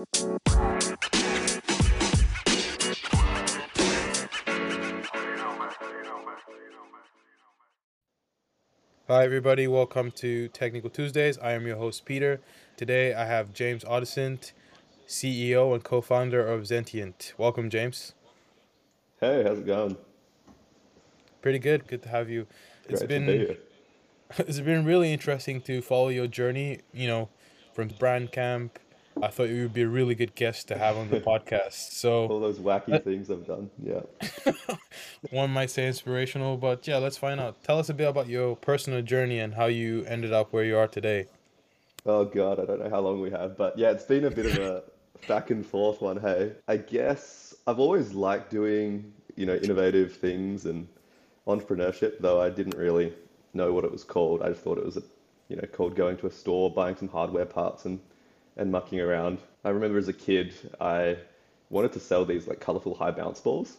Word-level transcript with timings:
Hi, 0.00 0.06
everybody. 9.24 9.68
Welcome 9.68 10.10
to 10.12 10.48
Technical 10.48 10.88
Tuesdays. 10.88 11.36
I 11.36 11.52
am 11.52 11.66
your 11.66 11.76
host, 11.76 12.06
Peter. 12.06 12.40
Today 12.78 13.12
I 13.12 13.26
have 13.26 13.52
James 13.52 13.84
Audcent, 13.84 14.52
CEO 15.06 15.74
and 15.74 15.84
co 15.84 16.00
founder 16.00 16.46
of 16.46 16.62
Zentient. 16.62 17.34
Welcome, 17.36 17.68
James. 17.68 18.14
Hey, 19.20 19.42
how's 19.42 19.58
it 19.58 19.66
going? 19.66 19.98
Pretty 21.42 21.58
good. 21.58 21.86
Good 21.86 22.02
to 22.04 22.08
have 22.08 22.30
you. 22.30 22.46
It's 22.88 23.00
Great 23.00 23.00
to 23.00 23.06
been 23.06 23.26
be 23.26 23.38
here. 23.38 23.58
it's 24.38 24.60
been 24.60 24.86
really 24.86 25.12
interesting 25.12 25.60
to 25.62 25.82
follow 25.82 26.08
your 26.08 26.26
journey, 26.26 26.78
you 26.94 27.06
know, 27.06 27.28
from 27.74 27.90
BrandCamp. 27.90 28.70
I 29.22 29.28
thought 29.28 29.48
you 29.50 29.62
would 29.62 29.74
be 29.74 29.82
a 29.82 29.88
really 29.88 30.14
good 30.14 30.34
guest 30.34 30.68
to 30.68 30.78
have 30.78 30.96
on 30.96 31.10
the 31.10 31.20
podcast. 31.20 31.92
So 31.92 32.26
All 32.26 32.40
those 32.40 32.58
wacky 32.58 33.02
things 33.02 33.30
I've 33.30 33.46
done. 33.46 33.70
Yeah. 33.82 34.00
one 35.30 35.50
might 35.50 35.70
say 35.70 35.86
inspirational, 35.86 36.56
but 36.56 36.86
yeah, 36.86 36.96
let's 36.96 37.18
find 37.18 37.40
out. 37.40 37.62
Tell 37.62 37.78
us 37.78 37.88
a 37.88 37.94
bit 37.94 38.08
about 38.08 38.28
your 38.28 38.56
personal 38.56 39.02
journey 39.02 39.38
and 39.38 39.54
how 39.54 39.66
you 39.66 40.04
ended 40.06 40.32
up 40.32 40.52
where 40.52 40.64
you 40.64 40.76
are 40.76 40.88
today. 40.88 41.26
Oh 42.06 42.24
God, 42.24 42.60
I 42.60 42.64
don't 42.64 42.82
know 42.82 42.88
how 42.88 43.00
long 43.00 43.20
we 43.20 43.30
have, 43.30 43.58
but 43.58 43.76
yeah, 43.76 43.90
it's 43.90 44.04
been 44.04 44.24
a 44.24 44.30
bit 44.30 44.46
of 44.46 44.58
a 44.58 44.82
back 45.28 45.50
and 45.50 45.64
forth 45.64 46.00
one. 46.00 46.18
Hey, 46.18 46.52
I 46.66 46.78
guess 46.78 47.54
I've 47.66 47.78
always 47.78 48.14
liked 48.14 48.50
doing, 48.50 49.12
you 49.36 49.44
know, 49.44 49.56
innovative 49.56 50.16
things 50.16 50.64
and 50.64 50.88
entrepreneurship, 51.46 52.20
though 52.20 52.40
I 52.40 52.48
didn't 52.48 52.76
really 52.76 53.12
know 53.52 53.72
what 53.72 53.84
it 53.84 53.92
was 53.92 54.04
called. 54.04 54.40
I 54.42 54.48
just 54.48 54.62
thought 54.62 54.78
it 54.78 54.84
was, 54.84 54.96
a 54.96 55.02
you 55.48 55.56
know, 55.56 55.66
called 55.72 55.94
going 55.94 56.16
to 56.18 56.26
a 56.26 56.30
store, 56.30 56.72
buying 56.72 56.96
some 56.96 57.08
hardware 57.08 57.44
parts 57.44 57.84
and 57.84 58.00
and 58.60 58.70
mucking 58.70 59.00
around. 59.00 59.38
I 59.64 59.70
remember 59.70 59.98
as 59.98 60.06
a 60.08 60.12
kid, 60.12 60.54
I 60.80 61.16
wanted 61.70 61.92
to 61.94 62.00
sell 62.00 62.24
these 62.24 62.46
like 62.46 62.60
colorful 62.60 62.94
high 62.94 63.10
bounce 63.10 63.40
balls. 63.40 63.76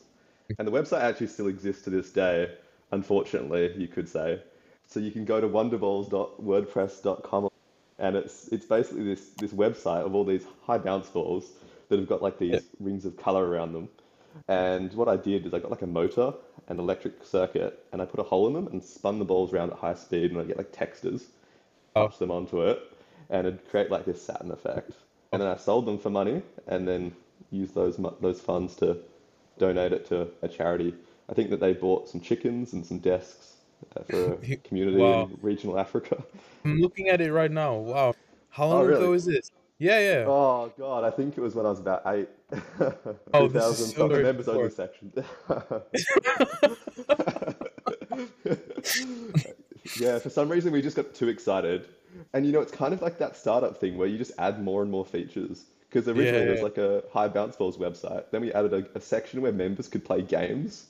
And 0.60 0.68
the 0.68 0.72
website 0.72 1.02
actually 1.02 1.28
still 1.28 1.48
exists 1.48 1.84
to 1.84 1.90
this 1.90 2.12
day, 2.12 2.52
unfortunately, 2.92 3.74
you 3.78 3.88
could 3.88 4.09
say. 4.09 4.42
So 4.88 5.00
you 5.00 5.12
can 5.12 5.24
go 5.24 5.40
to 5.40 5.48
wonderballs.wordpress.com 5.48 7.50
and 8.00 8.16
it's 8.16 8.48
it's 8.50 8.66
basically 8.66 9.04
this 9.04 9.30
this 9.38 9.52
website 9.52 10.04
of 10.06 10.16
all 10.16 10.26
these 10.26 10.46
high 10.66 10.80
bounce 10.80 11.08
balls 11.09 11.52
that 11.90 12.00
have 12.00 12.09
got 12.09 12.22
like 12.22 12.38
these 12.40 12.54
Yeah. 12.54 12.59
rings 12.80 13.06
of 13.06 13.16
color 13.16 13.48
around 13.48 13.74
them. 13.74 13.88
And 14.48 14.92
what 14.94 15.08
I 15.08 15.18
did 15.18 15.46
is 15.46 15.54
I 15.54 15.59
got 15.59 15.70
like 15.72 15.84
a 15.84 15.88
motor 15.88 16.34
and 16.68 16.80
electric 16.80 17.24
circuit 17.26 17.86
and 17.94 18.02
I 18.02 18.06
put 18.06 18.20
a 18.20 18.24
hole 18.24 18.48
in 18.48 18.54
them 18.54 18.68
and 18.68 18.84
spun 18.84 19.20
the 19.20 19.26
balls 19.26 19.54
around 19.54 19.72
at 19.72 19.78
high 19.78 19.94
speed 19.94 20.32
and 20.32 20.40
I 20.40 20.44
get 20.46 20.58
like 20.58 20.72
textures, 20.72 21.28
Oh. 21.96 22.08
them 22.08 22.32
onto 22.32 22.62
it, 22.62 22.82
and 23.32 23.48
it'd 23.48 23.68
create 23.70 23.90
like 23.90 24.06
this 24.06 24.22
satin 24.22 24.52
effect. 24.52 24.92
And 25.32 25.42
then 25.42 25.50
I 25.50 25.56
sold 25.58 25.86
them 25.88 25.98
for 25.98 26.10
money 26.10 26.42
and 26.68 26.88
then 26.88 27.16
used 27.50 27.74
those 27.74 27.98
those 28.22 28.40
funds 28.42 28.76
to 28.78 28.98
donate 29.58 29.94
it 29.94 30.06
to 30.10 30.28
a 30.42 30.48
charity. 30.48 30.94
I 31.30 31.34
think 31.34 31.50
that 31.50 31.59
they 31.59 31.74
bought 31.74 32.09
some 32.09 32.20
chickens 32.22 32.74
and 32.74 32.86
some 32.86 33.00
desks 33.00 33.56
uh, 33.96 34.04
for 34.04 34.34
a 34.44 34.56
community 34.68 34.98
Wow. 34.98 35.24
in 35.24 35.38
regional 35.42 35.80
Africa. 35.80 36.22
I'm 36.66 36.80
looking 36.80 37.08
at 37.09 37.22
it 37.22 37.32
right 37.32 37.52
now. 37.52 37.76
Wow. 37.76 38.14
How 38.50 38.68
long 38.68 38.82
Oh, 38.82 38.86
ago 38.88 39.00
really? 39.00 39.16
is 39.16 39.26
this? 39.26 39.52
Yeah, 39.80 40.00
yeah. 40.00 40.26
Oh 40.28 40.72
God, 40.78 41.04
I 41.04 41.09
think 41.09 41.38
it 41.38 41.42
was 41.42 41.56
when 41.56 41.66
I 41.66 41.70
was 41.70 41.80
about 41.80 42.02
eight. 42.08 42.30
Oh, 43.34 43.48
this 43.48 43.80
is 43.80 43.94
2000 43.94 43.96
so 43.96 44.08
members 44.09 44.48
only 44.48 44.70
section. 44.70 45.12
Yeah, 50.00 50.20
for 50.20 50.30
some 50.30 50.50
reason 50.50 50.72
we 50.72 50.82
just 50.82 50.96
got 50.96 51.14
too 51.16 51.30
excited. 51.30 51.88
And 52.34 52.46
you 52.46 52.52
know, 52.52 52.62
it's 52.62 52.72
kind 52.72 52.94
of 52.94 53.02
like 53.02 53.18
that 53.20 53.36
startup 53.36 53.78
thing 53.78 53.98
where 53.98 54.08
you 54.08 54.18
just 54.18 54.32
add 54.38 54.62
more 54.64 54.82
and 54.82 54.92
more 54.92 55.06
features. 55.06 55.66
Because 55.90 56.08
originally 56.08 56.46
there 56.46 56.54
was 56.54 56.62
like 56.62 56.78
a 56.78 57.04
High 57.12 57.28
Bounce 57.28 57.58
Balls 57.58 57.78
website. 57.78 58.24
Then 58.32 58.42
we 58.42 58.54
added 58.54 58.74
a, 58.74 58.98
a 58.98 59.02
section 59.02 59.42
where 59.42 59.52
members 59.52 59.90
could 59.90 60.06
play 60.06 60.22
games. 60.22 60.86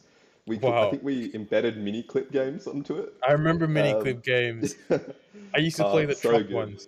We 0.45 0.58
could, 0.58 0.69
I 0.75 0.86
think 0.86 1.03
we 1.03 1.34
embedded 1.34 1.78
Miniclip 1.78 2.31
games 2.31 2.68
onto 2.68 2.97
it. 2.97 3.13
I 3.28 3.31
remember 3.31 3.68
mini 3.68 3.94
Um, 3.94 4.03
clip 4.03 4.24
games. 4.24 4.75
I 4.91 5.59
used 5.59 5.78
to 5.78 5.84
Oh, 5.84 5.91
play 5.91 6.06
the 6.06 6.13
so 6.13 6.29
truck 6.29 6.44
good. 6.44 6.53
ones. 6.53 6.88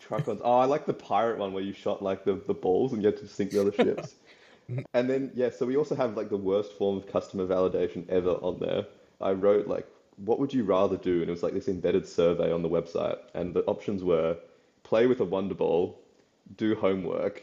Truck 0.00 0.26
ones. 0.26 0.40
Oh, 0.42 0.58
I 0.58 0.64
like 0.64 0.86
the 0.86 0.94
pirate 0.94 1.38
one 1.38 1.52
where 1.52 1.62
you 1.62 1.72
shot 1.72 2.02
like 2.02 2.24
the, 2.24 2.34
the 2.34 2.54
balls 2.54 2.92
and 2.92 3.02
you 3.02 3.06
had 3.06 3.18
to 3.18 3.28
sink 3.28 3.50
the 3.52 3.60
other 3.60 3.72
ships. 3.84 4.14
And 4.94 5.08
then 5.08 5.30
yeah, 5.34 5.50
so 5.50 5.66
we 5.66 5.76
also 5.76 5.94
have 5.94 6.16
like 6.16 6.28
the 6.28 6.36
worst 6.36 6.72
form 6.72 6.96
of 6.96 7.06
customer 7.06 7.46
validation 7.46 8.08
ever 8.08 8.30
on 8.30 8.58
there. 8.58 8.86
I 9.20 9.32
wrote 9.32 9.66
like, 9.68 9.86
what 10.16 10.38
would 10.38 10.52
you 10.52 10.64
rather 10.64 10.96
do? 10.96 11.20
And 11.20 11.28
it 11.28 11.30
was 11.30 11.42
like 11.42 11.52
this 11.52 11.68
embedded 11.68 12.06
survey 12.06 12.52
on 12.52 12.62
the 12.62 12.68
website, 12.68 13.18
and 13.34 13.54
the 13.54 13.62
options 13.64 14.02
were 14.02 14.36
play 14.82 15.06
with 15.06 15.20
a 15.20 15.24
Wonder 15.24 15.54
Ball, 15.54 15.98
do 16.56 16.74
homework, 16.74 17.42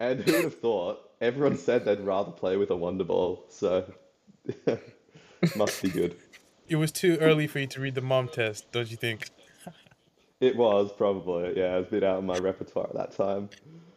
and 0.00 0.20
who 0.20 0.32
would 0.32 0.44
have 0.44 0.58
thought? 0.58 1.10
Everyone 1.20 1.56
said 1.56 1.84
they'd 1.84 2.00
rather 2.00 2.32
play 2.32 2.56
with 2.56 2.70
a 2.70 2.76
Wonder 2.76 3.04
Ball, 3.04 3.44
so 3.48 3.92
must 5.56 5.80
be 5.82 5.90
good. 5.90 6.16
It 6.68 6.76
was 6.76 6.90
too 6.90 7.18
early 7.20 7.46
for 7.46 7.60
you 7.60 7.66
to 7.68 7.80
read 7.80 7.94
the 7.94 8.00
mom 8.00 8.28
test, 8.28 8.70
don't 8.72 8.90
you 8.90 8.96
think? 8.96 9.30
It 10.40 10.56
was 10.56 10.90
probably, 10.90 11.56
yeah, 11.56 11.76
it 11.76 11.78
was 11.78 11.86
a 11.86 11.90
bit 11.92 12.02
out 12.02 12.18
of 12.18 12.24
my 12.24 12.36
repertoire 12.36 12.88
at 12.88 12.96
that 12.96 13.16
time. 13.16 13.48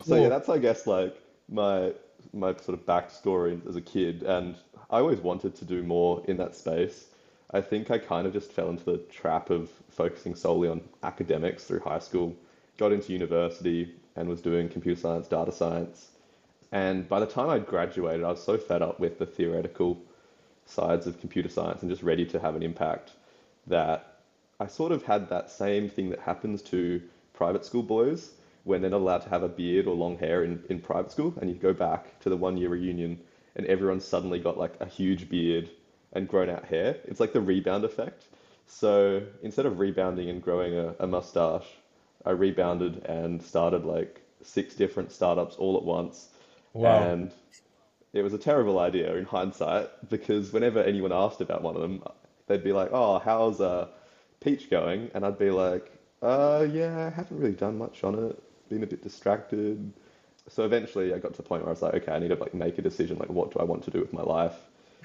So 0.03 0.15
yeah, 0.15 0.29
that's 0.29 0.47
I 0.47 0.59
guess 0.59 0.85
like 0.85 1.19
my 1.49 1.91
my 2.33 2.55
sort 2.57 2.77
of 2.77 2.85
backstory 2.85 3.67
as 3.67 3.75
a 3.75 3.81
kid, 3.81 4.21
and 4.21 4.55
I 4.91 4.99
always 4.99 5.21
wanted 5.21 5.55
to 5.55 5.65
do 5.65 5.81
more 5.81 6.23
in 6.27 6.37
that 6.37 6.53
space. 6.53 7.07
I 7.55 7.61
think 7.61 7.89
I 7.89 7.99
kind 7.99 8.27
of 8.27 8.33
just 8.33 8.51
fell 8.51 8.69
into 8.69 8.83
the 8.83 8.97
trap 8.97 9.49
of 9.49 9.69
focusing 9.89 10.35
solely 10.35 10.67
on 10.67 10.81
academics 11.03 11.63
through 11.63 11.79
high 11.79 11.99
school, 11.99 12.35
got 12.77 12.91
into 12.91 13.13
university 13.13 13.95
and 14.17 14.27
was 14.27 14.41
doing 14.41 14.67
computer 14.67 14.99
science, 14.99 15.29
data 15.29 15.53
science. 15.53 16.11
And 16.73 17.07
by 17.07 17.21
the 17.21 17.25
time 17.25 17.49
I'd 17.49 17.65
graduated, 17.65 18.25
I 18.25 18.31
was 18.31 18.43
so 18.43 18.57
fed 18.57 18.81
up 18.81 18.99
with 18.99 19.19
the 19.19 19.25
theoretical 19.25 19.97
sides 20.65 21.07
of 21.07 21.21
computer 21.21 21.47
science 21.47 21.81
and 21.81 21.89
just 21.89 22.03
ready 22.03 22.25
to 22.25 22.41
have 22.41 22.57
an 22.57 22.63
impact 22.63 23.13
that 23.67 24.19
I 24.59 24.67
sort 24.67 24.91
of 24.91 25.03
had 25.03 25.29
that 25.29 25.49
same 25.49 25.87
thing 25.87 26.09
that 26.09 26.19
happens 26.19 26.61
to 26.63 27.01
private 27.31 27.63
school 27.63 27.83
boys 27.83 28.31
when 28.65 28.81
they're 28.81 28.91
not 28.91 28.99
allowed 28.99 29.21
to 29.21 29.29
have 29.29 29.43
a 29.43 29.47
beard 29.47 29.87
or 29.87 29.95
long 29.95 30.17
hair 30.17 30.43
in, 30.43 30.61
in 30.69 30.81
private 30.81 31.11
school, 31.11 31.33
and 31.39 31.49
you 31.49 31.55
go 31.55 31.71
back 31.71 32.19
to 32.19 32.29
the 32.29 32.35
one 32.35 32.57
year 32.57 32.67
reunion 32.67 33.17
and 33.55 33.65
everyone's 33.67 34.03
suddenly 34.03 34.39
got 34.39 34.57
like 34.57 34.73
a 34.81 34.85
huge 34.85 35.29
beard 35.29 35.69
and 36.15 36.27
grown 36.27 36.49
out 36.49 36.65
hair. 36.65 36.97
It's 37.05 37.19
like 37.19 37.33
the 37.33 37.41
rebound 37.41 37.83
effect. 37.83 38.23
So 38.67 39.21
instead 39.43 39.65
of 39.65 39.79
rebounding 39.79 40.29
and 40.29 40.41
growing 40.41 40.73
a, 40.73 40.95
a 40.99 41.05
mustache, 41.05 41.67
I 42.25 42.31
rebounded 42.31 43.05
and 43.05 43.43
started 43.43 43.85
like 43.85 44.21
six 44.41 44.75
different 44.75 45.11
startups 45.11 45.55
all 45.57 45.77
at 45.77 45.83
once. 45.83 46.29
Wow. 46.73 47.03
And 47.03 47.31
it 48.13 48.23
was 48.23 48.33
a 48.33 48.37
terrible 48.37 48.79
idea 48.79 49.13
in 49.15 49.25
hindsight 49.25 49.89
because 50.09 50.51
whenever 50.51 50.81
anyone 50.81 51.11
asked 51.11 51.41
about 51.41 51.61
one 51.61 51.75
of 51.75 51.81
them, 51.81 52.01
they'd 52.47 52.63
be 52.63 52.71
like, 52.71 52.89
"Oh, 52.91 53.19
how's 53.19 53.61
uh, 53.61 53.87
Peach 54.39 54.69
going?" 54.69 55.11
And 55.13 55.25
I'd 55.25 55.37
be 55.37 55.51
like, 55.51 55.91
"Uh, 56.21 56.65
yeah, 56.71 57.07
I 57.07 57.09
haven't 57.09 57.37
really 57.37 57.53
done 57.53 57.77
much 57.77 58.03
on 58.03 58.15
it. 58.15 58.41
Been 58.69 58.83
a 58.83 58.87
bit 58.87 59.03
distracted." 59.03 59.91
So 60.47 60.63
eventually, 60.63 61.13
I 61.13 61.19
got 61.19 61.33
to 61.33 61.37
the 61.37 61.47
point 61.47 61.63
where 61.63 61.69
I 61.69 61.73
was 61.73 61.81
like, 61.81 61.93
"Okay, 61.95 62.11
I 62.11 62.19
need 62.19 62.29
to 62.29 62.35
like 62.35 62.53
make 62.53 62.77
a 62.77 62.81
decision. 62.81 63.17
Like, 63.17 63.29
what 63.29 63.51
do 63.51 63.59
I 63.59 63.63
want 63.63 63.83
to 63.83 63.91
do 63.91 63.99
with 63.99 64.13
my 64.13 64.23
life?" 64.23 64.57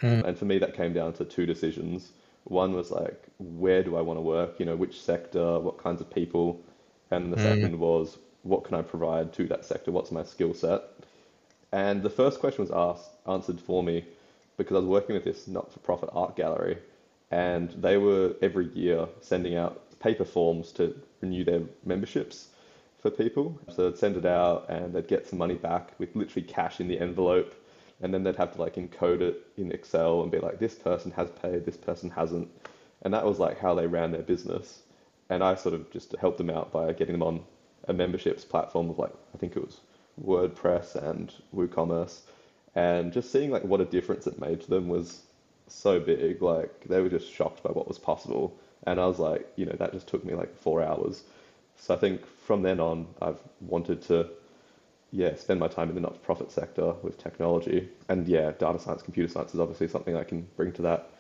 Mm. 0.03 0.25
And 0.25 0.38
for 0.38 0.44
me, 0.44 0.59
that 0.59 0.75
came 0.75 0.93
down 0.93 1.12
to 1.15 1.25
two 1.25 1.47
decisions. 1.47 2.12
One 2.44 2.72
was 2.72 2.91
like, 2.91 3.22
where 3.38 3.83
do 3.83 3.97
I 3.97 4.00
want 4.00 4.16
to 4.16 4.22
work? 4.22 4.59
You 4.59 4.66
know, 4.66 4.77
which 4.77 5.00
sector, 5.00 5.59
what 5.59 5.83
kinds 5.83 6.00
of 6.00 6.11
people, 6.11 6.61
and 7.11 7.33
the 7.33 7.37
mm. 7.37 7.43
second 7.43 7.78
was, 7.78 8.19
what 8.43 8.65
can 8.65 8.75
I 8.75 8.83
provide 8.83 9.33
to 9.34 9.47
that 9.49 9.65
sector? 9.65 9.91
What's 9.91 10.10
my 10.10 10.25
skill 10.25 10.55
set? 10.55 10.83
And 11.72 12.03
the 12.03 12.10
first 12.10 12.41
question 12.41 12.65
was 12.65 12.71
asked, 12.71 13.10
answered 13.27 13.60
for 13.60 13.83
me 13.83 14.05
because 14.56 14.75
I 14.75 14.81
was 14.81 14.89
working 14.89 15.15
with 15.15 15.25
this 15.25 15.47
not-for-profit 15.47 16.10
art 16.12 16.37
gallery, 16.37 16.78
and 17.31 17.71
they 17.71 17.97
were 17.97 18.34
every 18.43 18.69
year 18.75 19.06
sending 19.21 19.56
out 19.56 19.99
paper 20.00 20.25
forms 20.25 20.72
to 20.72 20.99
renew 21.21 21.44
their 21.44 21.62
memberships 21.84 22.49
for 23.00 23.10
people. 23.10 23.59
So 23.75 23.89
they'd 23.89 23.99
send 23.99 24.16
it 24.16 24.27
out, 24.27 24.69
and 24.69 24.93
they'd 24.93 25.09
get 25.09 25.27
some 25.28 25.39
money 25.39 25.54
back 25.54 25.92
with 25.98 26.16
literally 26.16 26.47
cash 26.47 26.80
in 26.80 26.89
the 26.89 26.98
envelope, 26.98 27.54
and 28.01 28.13
then 28.13 28.23
they'd 28.25 28.37
have 28.37 28.53
to 28.53 28.61
like 28.61 28.77
encode 28.77 29.21
it 29.21 29.47
in 29.57 29.73
Excel 29.73 30.23
and 30.23 30.31
be 30.31 30.39
like, 30.39 30.59
this 30.59 30.75
person 30.75 31.11
has 31.13 31.31
paid, 31.31 31.65
this 31.65 31.77
person 31.77 32.11
hasn't, 32.11 32.49
and 33.03 33.15
that 33.15 33.25
was 33.25 33.39
like 33.39 33.59
how 33.59 33.75
they 33.75 33.87
ran 33.87 34.13
their 34.13 34.23
business. 34.23 34.83
And 35.29 35.45
I 35.45 35.55
sort 35.55 35.75
of 35.75 35.91
just 35.91 36.15
helped 36.17 36.39
them 36.39 36.51
out 36.51 36.73
by 36.73 36.93
getting 36.93 37.13
them 37.13 37.23
on 37.23 37.45
a 37.89 37.93
memberships 37.93 38.45
platform 38.45 38.91
of 38.91 38.99
like 38.99 39.13
I 39.35 39.39
think 39.39 39.57
it 39.57 39.65
was 39.65 39.81
WordPress 40.23 40.97
and 40.97 41.33
WooCommerce, 41.55 42.21
and 42.75 43.13
just 43.13 43.31
seeing 43.33 43.51
like 43.51 43.65
what 43.65 43.81
a 43.81 43.85
difference 43.85 44.27
it 44.27 44.41
made 44.41 44.61
to 44.63 44.71
them 44.71 44.89
was 44.89 45.23
so 45.69 46.01
big. 46.01 46.43
Like 46.43 46.85
they 46.85 47.01
were 47.01 47.09
just 47.09 47.33
shocked 47.33 47.63
by 47.63 47.71
what 47.71 47.89
was 47.89 47.99
possible, 47.99 48.57
and 48.87 49.01
I 49.01 49.07
was 49.07 49.19
like, 49.19 49.51
you 49.57 49.67
know, 49.67 49.77
that 49.79 49.93
just 49.93 50.09
took 50.09 50.25
me 50.25 50.35
like 50.35 50.55
four 50.57 50.83
hours. 50.83 51.23
So 51.77 51.95
I 51.95 51.97
think 51.97 52.27
from 52.27 52.63
then 52.63 52.79
on, 52.81 53.07
I've 53.23 53.41
wanted 53.61 54.03
to, 54.03 54.29
yeah, 55.12 55.34
spend 55.34 55.60
my 55.60 55.68
time 55.68 55.89
in 55.89 55.95
the 55.95 56.01
not-for-profit 56.01 56.53
sector 56.53 56.92
with 57.03 57.18
technology, 57.18 57.89
and 58.09 58.27
yeah, 58.28 58.53
data 58.53 58.78
science, 58.78 59.03
computer 59.03 59.33
science 59.33 59.54
is 59.54 59.60
obviously 59.60 59.89
something 59.89 60.16
I 60.16 60.24
can 60.24 60.47
bring 60.57 60.72
to 60.72 60.83
that 60.83 61.10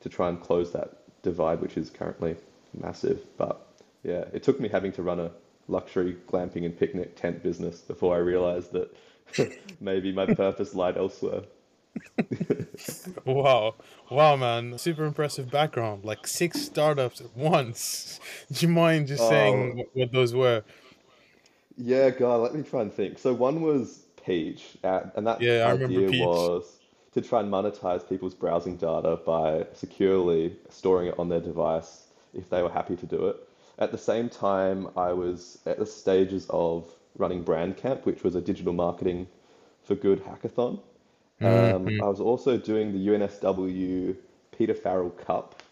to 0.00 0.08
try 0.08 0.28
and 0.28 0.40
close 0.40 0.72
that 0.72 0.98
divide, 1.22 1.60
which 1.60 1.76
is 1.76 1.90
currently 1.90 2.36
massive. 2.78 3.20
But 3.36 3.66
yeah, 4.02 4.24
it 4.32 4.42
took 4.42 4.60
me 4.60 4.68
having 4.68 4.92
to 4.92 5.02
run 5.02 5.20
a 5.20 5.30
luxury 5.68 6.16
glamping 6.28 6.64
and 6.64 6.76
picnic 6.76 7.16
tent 7.16 7.42
business 7.42 7.80
before 7.80 8.14
I 8.14 8.18
realized 8.18 8.72
that 8.72 8.94
maybe 9.80 10.12
my 10.12 10.26
purpose 10.26 10.74
lied 10.74 10.96
elsewhere. 10.96 11.42
Wow. 13.24 13.76
Wow, 14.10 14.36
man. 14.36 14.78
Super 14.78 15.04
impressive 15.04 15.50
background. 15.50 16.04
Like 16.04 16.26
six 16.26 16.58
startups 16.58 17.20
at 17.20 17.36
once. 17.36 18.20
Do 18.52 18.66
you 18.66 18.72
mind 18.72 19.08
just 19.08 19.26
saying 19.26 19.72
Oh, 19.72 19.74
what, 19.74 19.86
what 19.94 20.12
those 20.12 20.34
were? 20.34 20.64
Yeah, 21.82 22.10
God, 22.10 22.36
let 22.42 22.54
me 22.54 22.62
try 22.62 22.82
and 22.82 22.92
think. 22.92 23.18
So 23.18 23.32
one 23.32 23.62
was 23.62 24.04
Peach, 24.24 24.76
uh, 24.84 25.02
and 25.16 25.26
that 25.26 25.40
Yeah, 25.40 25.64
I 25.66 25.70
remember 25.70 26.02
idea 26.02 26.10
Peach. 26.10 26.20
was 26.20 26.78
to 27.12 27.20
try 27.22 27.40
and 27.40 27.50
monetize 27.50 28.06
people's 28.08 28.34
browsing 28.34 28.76
data 28.76 29.16
by 29.24 29.66
securely 29.72 30.56
storing 30.68 31.08
it 31.08 31.18
on 31.18 31.28
their 31.28 31.40
device 31.40 32.06
if 32.34 32.48
they 32.50 32.62
were 32.62 32.70
happy 32.70 32.96
to 32.96 33.06
do 33.06 33.26
it. 33.28 33.36
At 33.78 33.92
the 33.92 33.98
same 33.98 34.28
time, 34.28 34.88
I 34.96 35.12
was 35.12 35.58
at 35.66 35.78
the 35.78 35.86
stages 35.86 36.46
of 36.50 36.92
running 37.16 37.42
BrandCamp, 37.44 38.04
which 38.04 38.22
was 38.22 38.34
a 38.34 38.40
digital 38.40 38.72
marketing 38.74 39.26
for 39.82 39.94
good 39.94 40.22
hackathon. 40.24 40.80
Um, 41.42 41.90
Mm-hmm. 41.90 42.00
I 42.00 42.06
was 42.08 42.20
also 42.20 42.58
doing 42.58 42.92
the 42.92 42.98
UNSW 43.08 44.16
Peter 44.56 44.74
Farrell 44.74 45.10
Cup, 45.10 45.62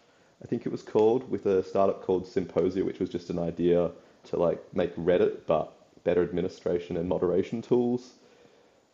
I 0.43 0.47
think 0.47 0.65
it 0.65 0.71
was 0.71 0.81
called, 0.81 1.29
with 1.29 1.45
a 1.45 1.63
startup 1.63 2.01
called 2.03 2.27
Symposia, 2.27 2.83
which 2.83 2.99
was 2.99 3.09
just 3.09 3.29
an 3.29 3.39
idea 3.39 3.91
to 4.25 4.37
like 4.37 4.61
make 4.73 4.95
Reddit 4.95 5.45
but 5.45 5.73
better 6.03 6.23
administration 6.23 6.97
and 6.97 7.07
moderation 7.09 7.61
tools. 7.61 8.13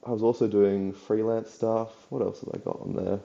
I 0.06 0.12
was 0.12 0.24
also 0.24 0.48
doing 0.48 0.94
freelance 0.94 1.52
stuff. 1.52 1.90
What 2.10 2.22
else 2.22 2.42
have 2.42 2.50
I 2.54 2.58
got 2.60 2.80
on 2.82 2.94
there? 2.96 3.20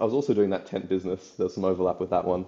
I 0.00 0.04
was 0.04 0.12
also 0.14 0.34
doing 0.34 0.50
that 0.50 0.66
tent 0.66 0.88
business. 0.88 1.32
There's 1.38 1.54
some 1.54 1.64
overlap 1.64 2.00
with 2.00 2.10
that 2.10 2.24
one. 2.24 2.46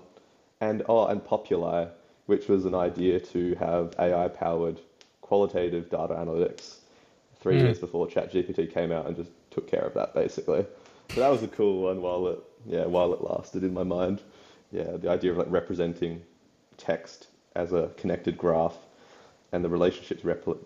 And 0.61 0.83
oh, 0.89 1.07
and 1.07 1.25
Populi, 1.25 1.87
which 2.27 2.49
was 2.49 2.65
an 2.65 2.75
idea 2.75 3.21
to 3.21 3.55
have 3.57 3.95
AI 3.99 4.29
powered 4.29 4.81
qualitative 5.21 5.91
data 5.91 6.15
analytics 6.15 6.77
three 7.41 7.57
Mm. 7.57 7.61
years 7.61 7.79
before 7.79 8.07
ChatGPT 8.07 8.73
came 8.73 8.93
out 8.93 9.07
and 9.07 9.17
just 9.17 9.31
took 9.51 9.69
care 9.69 9.83
of 9.83 9.95
that 9.95 10.15
basically. 10.15 10.67
So 11.15 11.21
that 11.21 11.29
was 11.31 11.43
a 11.43 11.49
cool 11.49 11.83
one 11.83 12.03
while 12.03 12.27
it 12.29 12.41
yeah, 12.67 12.87
while 12.87 13.13
it 13.15 13.23
lasted 13.23 13.65
in 13.65 13.73
my 13.73 13.85
mind. 13.85 14.21
Yeah, 14.73 14.97
the 14.97 15.11
idea 15.11 15.33
of 15.33 15.39
like 15.39 15.51
representing 15.51 16.23
text 16.77 17.29
as 17.55 17.73
a 17.73 17.91
connected 17.97 18.37
graph 18.37 18.77
and 19.53 19.65
the 19.65 19.69
relationships 19.69 20.23
repl 20.23 20.59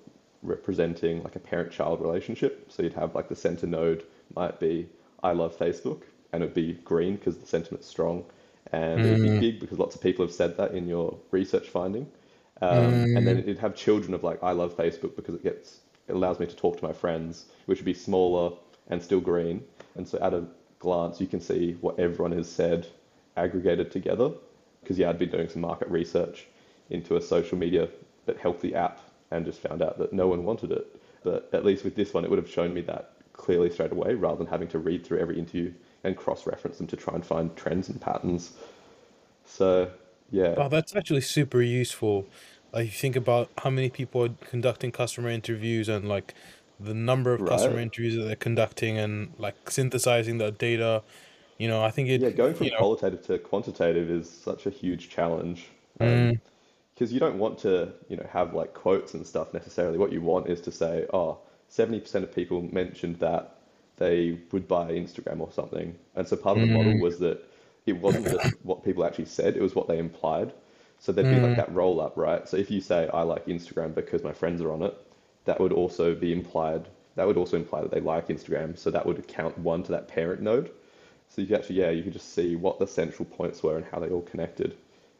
representing 0.42 1.22
like 1.22 1.36
a 1.36 1.40
parent-child 1.40 2.00
relationship. 2.00 2.70
So 2.70 2.82
you'd 2.82 2.94
have 2.94 3.14
like 3.14 3.28
the 3.28 3.36
center 3.36 3.66
node 3.66 4.04
might 4.34 4.58
be 4.58 4.88
I 5.22 5.32
love 5.32 5.56
Facebook 5.56 6.02
and 6.32 6.42
it'd 6.42 6.54
be 6.54 6.74
green 6.84 7.16
because 7.16 7.38
the 7.38 7.46
sentiment's 7.46 7.86
strong 7.86 8.24
and 8.72 9.04
it'd 9.04 9.22
be 9.22 9.28
Mm, 9.28 9.38
big 9.38 9.60
because 9.60 9.78
lots 9.78 9.94
of 9.94 10.00
people 10.00 10.24
have 10.24 10.34
said 10.34 10.56
that 10.56 10.72
in 10.72 10.88
your 10.88 11.16
research 11.30 11.68
finding. 11.68 12.06
Um, 12.60 13.06
and 13.14 13.26
then 13.26 13.38
mm, 13.38 13.40
it'd 13.40 13.58
have 13.58 13.74
children 13.74 14.14
of 14.14 14.22
like 14.24 14.42
I 14.42 14.52
love 14.52 14.76
Facebook 14.76 15.16
because 15.16 15.34
it 15.34 15.42
gets 15.42 15.80
it 16.08 16.14
allows 16.14 16.40
me 16.40 16.46
to 16.46 16.56
talk 16.56 16.78
to 16.78 16.84
my 16.84 16.92
friends, 16.92 17.46
which 17.66 17.78
would 17.78 17.84
be 17.84 17.94
smaller 17.94 18.56
and 18.88 19.02
still 19.02 19.20
green. 19.20 19.64
And 19.96 20.06
so 20.08 20.18
at 20.20 20.34
a 20.34 20.44
glance 20.78 21.20
you 21.20 21.26
can 21.26 21.40
see 21.40 21.76
what 21.80 21.98
everyone 21.98 22.32
has 22.32 22.50
said 22.50 22.86
aggregated 23.36 23.90
together. 23.90 24.30
Because 24.82 24.98
yeah, 24.98 25.10
I'd 25.10 25.18
been 25.18 25.30
doing 25.30 25.48
some 25.48 25.62
market 25.62 25.88
research 25.88 26.46
into 26.90 27.16
a 27.16 27.20
social 27.20 27.56
media 27.58 27.88
but 28.26 28.60
the 28.60 28.74
app 28.74 29.00
and 29.30 29.44
just 29.44 29.60
found 29.60 29.82
out 29.82 29.98
that 29.98 30.12
no 30.12 30.28
one 30.28 30.44
wanted 30.44 30.72
it. 30.72 31.00
But 31.22 31.50
at 31.52 31.64
least 31.64 31.84
with 31.84 31.94
this 31.94 32.12
one, 32.12 32.24
it 32.24 32.30
would 32.30 32.38
have 32.38 32.50
shown 32.50 32.74
me 32.74 32.80
that 32.82 33.14
clearly 33.32 33.70
straight 33.70 33.92
away 33.92 34.14
rather 34.14 34.36
than 34.36 34.46
having 34.46 34.68
to 34.68 34.78
read 34.78 35.04
through 35.04 35.18
every 35.18 35.38
interview 35.38 35.72
and 36.04 36.16
cross 36.16 36.46
reference 36.46 36.78
them 36.78 36.86
to 36.88 36.96
try 36.96 37.14
and 37.14 37.24
find 37.24 37.56
trends 37.56 37.88
and 37.88 38.00
patterns. 38.00 38.52
So, 39.44 39.92
yeah, 40.30 40.56
Wow, 40.56 40.68
that's 40.68 40.94
actually 40.94 41.22
super 41.22 41.62
useful. 41.62 42.28
Like, 42.72 42.86
you 42.86 42.92
think 42.92 43.16
about 43.16 43.50
how 43.58 43.70
many 43.70 43.90
people 43.90 44.24
are 44.24 44.34
conducting 44.40 44.92
customer 44.92 45.28
interviews 45.30 45.88
and 45.88 46.08
like 46.08 46.34
the 46.78 46.94
number 46.94 47.32
of 47.32 47.44
customer 47.44 47.78
interviews 47.78 48.16
that 48.16 48.24
they're 48.24 48.36
conducting 48.36 48.98
and 48.98 49.34
like 49.38 49.70
synthesizing 49.70 50.38
that 50.38 50.58
data. 50.58 51.02
You 51.58 51.68
know, 51.68 51.82
I 51.82 51.90
think 51.90 52.08
it, 52.08 52.20
Yeah, 52.20 52.30
going 52.30 52.54
from 52.54 52.66
you 52.66 52.72
know, 52.72 52.78
qualitative 52.78 53.22
to 53.26 53.38
quantitative 53.38 54.10
is 54.10 54.28
such 54.30 54.66
a 54.66 54.70
huge 54.70 55.08
challenge. 55.08 55.68
Um, 56.00 56.32
mm, 56.32 56.40
because 57.02 57.12
you 57.12 57.18
don't 57.18 57.36
want 57.36 57.58
to, 57.58 57.92
you 58.08 58.16
know, 58.16 58.24
have 58.30 58.54
like 58.54 58.74
quotes 58.74 59.14
and 59.14 59.26
stuff 59.26 59.52
necessarily. 59.52 59.98
What 59.98 60.12
you 60.12 60.20
want 60.20 60.48
is 60.48 60.60
to 60.60 60.70
say, 60.70 61.04
oh, 61.12 61.38
70% 61.68 62.14
of 62.22 62.32
people 62.32 62.62
mentioned 62.62 63.18
that 63.18 63.56
they 63.96 64.38
would 64.52 64.68
buy 64.68 64.92
Instagram 64.92 65.40
or 65.40 65.50
something. 65.50 65.96
And 66.14 66.28
so 66.28 66.36
part 66.36 66.58
of 66.58 66.68
the 66.68 66.72
model 66.72 66.92
mm, 66.92 67.02
was 67.02 67.18
that 67.18 67.42
it 67.86 67.94
wasn't 67.94 68.28
just 68.28 68.54
what 68.62 68.84
people 68.84 69.04
actually 69.04 69.24
said, 69.24 69.56
it 69.56 69.60
was 69.60 69.74
what 69.74 69.88
they 69.88 69.98
implied. 69.98 70.52
So 71.00 71.10
there'd 71.10 71.28
be 71.28 71.40
like 71.40 71.54
mm, 71.54 71.56
that 71.56 71.74
roll 71.74 72.00
up, 72.00 72.16
right? 72.16 72.48
So 72.48 72.56
if 72.56 72.70
you 72.70 72.80
say, 72.80 73.08
I 73.12 73.22
like 73.22 73.46
Instagram 73.46 73.96
because 73.96 74.22
my 74.22 74.32
friends 74.32 74.62
are 74.62 74.70
on 74.70 74.84
it, 74.84 74.96
that 75.44 75.58
would 75.58 75.72
also 75.72 76.14
be 76.14 76.32
implied. 76.32 76.86
That 77.16 77.26
would 77.26 77.36
also 77.36 77.56
imply 77.56 77.80
that 77.80 77.90
they 77.90 78.00
like 78.00 78.28
Instagram. 78.28 78.78
So 78.78 78.92
that 78.92 79.04
would 79.04 79.26
count 79.26 79.58
one 79.58 79.82
to 79.82 79.90
that 79.90 80.06
parent 80.06 80.40
node. 80.40 80.70
So 81.30 81.40
you 81.40 81.48
could 81.48 81.56
actually, 81.56 81.80
yeah, 81.80 81.90
you 81.90 82.04
could 82.04 82.12
just 82.12 82.32
see 82.32 82.54
what 82.54 82.78
the 82.78 82.86
central 82.86 83.24
points 83.24 83.60
were 83.60 83.76
and 83.76 83.86
how 83.86 83.98
they 83.98 84.08
all 84.08 84.22
connected. 84.22 84.76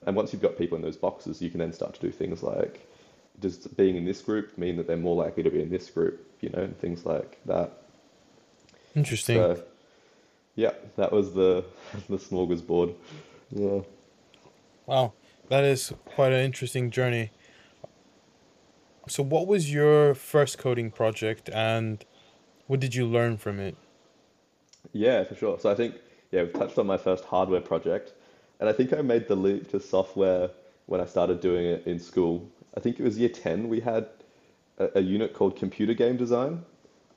And 0.06 0.16
once 0.16 0.32
you've 0.32 0.42
got 0.42 0.58
people 0.58 0.76
in 0.76 0.82
those 0.82 0.96
boxes, 0.96 1.40
you 1.40 1.50
can 1.50 1.58
then 1.58 1.72
start 1.72 1.94
to 1.94 2.00
do 2.00 2.10
things 2.10 2.42
like, 2.42 2.88
does 3.40 3.56
being 3.68 3.96
in 3.96 4.04
this 4.04 4.20
group 4.20 4.56
mean 4.58 4.76
that 4.76 4.86
they're 4.86 4.96
more 4.96 5.16
likely 5.16 5.42
to 5.42 5.50
be 5.50 5.62
in 5.62 5.70
this 5.70 5.88
group, 5.90 6.26
you 6.40 6.50
know, 6.50 6.62
and 6.62 6.78
things 6.78 7.06
like 7.06 7.38
that. 7.46 7.72
interesting. 8.94 9.36
So 9.36 9.62
yeah, 10.54 10.72
that 10.96 11.12
was 11.12 11.32
the 11.34 11.64
the 12.08 12.16
smorgasbord. 12.16 12.94
Yeah. 13.50 13.80
Wow, 14.86 15.12
that 15.48 15.64
is 15.64 15.92
quite 16.04 16.32
an 16.32 16.44
interesting 16.44 16.90
journey. 16.90 17.30
So, 19.08 19.22
what 19.22 19.46
was 19.46 19.72
your 19.72 20.14
first 20.14 20.58
coding 20.58 20.90
project 20.90 21.48
and 21.52 22.04
what 22.66 22.80
did 22.80 22.94
you 22.94 23.06
learn 23.06 23.36
from 23.36 23.58
it? 23.58 23.76
Yeah, 24.92 25.24
for 25.24 25.34
sure. 25.34 25.58
So 25.58 25.70
I 25.70 25.74
think, 25.74 25.96
yeah, 26.30 26.42
we've 26.42 26.52
touched 26.52 26.78
on 26.78 26.86
my 26.86 26.96
first 26.96 27.24
hardware 27.24 27.60
project, 27.60 28.12
and 28.62 28.68
I 28.68 28.72
think 28.72 28.92
I 28.92 29.02
made 29.02 29.26
the 29.26 29.34
leap 29.34 29.68
to 29.72 29.80
software 29.80 30.48
when 30.86 31.00
I 31.00 31.04
started 31.04 31.40
doing 31.40 31.66
it 31.66 31.84
in 31.84 31.98
school. 31.98 32.48
I 32.76 32.80
think 32.80 33.00
it 33.00 33.02
was 33.02 33.18
year 33.18 33.28
10, 33.28 33.68
we 33.68 33.80
had 33.80 34.06
a, 34.78 34.88
a 34.94 35.00
unit 35.00 35.34
called 35.34 35.56
computer 35.56 35.94
game 35.94 36.16
design, 36.16 36.62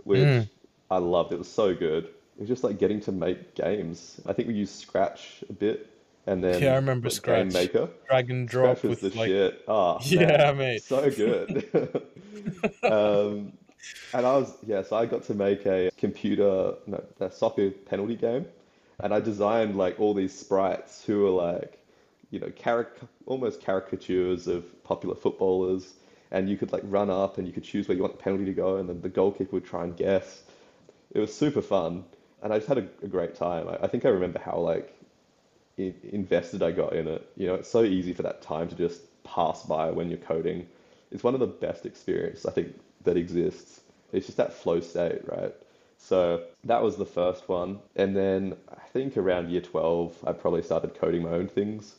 which 0.05 0.21
Mm, 0.21 0.49
I 0.89 0.97
loved. 0.97 1.33
It 1.33 1.37
was 1.37 1.47
so 1.47 1.75
good. 1.75 2.05
It 2.05 2.39
was 2.39 2.47
just 2.47 2.63
like 2.63 2.79
getting 2.79 2.99
to 3.01 3.11
make 3.11 3.53
games. 3.53 4.19
I 4.25 4.33
think 4.33 4.47
we 4.47 4.55
used 4.55 4.73
Scratch 4.73 5.43
a 5.47 5.53
bit, 5.53 5.87
and 6.25 6.43
then 6.43 6.63
yeah, 6.63 6.71
I 6.71 6.75
remember 6.77 7.11
Scratch. 7.11 7.53
Maker. 7.53 7.89
Drag 8.07 8.31
and 8.31 8.49
Scratch 8.49 8.81
drop 8.81 8.83
was 8.83 9.01
with 9.01 9.13
the 9.13 9.19
like, 9.19 9.27
shit. 9.27 9.63
Ah, 9.67 9.99
yeah, 10.03 10.25
man, 10.51 10.57
mate. 10.57 10.81
so 10.81 11.11
good. 11.11 11.69
Um, 12.83 13.53
and 14.15 14.25
I 14.25 14.35
was, 14.37 14.51
yeah, 14.65 14.81
so 14.81 14.95
I 14.95 15.05
got 15.05 15.23
to 15.25 15.35
make 15.35 15.67
a 15.67 15.91
computer, 15.95 16.73
no, 16.87 17.03
a 17.19 17.29
soccer 17.29 17.69
penalty 17.69 18.15
game. 18.15 18.47
And 18.99 19.13
I 19.13 19.19
designed 19.19 19.77
like 19.77 19.99
all 19.99 20.13
these 20.13 20.37
sprites 20.37 21.03
who 21.03 21.23
were 21.23 21.29
like, 21.29 21.79
you 22.31 22.39
know, 22.39 22.51
caric 22.55 22.89
almost 23.25 23.61
caricatures 23.63 24.47
of 24.47 24.83
popular 24.83 25.15
footballers. 25.15 25.93
And 26.31 26.49
you 26.49 26.57
could 26.57 26.71
like 26.73 26.83
run 26.85 27.09
up 27.09 27.37
and 27.37 27.47
you 27.47 27.53
could 27.53 27.63
choose 27.63 27.87
where 27.87 27.95
you 27.95 28.01
want 28.01 28.17
the 28.17 28.23
penalty 28.23 28.45
to 28.45 28.53
go. 28.53 28.77
And 28.77 28.89
then 28.89 29.01
the 29.01 29.09
goalkeeper 29.09 29.51
would 29.53 29.65
try 29.65 29.83
and 29.83 29.95
guess. 29.95 30.43
It 31.11 31.19
was 31.19 31.33
super 31.33 31.61
fun. 31.61 32.03
And 32.41 32.53
I 32.53 32.57
just 32.57 32.67
had 32.67 32.77
a, 32.77 32.87
a 33.03 33.07
great 33.07 33.35
time. 33.35 33.67
I, 33.67 33.85
I 33.85 33.87
think 33.87 34.05
I 34.05 34.09
remember 34.09 34.39
how 34.39 34.57
like 34.57 34.93
in, 35.77 35.93
invested 36.11 36.63
I 36.63 36.71
got 36.71 36.93
in 36.93 37.07
it. 37.07 37.29
You 37.37 37.47
know, 37.47 37.55
it's 37.55 37.69
so 37.69 37.83
easy 37.83 38.13
for 38.13 38.23
that 38.23 38.41
time 38.41 38.69
to 38.69 38.75
just 38.75 39.01
pass 39.23 39.63
by 39.63 39.91
when 39.91 40.09
you're 40.09 40.19
coding. 40.19 40.67
It's 41.11 41.23
one 41.23 41.33
of 41.33 41.39
the 41.39 41.47
best 41.47 41.85
experiences 41.85 42.45
I 42.45 42.51
think 42.51 42.75
that 43.03 43.17
exists. 43.17 43.81
It's 44.11 44.25
just 44.25 44.37
that 44.37 44.53
flow 44.53 44.79
state, 44.79 45.21
right? 45.27 45.53
So 46.05 46.43
that 46.63 46.83
was 46.83 46.97
the 46.97 47.05
first 47.05 47.49
one. 47.49 47.79
And 47.95 48.15
then 48.15 48.55
I 48.69 48.87
think 48.89 49.17
around 49.17 49.49
year 49.49 49.61
12, 49.61 50.23
I 50.27 50.33
probably 50.33 50.61
started 50.61 50.93
coding 50.93 51.23
my 51.23 51.31
own 51.31 51.47
things. 51.47 51.95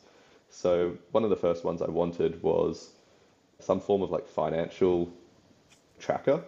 So 0.48 0.96
one 1.10 1.24
of 1.24 1.30
the 1.30 1.36
first 1.36 1.64
ones 1.64 1.82
I 1.82 1.90
wanted 1.90 2.40
was 2.42 2.90
some 3.58 3.80
form 3.80 4.02
of 4.02 4.10
like 4.10 4.28
financial 4.28 5.12
tracker 5.98 6.44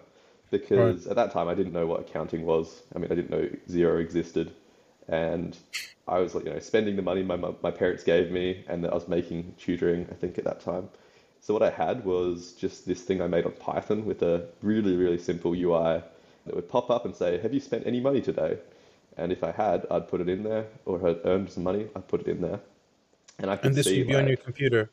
Right. 0.71 0.97
because 0.97 1.07
at 1.07 1.17
that 1.17 1.33
time 1.33 1.49
I 1.49 1.55
didn't 1.55 1.73
know 1.73 1.87
what 1.87 2.01
accounting 2.01 2.47
was. 2.47 2.83
I 2.95 2.99
mean, 2.99 3.11
I 3.13 3.15
didn't 3.17 3.31
know 3.31 3.49
Xero 3.69 4.01
existed, 4.01 4.53
and 5.09 5.57
I 6.07 6.21
was 6.21 6.35
like, 6.35 6.45
you 6.45 6.53
know, 6.53 6.59
spending 6.61 6.97
the 6.97 7.03
money 7.03 7.23
my 7.23 7.37
my 7.37 7.71
parents 7.71 8.05
gave 8.05 8.31
me, 8.31 8.65
and 8.69 8.83
that 8.85 8.93
I 8.93 8.95
was 8.95 9.09
making 9.09 9.55
tutoring, 9.59 10.07
I 10.11 10.15
think, 10.15 10.39
at 10.39 10.45
that 10.45 10.61
time. 10.61 10.89
So 11.41 11.53
what 11.55 11.63
I 11.63 11.71
had 11.71 12.05
was 12.05 12.53
just 12.53 12.87
this 12.87 13.03
thing 13.03 13.21
I 13.21 13.27
made 13.27 13.45
on 13.47 13.53
Python 13.53 14.05
with 14.07 14.23
a 14.23 14.47
really, 14.63 14.97
really 14.97 15.19
simple 15.19 15.55
UI 15.55 16.03
that 16.47 16.55
would 16.57 16.69
pop 16.69 16.91
up 16.91 17.05
and 17.05 17.15
say, 17.17 17.39
"Have 17.39 17.55
you 17.55 17.61
spent 17.61 17.87
any 17.87 18.01
money 18.01 18.21
today?" 18.21 18.59
And 19.17 19.33
if 19.33 19.45
I 19.45 19.53
had, 19.53 19.87
I'd 19.91 20.09
put 20.09 20.21
it 20.21 20.29
in 20.29 20.43
there, 20.45 20.67
or 20.87 21.01
had 21.01 21.21
earned 21.25 21.51
some 21.51 21.65
money, 21.65 21.89
I'd 21.97 22.09
put 22.09 22.21
it 22.23 22.29
in 22.29 22.41
there, 22.43 22.61
and 23.39 23.51
I 23.51 23.57
could 23.57 23.75
And 23.75 23.77
this 23.77 23.95
see 23.95 23.95
would 23.95 24.05
be 24.05 24.17
on 24.17 24.27
your 24.27 24.37
computer. 24.37 24.91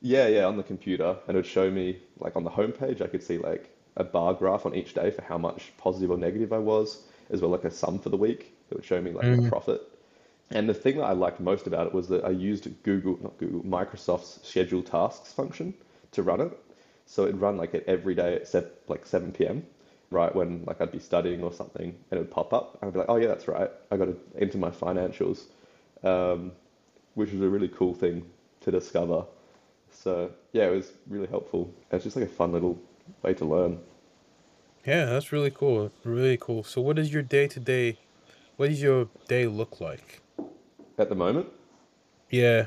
yeah, 0.00 0.26
yeah, 0.28 0.44
on 0.44 0.56
the 0.56 0.62
computer, 0.62 1.16
and 1.26 1.36
it 1.36 1.38
would 1.38 1.46
show 1.46 1.70
me 1.70 1.98
like 2.18 2.36
on 2.36 2.44
the 2.44 2.50
homepage, 2.50 3.00
I 3.02 3.06
could 3.08 3.22
see 3.22 3.38
like 3.38 3.70
a 3.96 4.04
bar 4.04 4.34
graph 4.34 4.64
on 4.66 4.74
each 4.74 4.94
day 4.94 5.10
for 5.10 5.22
how 5.22 5.38
much 5.38 5.72
positive 5.78 6.10
or 6.10 6.16
negative 6.18 6.52
I 6.52 6.58
was, 6.58 7.02
as 7.30 7.40
well 7.40 7.50
like 7.50 7.64
a 7.64 7.70
sum 7.70 7.98
for 7.98 8.08
the 8.10 8.16
week 8.16 8.54
that 8.68 8.76
would 8.76 8.84
show 8.84 9.00
me 9.00 9.10
like 9.12 9.30
my 9.30 9.36
Mm, 9.36 9.48
profit. 9.48 9.80
And 10.50 10.68
the 10.68 10.74
thing 10.74 10.96
that 10.98 11.04
I 11.04 11.12
liked 11.12 11.40
most 11.40 11.66
about 11.66 11.88
it 11.88 11.94
was 11.94 12.08
that 12.08 12.24
I 12.24 12.30
used 12.30 12.68
Google, 12.84 13.18
not 13.22 13.38
Google, 13.38 13.62
Microsoft's 13.62 14.46
schedule 14.48 14.82
tasks 14.82 15.32
function 15.32 15.74
to 16.12 16.22
run 16.22 16.40
it. 16.40 16.58
So 17.06 17.24
it'd 17.24 17.40
run 17.40 17.56
like 17.56 17.74
at 17.74 17.84
every 17.86 18.14
day 18.14 18.34
at 18.36 18.48
sev 18.48 18.70
like 18.88 19.06
7 19.06 19.46
p.m. 19.46 19.66
Right 20.10 20.34
when 20.34 20.64
like 20.66 20.80
I'd 20.80 20.92
be 20.92 21.00
studying 21.00 21.42
or 21.42 21.52
something, 21.52 21.88
and 22.10 22.18
it 22.18 22.18
would 22.18 22.30
pop 22.30 22.52
up. 22.52 22.78
I'd 22.80 22.92
be 22.92 22.98
like, 23.00 23.08
oh 23.08 23.16
yeah, 23.16 23.28
that's 23.28 23.48
right. 23.48 23.70
I 23.90 23.96
got 23.96 24.06
to 24.06 24.16
enter 24.38 24.58
my 24.58 24.70
financials, 24.70 25.44
um, 26.04 26.52
which 27.14 27.32
was 27.32 27.42
a 27.42 27.48
really 27.48 27.68
cool 27.68 27.92
thing 27.92 28.24
to 28.60 28.70
discover. 28.70 29.24
So 29.90 30.30
yeah, 30.52 30.66
it 30.66 30.70
was 30.76 30.92
really 31.08 31.26
helpful. 31.26 31.72
It's 31.90 32.04
just 32.04 32.16
like 32.16 32.24
a 32.26 32.28
fun 32.28 32.52
little 32.52 32.78
way 33.22 33.34
to 33.34 33.44
learn. 33.44 33.78
Yeah, 34.86 35.06
that's 35.06 35.32
really 35.32 35.50
cool. 35.50 35.90
Really 36.04 36.36
cool. 36.36 36.62
So 36.62 36.80
what 36.80 36.98
is 36.98 37.12
your 37.12 37.22
day 37.22 37.48
to 37.48 37.58
day 37.58 37.98
what 38.56 38.68
does 38.70 38.80
your 38.82 39.08
day 39.28 39.46
look 39.46 39.80
like? 39.80 40.22
At 40.98 41.10
the 41.10 41.14
moment, 41.14 41.48
Yeah. 42.30 42.66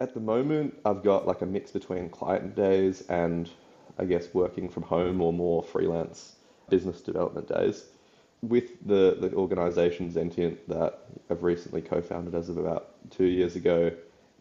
at 0.00 0.14
the 0.14 0.20
moment, 0.20 0.78
I've 0.84 1.02
got 1.02 1.26
like 1.26 1.42
a 1.42 1.46
mix 1.46 1.72
between 1.72 2.08
client 2.10 2.54
days 2.54 3.02
and 3.08 3.50
I 3.98 4.04
guess 4.04 4.32
working 4.32 4.68
from 4.68 4.84
home 4.84 5.20
or 5.20 5.32
more 5.32 5.62
freelance 5.62 6.36
business 6.70 7.00
development 7.00 7.48
days. 7.48 7.84
With 8.40 8.86
the, 8.86 9.16
the 9.20 9.34
organization 9.34 10.12
Zentient 10.12 10.58
that 10.68 11.00
I've 11.28 11.42
recently 11.42 11.82
co-founded 11.82 12.34
as 12.34 12.48
of 12.48 12.56
about 12.56 13.10
two 13.10 13.24
years 13.24 13.56
ago, 13.56 13.90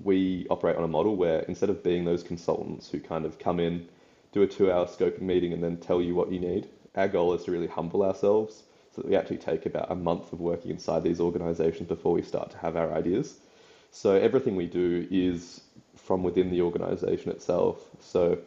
we 0.03 0.45
operate 0.49 0.75
on 0.75 0.83
a 0.83 0.87
model 0.87 1.15
where 1.15 1.39
instead 1.41 1.69
of 1.69 1.83
being 1.83 2.05
those 2.05 2.21
consultants 2.21 2.89
who 2.89 2.99
kind 2.99 3.25
of 3.25 3.39
come 3.39 3.59
in, 3.59 3.87
do 4.33 4.43
a 4.43 4.47
two-hour 4.47 4.85
scoping 4.85 5.21
meeting 5.21 5.53
and 5.53 5.63
then 5.63 5.77
tell 5.77 6.01
you 6.01 6.13
what 6.13 6.31
you 6.31 6.39
need, 6.39 6.69
our 6.95 7.07
goal 7.07 7.33
is 7.33 7.43
to 7.45 7.51
really 7.51 7.67
humble 7.67 8.03
ourselves 8.03 8.63
so 8.95 9.01
that 9.01 9.09
we 9.09 9.15
actually 9.15 9.37
take 9.37 9.65
about 9.65 9.91
a 9.91 9.95
month 9.95 10.31
of 10.31 10.39
working 10.39 10.71
inside 10.71 11.03
these 11.03 11.19
organizations 11.19 11.87
before 11.87 12.13
we 12.13 12.21
start 12.21 12.51
to 12.51 12.57
have 12.57 12.75
our 12.75 12.93
ideas. 12.93 13.39
So 13.91 14.11
everything 14.15 14.55
we 14.55 14.67
do 14.67 15.07
is 15.09 15.61
from 15.95 16.21
within 16.21 16.51
the 16.51 16.61
organization 16.61 17.31
itself. 17.31 17.79
So 17.99 18.39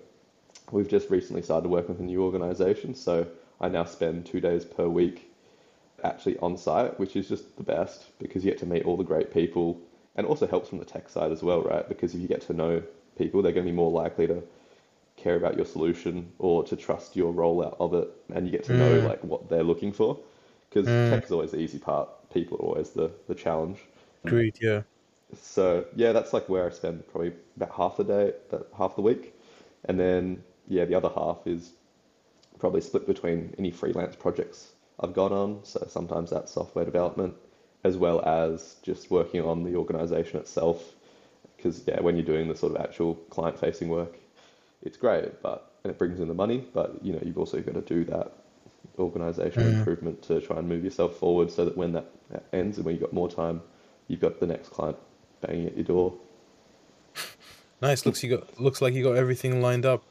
we've 0.71 0.89
just 0.89 1.11
recently 1.11 1.43
started 1.43 1.69
working 1.69 1.95
with 1.95 2.01
a 2.01 2.05
new 2.05 2.23
organization. 2.25 2.95
So 2.95 3.27
I 3.61 3.69
now 3.69 3.85
spend 3.85 4.27
two 4.27 4.41
days 4.41 4.65
per 4.65 4.89
week 4.89 5.31
actually 6.05 6.39
on 6.39 6.57
site, 6.57 6.99
which 6.99 7.17
is 7.17 7.29
just 7.29 7.57
the 7.57 7.63
best 7.63 8.07
because 8.19 8.45
you 8.45 8.51
get 8.51 8.61
to 8.61 8.67
meet 8.67 8.85
all 8.85 8.97
the 8.97 9.05
great 9.05 9.33
people. 9.33 9.81
And 10.17 10.27
also 10.27 10.47
helps 10.47 10.69
from 10.69 10.79
the 10.79 10.85
tech 10.85 11.09
side 11.09 11.33
as 11.33 11.43
well, 11.43 11.63
right? 11.63 11.89
Because 11.89 12.15
if 12.15 12.21
you 12.21 12.29
get 12.29 12.43
to 12.43 12.53
know 12.53 12.83
people, 13.17 13.43
they're 13.43 13.53
going 13.53 13.65
to 13.65 13.73
be 13.73 13.77
more 13.77 13.91
likely 13.91 14.27
to 14.27 14.43
care 15.17 15.37
about 15.37 15.57
your 15.57 15.67
solution 15.67 16.33
or 16.39 16.65
to 16.65 16.77
trust 16.77 17.17
your 17.17 17.33
rollout 17.33 17.77
of 17.81 17.95
it. 17.95 18.09
And 18.35 18.47
you 18.47 18.53
get 18.53 18.65
to 18.65 18.75
know 18.75 18.99
Mm, 18.99 19.01
like 19.01 19.23
what 19.25 19.49
they're 19.49 19.63
looking 19.65 19.93
for. 19.93 20.19
Because 20.69 20.87
mm, 20.87 21.01
tech 21.05 21.25
is 21.25 21.33
always 21.33 21.53
the 21.53 21.59
easy 21.59 21.79
part. 21.79 22.09
People 22.33 22.59
are 22.59 22.63
always 22.63 22.91
the 22.91 23.11
the 23.29 23.35
challenge. 23.35 23.79
Agreed, 24.25 24.59
yeah. 24.61 24.83
so 25.35 25.85
yeah 25.95 26.13
that's 26.13 26.33
like 26.33 26.49
where 26.49 26.67
I 26.67 26.71
spend 26.71 27.07
probably 27.09 27.33
about 27.57 27.73
half 27.73 27.97
the 27.97 28.05
day 28.05 28.33
half 28.77 28.97
the 28.97 29.03
week. 29.03 29.35
And 29.85 29.99
then 29.99 30.43
yeah 30.71 30.87
the 30.87 30.95
other 30.97 31.11
half 31.11 31.47
is 31.47 31.73
probably 32.59 32.81
split 32.81 33.07
between 33.07 33.55
any 33.59 33.71
freelance 33.73 34.17
projects 34.17 34.73
I've 35.01 35.15
gone 35.15 35.33
on 35.33 35.61
so 35.65 35.87
sometimes 35.89 36.31
that's 36.31 36.53
software 36.53 36.87
development 36.87 37.35
as 37.85 37.99
well 37.99 38.23
as 38.27 38.77
just 38.83 39.11
working 39.11 39.43
on 39.43 39.65
the 39.65 39.77
organization 39.77 40.41
itself 40.41 40.95
because 41.57 41.83
yeah 41.89 42.01
when 42.03 42.17
you're 42.17 42.27
doing 42.27 42.49
the 42.49 42.57
sort 42.57 42.75
of 42.77 42.83
actual 42.83 43.17
client 43.31 43.59
facing 43.61 43.91
work 43.91 44.19
it's 44.83 44.97
great, 44.97 45.43
but 45.43 45.73
and 45.85 45.91
it 45.91 45.99
brings 45.99 46.21
in 46.21 46.29
the 46.29 46.35
money, 46.35 46.65
but 46.75 47.03
you 47.03 47.13
know, 47.13 47.21
you've 47.25 47.39
also 47.39 47.61
got 47.63 47.75
to 47.75 47.83
do 47.83 48.05
that 48.07 48.33
organizational 48.99 49.67
Mm, 49.67 49.79
improvement 49.79 50.23
to 50.23 50.41
try 50.41 50.59
and 50.59 50.69
move 50.69 50.85
yourself 50.85 51.17
forward 51.17 51.51
so 51.51 51.65
that 51.65 51.77
when 51.77 51.93
that 51.93 52.07
ends 52.53 52.79
and 52.79 52.85
when 52.87 52.95
you've 52.95 53.03
got 53.03 53.13
more 53.13 53.31
time, 53.31 53.63
you've 54.09 54.21
got 54.21 54.41
the 54.41 54.47
next 54.47 54.71
client 54.71 54.97
banging 55.41 55.67
at 55.67 55.77
your 55.77 55.85
door. 55.85 56.15
nice. 57.83 58.07
Looks 58.07 58.23
you 58.23 58.37
got 58.37 58.61
looks 58.61 58.83
like 58.83 58.95
you 58.95 59.05
got 59.05 59.17
everything 59.17 59.61
lined 59.63 59.87
up. 59.87 60.03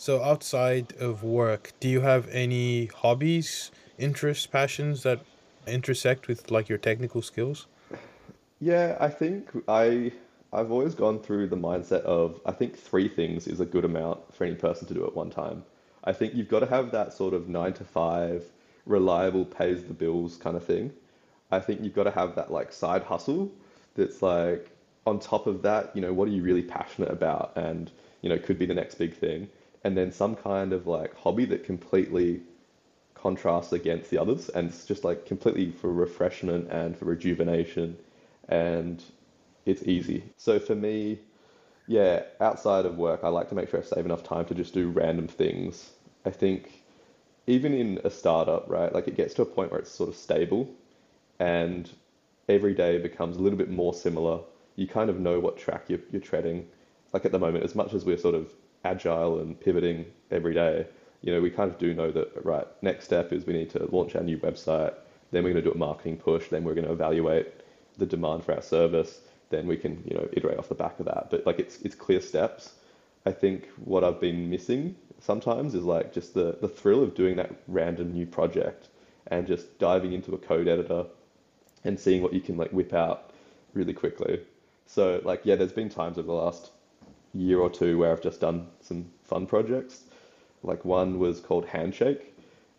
So 0.00 0.22
outside 0.22 0.94
of 0.98 1.22
work, 1.22 1.74
do 1.78 1.86
you 1.86 2.00
have 2.00 2.26
any 2.28 2.86
hobbies, 2.86 3.70
interests, 3.98 4.46
passions 4.46 5.02
that 5.02 5.20
intersect 5.66 6.26
with 6.26 6.50
like 6.50 6.70
your 6.70 6.78
technical 6.78 7.20
skills? 7.20 7.66
Yeah, 8.60 8.96
I 8.98 9.10
think 9.10 9.50
I 9.68 10.10
I've 10.54 10.72
always 10.72 10.94
gone 10.94 11.18
through 11.18 11.48
the 11.48 11.58
mindset 11.58 12.00
of 12.04 12.40
I 12.46 12.52
think 12.52 12.78
three 12.78 13.08
things 13.08 13.46
is 13.46 13.60
a 13.60 13.66
good 13.66 13.84
amount 13.84 14.20
for 14.34 14.44
any 14.44 14.54
person 14.54 14.88
to 14.88 14.94
do 14.94 15.04
at 15.04 15.14
one 15.14 15.28
time. 15.28 15.64
I 16.04 16.14
think 16.14 16.32
you've 16.32 16.48
got 16.48 16.60
to 16.60 16.66
have 16.66 16.92
that 16.92 17.12
sort 17.12 17.34
of 17.34 17.50
nine 17.50 17.74
to 17.74 17.84
five, 17.84 18.42
reliable, 18.86 19.44
pays 19.44 19.84
the 19.84 19.92
bills 19.92 20.38
kind 20.38 20.56
of 20.56 20.64
thing. 20.64 20.92
I 21.50 21.60
think 21.60 21.82
you've 21.82 21.94
got 21.94 22.04
to 22.04 22.10
have 22.10 22.36
that 22.36 22.50
like 22.50 22.72
side 22.72 23.02
hustle 23.02 23.52
that's 23.96 24.22
like 24.22 24.70
on 25.06 25.18
top 25.18 25.46
of 25.46 25.60
that, 25.60 25.94
you 25.94 26.00
know, 26.00 26.14
what 26.14 26.26
are 26.26 26.32
you 26.32 26.42
really 26.42 26.62
passionate 26.62 27.10
about 27.10 27.52
and, 27.54 27.90
you 28.22 28.30
know, 28.30 28.38
could 28.38 28.58
be 28.58 28.64
the 28.64 28.72
next 28.72 28.94
big 28.94 29.14
thing. 29.14 29.46
And 29.82 29.96
then 29.96 30.12
some 30.12 30.36
kind 30.36 30.72
of 30.72 30.86
like 30.86 31.14
hobby 31.16 31.46
that 31.46 31.64
completely 31.64 32.42
contrasts 33.14 33.72
against 33.72 34.10
the 34.10 34.18
others 34.18 34.48
and 34.48 34.68
it's 34.68 34.86
just 34.86 35.04
like 35.04 35.26
completely 35.26 35.70
for 35.70 35.92
refreshment 35.92 36.68
and 36.70 36.96
for 36.96 37.04
rejuvenation 37.04 37.96
and 38.48 39.02
it's 39.66 39.82
easy. 39.82 40.24
So 40.38 40.58
for 40.58 40.74
me, 40.74 41.18
yeah, 41.86 42.22
outside 42.40 42.86
of 42.86 42.96
work, 42.96 43.20
I 43.22 43.28
like 43.28 43.48
to 43.50 43.54
make 43.54 43.68
sure 43.68 43.80
I 43.80 43.82
save 43.82 44.06
enough 44.06 44.22
time 44.22 44.46
to 44.46 44.54
just 44.54 44.72
do 44.72 44.88
random 44.88 45.28
things. 45.28 45.90
I 46.24 46.30
think 46.30 46.82
even 47.46 47.74
in 47.74 48.00
a 48.04 48.10
startup, 48.10 48.70
right, 48.70 48.92
like 48.92 49.06
it 49.06 49.16
gets 49.16 49.34
to 49.34 49.42
a 49.42 49.46
point 49.46 49.70
where 49.70 49.80
it's 49.80 49.90
sort 49.90 50.08
of 50.08 50.16
stable 50.16 50.68
and 51.38 51.90
every 52.48 52.74
day 52.74 52.98
becomes 52.98 53.36
a 53.36 53.40
little 53.40 53.58
bit 53.58 53.70
more 53.70 53.92
similar. 53.92 54.40
You 54.76 54.86
kind 54.86 55.10
of 55.10 55.20
know 55.20 55.40
what 55.40 55.58
track 55.58 55.84
you're, 55.88 56.00
you're 56.10 56.22
treading. 56.22 56.66
Like 57.12 57.24
at 57.24 57.32
the 57.32 57.38
moment, 57.38 57.64
as 57.64 57.74
much 57.74 57.92
as 57.92 58.04
we're 58.04 58.18
sort 58.18 58.34
of 58.34 58.50
agile 58.84 59.40
and 59.40 59.58
pivoting 59.60 60.06
every 60.30 60.54
day, 60.54 60.86
you 61.22 61.32
know, 61.32 61.40
we 61.40 61.50
kind 61.50 61.70
of 61.70 61.78
do 61.78 61.94
know 61.94 62.10
that, 62.10 62.44
right, 62.44 62.66
next 62.82 63.04
step 63.04 63.32
is 63.32 63.44
we 63.46 63.52
need 63.52 63.70
to 63.70 63.84
launch 63.92 64.16
our 64.16 64.22
new 64.22 64.38
website, 64.38 64.94
then 65.32 65.44
we're 65.44 65.52
going 65.52 65.62
to 65.64 65.70
do 65.70 65.74
a 65.74 65.78
marketing 65.78 66.16
push, 66.16 66.48
then 66.48 66.64
we're 66.64 66.74
going 66.74 66.86
to 66.86 66.92
evaluate 66.92 67.52
the 67.98 68.06
demand 68.06 68.44
for 68.44 68.54
our 68.54 68.62
service, 68.62 69.20
then 69.50 69.66
we 69.66 69.76
can, 69.76 70.02
you 70.06 70.16
know, 70.16 70.28
iterate 70.32 70.58
off 70.58 70.68
the 70.68 70.74
back 70.74 70.98
of 70.98 71.06
that. 71.06 71.28
But 71.30 71.44
like 71.46 71.58
it's 71.58 71.80
it's 71.82 71.94
clear 71.94 72.20
steps. 72.20 72.74
I 73.26 73.32
think 73.32 73.68
what 73.84 74.02
I've 74.02 74.20
been 74.20 74.48
missing 74.48 74.96
sometimes 75.18 75.74
is 75.74 75.84
like 75.84 76.12
just 76.12 76.34
the 76.34 76.56
the 76.60 76.68
thrill 76.68 77.02
of 77.02 77.14
doing 77.14 77.36
that 77.36 77.50
random 77.68 78.12
new 78.12 78.26
project 78.26 78.88
and 79.26 79.46
just 79.46 79.78
diving 79.78 80.12
into 80.12 80.34
a 80.34 80.38
code 80.38 80.68
editor 80.68 81.04
and 81.84 81.98
seeing 81.98 82.22
what 82.22 82.32
you 82.32 82.40
can 82.40 82.56
like 82.56 82.70
whip 82.70 82.94
out 82.94 83.30
really 83.74 83.92
quickly. 83.92 84.40
So 84.86 85.20
like 85.24 85.42
yeah, 85.44 85.56
there's 85.56 85.72
been 85.72 85.90
times 85.90 86.16
over 86.16 86.26
the 86.26 86.32
last 86.32 86.70
year 87.34 87.58
or 87.58 87.70
two 87.70 87.98
where 87.98 88.12
I've 88.12 88.22
just 88.22 88.40
done 88.40 88.66
some 88.80 89.10
fun 89.24 89.46
projects. 89.46 90.04
Like 90.62 90.84
one 90.84 91.18
was 91.18 91.40
called 91.40 91.66
Handshake. 91.66 92.34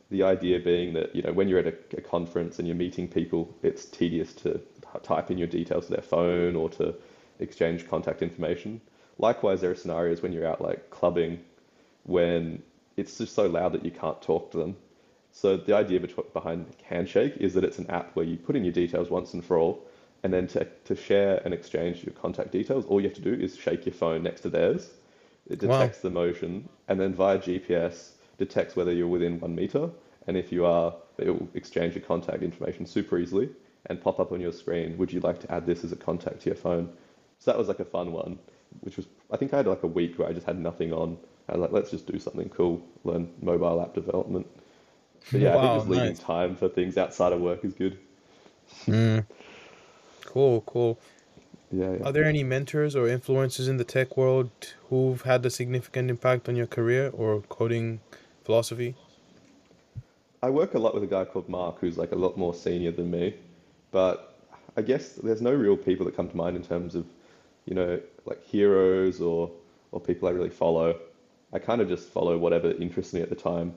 The 0.09 0.23
idea 0.23 0.59
being 0.59 0.93
that, 0.93 1.15
you 1.15 1.21
know, 1.21 1.31
when 1.31 1.47
you're 1.47 1.59
at 1.59 1.67
a, 1.67 1.97
a 1.97 2.01
conference 2.01 2.59
and 2.59 2.67
you're 2.67 2.75
meeting 2.75 3.07
people, 3.07 3.55
it's 3.63 3.85
tedious 3.85 4.33
to 4.35 4.61
type 5.03 5.31
in 5.31 5.37
your 5.37 5.47
details 5.47 5.85
to 5.85 5.93
their 5.93 6.01
phone 6.01 6.55
or 6.55 6.69
to 6.71 6.93
exchange 7.39 7.87
contact 7.87 8.21
information. 8.21 8.81
Likewise, 9.17 9.61
there 9.61 9.71
are 9.71 9.75
scenarios 9.75 10.21
when 10.21 10.33
you're 10.33 10.47
out 10.47 10.61
like 10.61 10.89
clubbing 10.89 11.39
when 12.03 12.61
it's 12.97 13.17
just 13.17 13.33
so 13.35 13.47
loud 13.47 13.71
that 13.73 13.85
you 13.85 13.91
can't 13.91 14.21
talk 14.21 14.51
to 14.51 14.57
them. 14.57 14.75
So 15.31 15.55
the 15.55 15.75
idea 15.75 15.99
behind 16.33 16.65
Handshake 16.83 17.37
is 17.37 17.53
that 17.53 17.63
it's 17.63 17.79
an 17.79 17.89
app 17.89 18.15
where 18.15 18.25
you 18.25 18.35
put 18.35 18.55
in 18.55 18.65
your 18.65 18.73
details 18.73 19.09
once 19.09 19.33
and 19.33 19.43
for 19.43 19.57
all, 19.57 19.85
and 20.23 20.33
then 20.33 20.47
to, 20.47 20.65
to 20.85 20.95
share 20.95 21.41
and 21.45 21.53
exchange 21.53 22.03
your 22.03 22.13
contact 22.13 22.51
details, 22.51 22.85
all 22.85 23.01
you 23.01 23.07
have 23.07 23.15
to 23.17 23.21
do 23.21 23.33
is 23.33 23.57
shake 23.57 23.85
your 23.85 23.93
phone 23.93 24.23
next 24.23 24.41
to 24.41 24.49
theirs. 24.49 24.91
It 25.47 25.59
Wow. 25.61 25.79
detects 25.79 25.99
the 25.99 26.09
motion, 26.09 26.69
and 26.87 26.99
then 26.99 27.13
via 27.13 27.37
GPS 27.39 28.11
detects 28.37 28.75
whether 28.75 28.93
you're 28.93 29.07
within 29.07 29.39
one 29.39 29.55
meter, 29.55 29.89
and 30.27 30.37
if 30.37 30.51
you 30.51 30.65
are, 30.65 30.95
it 31.17 31.29
will 31.29 31.47
exchange 31.53 31.95
your 31.95 32.03
contact 32.03 32.43
information 32.43 32.85
super 32.85 33.17
easily 33.17 33.49
and 33.87 34.01
pop 34.01 34.19
up 34.19 34.31
on 34.31 34.39
your 34.41 34.51
screen. 34.51 34.97
Would 34.97 35.11
you 35.11 35.19
like 35.21 35.39
to 35.41 35.51
add 35.51 35.65
this 35.65 35.83
as 35.83 35.91
a 35.91 35.95
contact 35.95 36.41
to 36.41 36.49
your 36.49 36.55
phone? 36.55 36.89
So 37.39 37.51
that 37.51 37.57
was 37.57 37.67
like 37.67 37.79
a 37.79 37.85
fun 37.85 38.11
one, 38.11 38.39
which 38.81 38.97
was 38.97 39.07
I 39.31 39.37
think 39.37 39.53
I 39.53 39.57
had 39.57 39.67
like 39.67 39.83
a 39.83 39.87
week 39.87 40.19
where 40.19 40.27
I 40.29 40.33
just 40.33 40.45
had 40.45 40.59
nothing 40.59 40.93
on. 40.93 41.17
I 41.49 41.53
was 41.53 41.61
like, 41.61 41.71
let's 41.71 41.91
just 41.91 42.05
do 42.07 42.19
something 42.19 42.49
cool, 42.49 42.81
learn 43.03 43.29
mobile 43.41 43.81
app 43.81 43.93
development. 43.93 44.47
But 45.31 45.41
yeah, 45.41 45.55
I 45.55 45.57
think 45.59 45.73
just 45.73 45.87
leaving 45.87 46.15
nice. 46.15 46.17
time 46.17 46.55
for 46.55 46.69
things 46.69 46.97
outside 46.97 47.33
of 47.33 47.41
work 47.41 47.65
is 47.65 47.73
good. 47.73 47.97
Mm, 48.87 49.25
cool, 50.31 50.61
cool. 50.61 50.99
Yeah, 51.71 51.93
yeah. 51.93 52.05
Are 52.05 52.11
there 52.11 52.23
any 52.23 52.43
mentors 52.43 52.95
or 52.95 53.07
influences 53.07 53.67
in 53.67 53.77
the 53.77 53.83
tech 53.83 54.17
world 54.17 54.49
who've 54.89 55.21
had 55.21 55.45
a 55.45 55.49
significant 55.49 56.09
impact 56.09 56.47
on 56.49 56.55
your 56.55 56.67
career 56.67 57.11
or 57.13 57.41
coding 57.49 57.99
philosophy? 58.43 58.95
I 60.43 60.49
work 60.49 60.73
a 60.73 60.79
lot 60.79 60.93
with 60.93 61.03
a 61.03 61.07
guy 61.07 61.25
called 61.25 61.47
Mark 61.49 61.79
who's 61.79 61.97
like 61.97 62.13
a 62.13 62.15
lot 62.15 62.37
more 62.37 62.53
senior 62.53 62.91
than 62.91 63.11
me, 63.11 63.35
but 63.91 64.35
I 64.77 64.81
guess 64.81 65.13
there's 65.13 65.41
no 65.41 65.53
real 65.53 65.77
people 65.77 66.05
that 66.05 66.15
come 66.15 66.29
to 66.29 66.37
mind 66.37 66.55
in 66.55 66.63
terms 66.63 66.95
of, 66.95 67.05
you 67.65 67.75
know, 67.75 67.99
like 68.25 68.41
heroes 68.43 69.21
or 69.21 69.51
or 69.91 69.99
people 69.99 70.27
I 70.29 70.31
really 70.31 70.49
follow. 70.49 70.97
I 71.53 71.59
kind 71.59 71.81
of 71.81 71.89
just 71.89 72.07
follow 72.07 72.37
whatever 72.37 72.71
interests 72.71 73.13
me 73.13 73.21
at 73.21 73.29
the 73.29 73.35
time. 73.35 73.73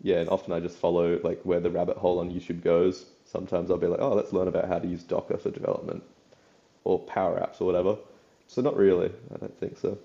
Yeah, 0.00 0.18
and 0.18 0.28
often 0.28 0.52
I 0.52 0.60
just 0.60 0.76
follow 0.76 1.18
like 1.24 1.40
where 1.42 1.60
the 1.60 1.70
rabbit 1.70 1.96
hole 1.96 2.20
on 2.20 2.30
YouTube 2.30 2.62
goes. 2.62 3.06
Sometimes 3.30 3.70
I'll 3.70 3.76
be 3.76 3.86
like, 3.86 4.00
oh, 4.00 4.14
let's 4.14 4.32
learn 4.32 4.48
about 4.48 4.68
how 4.68 4.78
to 4.78 4.88
use 4.88 5.02
Docker 5.02 5.36
for 5.36 5.50
development 5.50 6.02
or 6.84 6.98
Power 7.00 7.38
Apps 7.38 7.60
or 7.60 7.66
whatever. 7.66 7.98
So 8.46 8.62
not 8.62 8.74
really. 8.76 9.12
I 9.34 9.36
don't 9.36 9.60
think 9.60 9.76
so. 9.76 9.98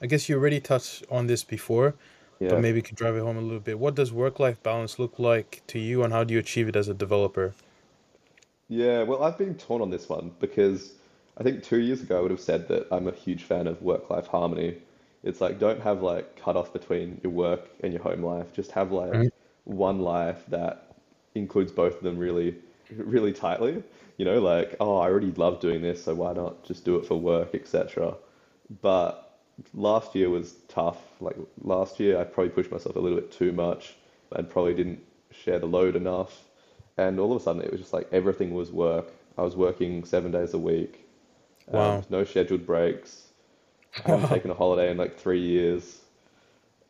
I 0.00 0.06
guess 0.06 0.26
you 0.26 0.36
already 0.36 0.60
touched 0.60 1.04
on 1.10 1.26
this 1.26 1.44
before, 1.44 1.94
but 2.40 2.58
maybe 2.58 2.78
you 2.78 2.82
could 2.82 2.96
drive 2.96 3.16
it 3.16 3.20
home 3.20 3.36
a 3.36 3.42
little 3.42 3.60
bit. 3.60 3.78
What 3.78 3.94
does 3.94 4.12
work-life 4.12 4.62
balance 4.62 4.98
look 4.98 5.18
like 5.18 5.62
to 5.66 5.78
you, 5.78 6.02
and 6.02 6.10
how 6.10 6.24
do 6.24 6.32
you 6.32 6.40
achieve 6.40 6.68
it 6.68 6.76
as 6.76 6.88
a 6.88 6.94
developer? 6.94 7.52
Yeah, 8.68 9.02
well, 9.02 9.22
I've 9.22 9.36
been 9.36 9.56
torn 9.56 9.82
on 9.82 9.90
this 9.90 10.08
one 10.08 10.32
because 10.40 10.94
I 11.36 11.42
think 11.42 11.62
two 11.62 11.80
years 11.80 12.00
ago 12.00 12.18
I 12.18 12.22
would 12.22 12.30
have 12.30 12.40
said 12.40 12.68
that 12.68 12.86
I'm 12.90 13.08
a 13.08 13.12
huge 13.12 13.42
fan 13.42 13.66
of 13.66 13.82
work-life 13.82 14.28
harmony. 14.28 14.76
It's 15.22 15.40
like 15.40 15.58
don't 15.58 15.82
have 15.82 16.02
like 16.02 16.36
cut 16.36 16.56
off 16.56 16.72
between 16.72 17.20
your 17.22 17.32
work 17.32 17.68
and 17.82 17.92
your 17.92 18.02
home 18.02 18.22
life. 18.22 18.52
Just 18.54 18.70
have 18.72 18.92
like 18.92 19.12
Right. 19.12 19.34
one 19.64 20.00
life 20.00 20.44
that 20.48 20.89
includes 21.34 21.72
both 21.72 21.96
of 21.96 22.02
them 22.02 22.18
really, 22.18 22.56
really 22.96 23.32
tightly. 23.32 23.82
You 24.16 24.24
know, 24.24 24.40
like, 24.40 24.76
oh, 24.80 24.96
I 24.98 25.08
already 25.08 25.32
love 25.32 25.60
doing 25.60 25.80
this, 25.82 26.04
so 26.04 26.14
why 26.14 26.32
not 26.34 26.62
just 26.64 26.84
do 26.84 26.96
it 26.96 27.06
for 27.06 27.18
work, 27.18 27.54
etc. 27.54 28.14
But 28.82 29.38
last 29.74 30.14
year 30.14 30.28
was 30.28 30.54
tough. 30.68 30.98
Like 31.20 31.36
last 31.62 31.98
year, 32.00 32.18
I 32.20 32.24
probably 32.24 32.50
pushed 32.50 32.70
myself 32.70 32.96
a 32.96 33.00
little 33.00 33.18
bit 33.18 33.32
too 33.32 33.52
much 33.52 33.94
and 34.32 34.48
probably 34.48 34.74
didn't 34.74 35.00
share 35.30 35.58
the 35.58 35.66
load 35.66 35.96
enough. 35.96 36.44
And 36.98 37.18
all 37.18 37.32
of 37.34 37.40
a 37.40 37.44
sudden, 37.44 37.62
it 37.62 37.70
was 37.70 37.80
just 37.80 37.92
like 37.92 38.08
everything 38.12 38.52
was 38.54 38.70
work. 38.70 39.06
I 39.38 39.42
was 39.42 39.56
working 39.56 40.04
seven 40.04 40.30
days 40.32 40.52
a 40.52 40.58
week, 40.58 41.06
um, 41.68 41.74
Wow. 41.78 42.04
no 42.10 42.24
scheduled 42.24 42.66
breaks. 42.66 43.26
I 44.04 44.10
hadn't 44.10 44.28
taken 44.36 44.50
a 44.50 44.54
holiday 44.54 44.90
in 44.90 44.98
like 44.98 45.18
three 45.18 45.40
years, 45.40 46.00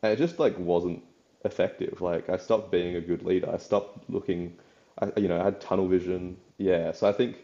and 0.03 0.11
it 0.11 0.17
just 0.17 0.37
like 0.37 0.57
wasn't 0.59 1.01
effective. 1.45 2.01
Like 2.01 2.29
I 2.29 2.37
stopped 2.37 2.71
being 2.71 2.95
a 2.95 3.01
good 3.01 3.23
leader. 3.23 3.49
I 3.51 3.57
stopped 3.57 4.09
looking. 4.09 4.57
I, 4.99 5.11
you 5.17 5.27
know, 5.27 5.39
I 5.39 5.43
had 5.45 5.61
tunnel 5.61 5.87
vision. 5.87 6.37
Yeah. 6.57 6.91
So 6.91 7.07
I 7.07 7.13
think 7.13 7.37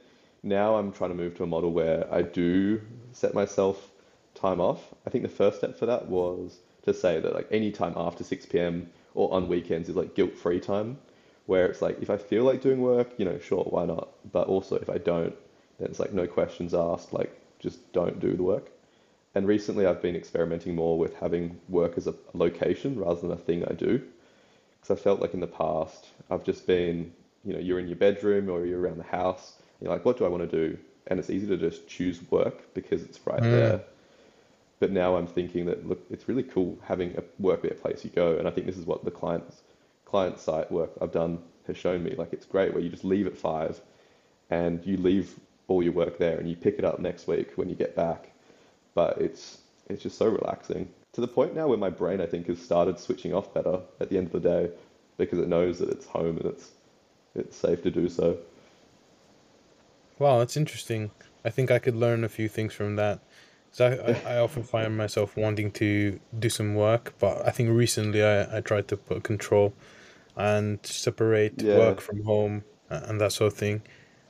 now 0.43 0.75
I'm 0.75 0.91
trying 0.91 1.09
to 1.11 1.15
move 1.15 1.35
to 1.37 1.43
a 1.43 1.47
model 1.47 1.71
where 1.71 2.11
I 2.13 2.21
do 2.21 2.81
set 3.11 3.33
myself 3.33 3.91
time 4.35 4.61
off. 4.61 4.81
I 5.05 5.09
think 5.09 5.23
the 5.23 5.29
first 5.29 5.57
step 5.57 5.77
for 5.77 5.85
that 5.87 6.07
was 6.07 6.59
to 6.83 6.93
say 6.93 7.19
that 7.19 7.33
like 7.33 7.47
any 7.51 7.71
time 7.71 7.93
after 7.95 8.23
6 8.23 8.45
p.m. 8.47 8.89
or 9.13 9.33
on 9.33 9.47
weekends 9.47 9.89
is 9.89 9.95
like 9.95 10.15
guilt-free 10.15 10.59
time, 10.61 10.97
where 11.47 11.65
it's 11.65 11.81
like 11.81 12.01
if 12.01 12.09
I 12.09 12.17
feel 12.17 12.43
like 12.43 12.61
doing 12.61 12.81
work, 12.81 13.09
you 13.17 13.25
know, 13.25 13.39
sure, 13.39 13.63
why 13.63 13.85
not? 13.85 14.09
But 14.31 14.47
also 14.47 14.75
if 14.77 14.89
I 14.89 14.97
don't, 14.97 15.35
then 15.79 15.89
it's 15.89 15.99
like 15.99 16.13
no 16.13 16.27
questions 16.27 16.73
asked, 16.73 17.13
like 17.13 17.37
just 17.59 17.91
don't 17.93 18.19
do 18.19 18.35
the 18.35 18.43
work. 18.43 18.71
And 19.35 19.47
recently 19.47 19.85
I've 19.85 20.01
been 20.01 20.15
experimenting 20.15 20.75
more 20.75 20.97
with 20.99 21.15
having 21.15 21.59
work 21.69 21.97
as 21.97 22.07
a 22.07 22.15
location 22.33 22.99
rather 22.99 23.21
than 23.21 23.31
a 23.31 23.37
thing 23.37 23.63
I 23.65 23.73
do. 23.73 24.01
Because 24.81 24.99
I 24.99 25.01
felt 25.03 25.21
like 25.21 25.33
in 25.33 25.39
the 25.41 25.47
past 25.47 26.07
I've 26.29 26.43
just 26.43 26.67
been, 26.67 27.13
you 27.45 27.53
know, 27.53 27.59
you're 27.59 27.79
in 27.79 27.87
your 27.87 27.97
bedroom 27.97 28.49
or 28.49 28.65
you're 28.65 28.81
around 28.81 28.97
the 28.97 29.03
house, 29.03 29.55
you're 29.81 29.91
like, 29.91 30.05
what 30.05 30.17
do 30.17 30.25
I 30.25 30.29
want 30.29 30.49
to 30.49 30.69
do? 30.69 30.77
And 31.07 31.19
it's 31.19 31.29
easy 31.29 31.47
to 31.47 31.57
just 31.57 31.87
choose 31.87 32.21
work 32.31 32.73
because 32.73 33.03
it's 33.03 33.25
right 33.27 33.43
Mm, 33.43 33.51
there. 33.51 33.81
But 34.79 34.91
now 34.91 35.15
I'm 35.15 35.27
thinking 35.27 35.65
that 35.67 35.87
look, 35.87 36.03
it's 36.09 36.27
really 36.27 36.43
cool 36.43 36.79
having 36.83 37.15
a 37.17 37.23
work 37.39 37.61
be 37.61 37.69
a 37.69 37.75
place 37.75 38.03
you 38.03 38.09
go, 38.11 38.37
and 38.37 38.47
I 38.47 38.51
think 38.51 38.65
this 38.67 38.77
is 38.77 38.85
what 38.87 39.05
the 39.05 39.11
client's 39.11 39.61
client 40.05 40.39
site 40.39 40.71
work 40.71 40.91
I've 41.01 41.11
done 41.11 41.43
has 41.67 41.77
shown 41.77 42.03
me. 42.03 42.15
Like 42.15 42.33
it's 42.33 42.45
great 42.45 42.73
where 42.73 42.81
you 42.81 42.89
just 42.89 43.03
leave 43.05 43.27
at 43.27 43.37
five 43.37 43.81
and 44.49 44.85
you 44.85 44.97
leave 44.97 45.39
all 45.67 45.83
your 45.83 45.93
work 45.93 46.17
there 46.19 46.37
and 46.39 46.49
you 46.49 46.55
pick 46.55 46.79
it 46.79 46.85
up 46.85 46.99
next 46.99 47.27
week 47.27 47.53
when 47.57 47.69
you 47.69 47.75
get 47.75 47.95
back. 47.95 48.31
But 48.97 49.21
it's 49.21 49.59
it's 49.89 50.01
just 50.01 50.17
so 50.17 50.25
relaxing 50.25 50.89
to 51.13 51.21
the 51.21 51.27
point 51.27 51.55
now 51.55 51.67
where 51.67 51.77
my 51.77 51.91
brain 51.91 52.19
I 52.19 52.25
think 52.25 52.47
has 52.47 52.59
started 52.59 52.97
switching 52.99 53.31
off 53.31 53.53
better 53.53 53.79
at 53.99 54.09
the 54.09 54.17
end 54.17 54.25
of 54.25 54.33
the 54.33 54.39
day 54.39 54.71
because 55.19 55.37
it 55.37 55.47
knows 55.47 55.77
that 55.77 55.89
it's 55.89 56.07
home 56.07 56.37
and 56.37 56.47
it's 56.47 56.71
it's 57.35 57.55
safe 57.55 57.83
to 57.83 57.91
do 57.91 58.09
so. 58.09 58.39
Wow, 60.17 60.39
that's 60.39 60.57
interesting. 60.57 61.11
I 61.45 61.51
think 61.51 61.69
I 61.69 61.77
could 61.77 61.95
learn 61.95 62.23
a 62.23 62.29
few 62.29 62.49
things 62.49 62.73
from 62.73 62.95
that. 62.95 63.19
So 63.71 63.85
I, 64.25 64.33
I, 64.33 64.37
often 64.39 64.63
find 64.63 64.97
myself 64.97 65.37
wanting 65.37 65.69
to 65.73 66.19
do 66.39 66.49
some 66.49 66.73
work, 66.73 67.13
but 67.19 67.45
I 67.45 67.51
think 67.51 67.69
recently 67.69 68.23
I, 68.23 68.57
I 68.57 68.61
tried 68.61 68.87
to 68.87 68.97
put 68.97 69.23
control 69.23 69.73
and 70.35 70.83
separate 70.83 71.61
Yeah. 71.61 71.77
work 71.77 72.01
from 72.01 72.23
home 72.23 72.63
and 72.89 73.21
that 73.21 73.33
sort 73.33 73.53
of 73.53 73.59
thing. 73.59 73.83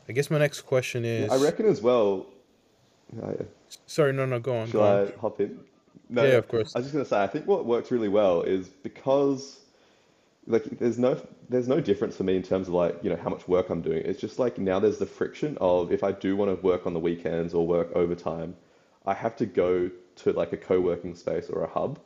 I 0.10 0.12
guess 0.12 0.30
my 0.30 0.40
next 0.40 0.62
question 0.62 1.06
is 1.06 1.32
I 1.32 1.38
reckon 1.38 1.66
as 1.68 1.82
well. 1.82 2.26
oh, 3.24 3.36
yeah. 3.40 3.46
Sorry, 3.86 4.14
no, 4.14 4.26
no, 4.26 4.40
go 4.40 4.58
on, 4.58 4.72
Shall 4.72 4.84
go 4.84 4.86
on. 4.86 5.02
I 5.02 5.12
hop 5.20 5.40
in? 5.40 5.60
No, 6.10 6.24
Yeah, 6.24 6.38
of 6.38 6.48
course. 6.48 6.76
I 6.76 6.80
was 6.80 6.86
just 6.86 6.94
gonna 6.94 7.06
say, 7.06 7.22
I 7.24 7.28
think 7.28 7.48
what 7.48 7.66
works 7.66 7.92
really 7.92 8.08
well 8.10 8.42
is 8.44 8.68
because 8.70 9.62
like 10.48 10.64
there's 10.80 11.00
no 11.00 11.20
there's 11.50 11.68
no 11.68 11.80
difference 11.82 12.16
for 12.18 12.24
me 12.24 12.36
in 12.36 12.44
terms 12.44 12.68
of 12.68 12.74
like, 12.74 12.98
you 13.04 13.10
know, 13.10 13.16
how 13.18 13.30
much 13.30 13.48
work 13.48 13.70
I'm 13.70 13.82
doing. 13.82 14.04
It's 14.06 14.20
just 14.22 14.40
like 14.40 14.58
now 14.60 14.80
there's 14.80 15.00
the 15.00 15.06
friction 15.06 15.58
of 15.62 15.92
if 15.92 16.04
I 16.04 16.12
do 16.12 16.36
want 16.36 16.52
to 16.56 16.66
work 16.66 16.86
on 16.88 16.94
the 16.94 17.00
weekends 17.00 17.54
or 17.54 17.68
work 17.68 17.92
overtime, 17.96 18.56
I 19.06 19.14
have 19.14 19.36
to 19.38 19.46
go 19.46 19.90
to 20.18 20.34
like 20.34 20.54
a 20.54 20.58
co-working 20.58 21.16
space 21.16 21.50
or 21.50 21.64
a 21.64 21.68
hub. 21.70 22.00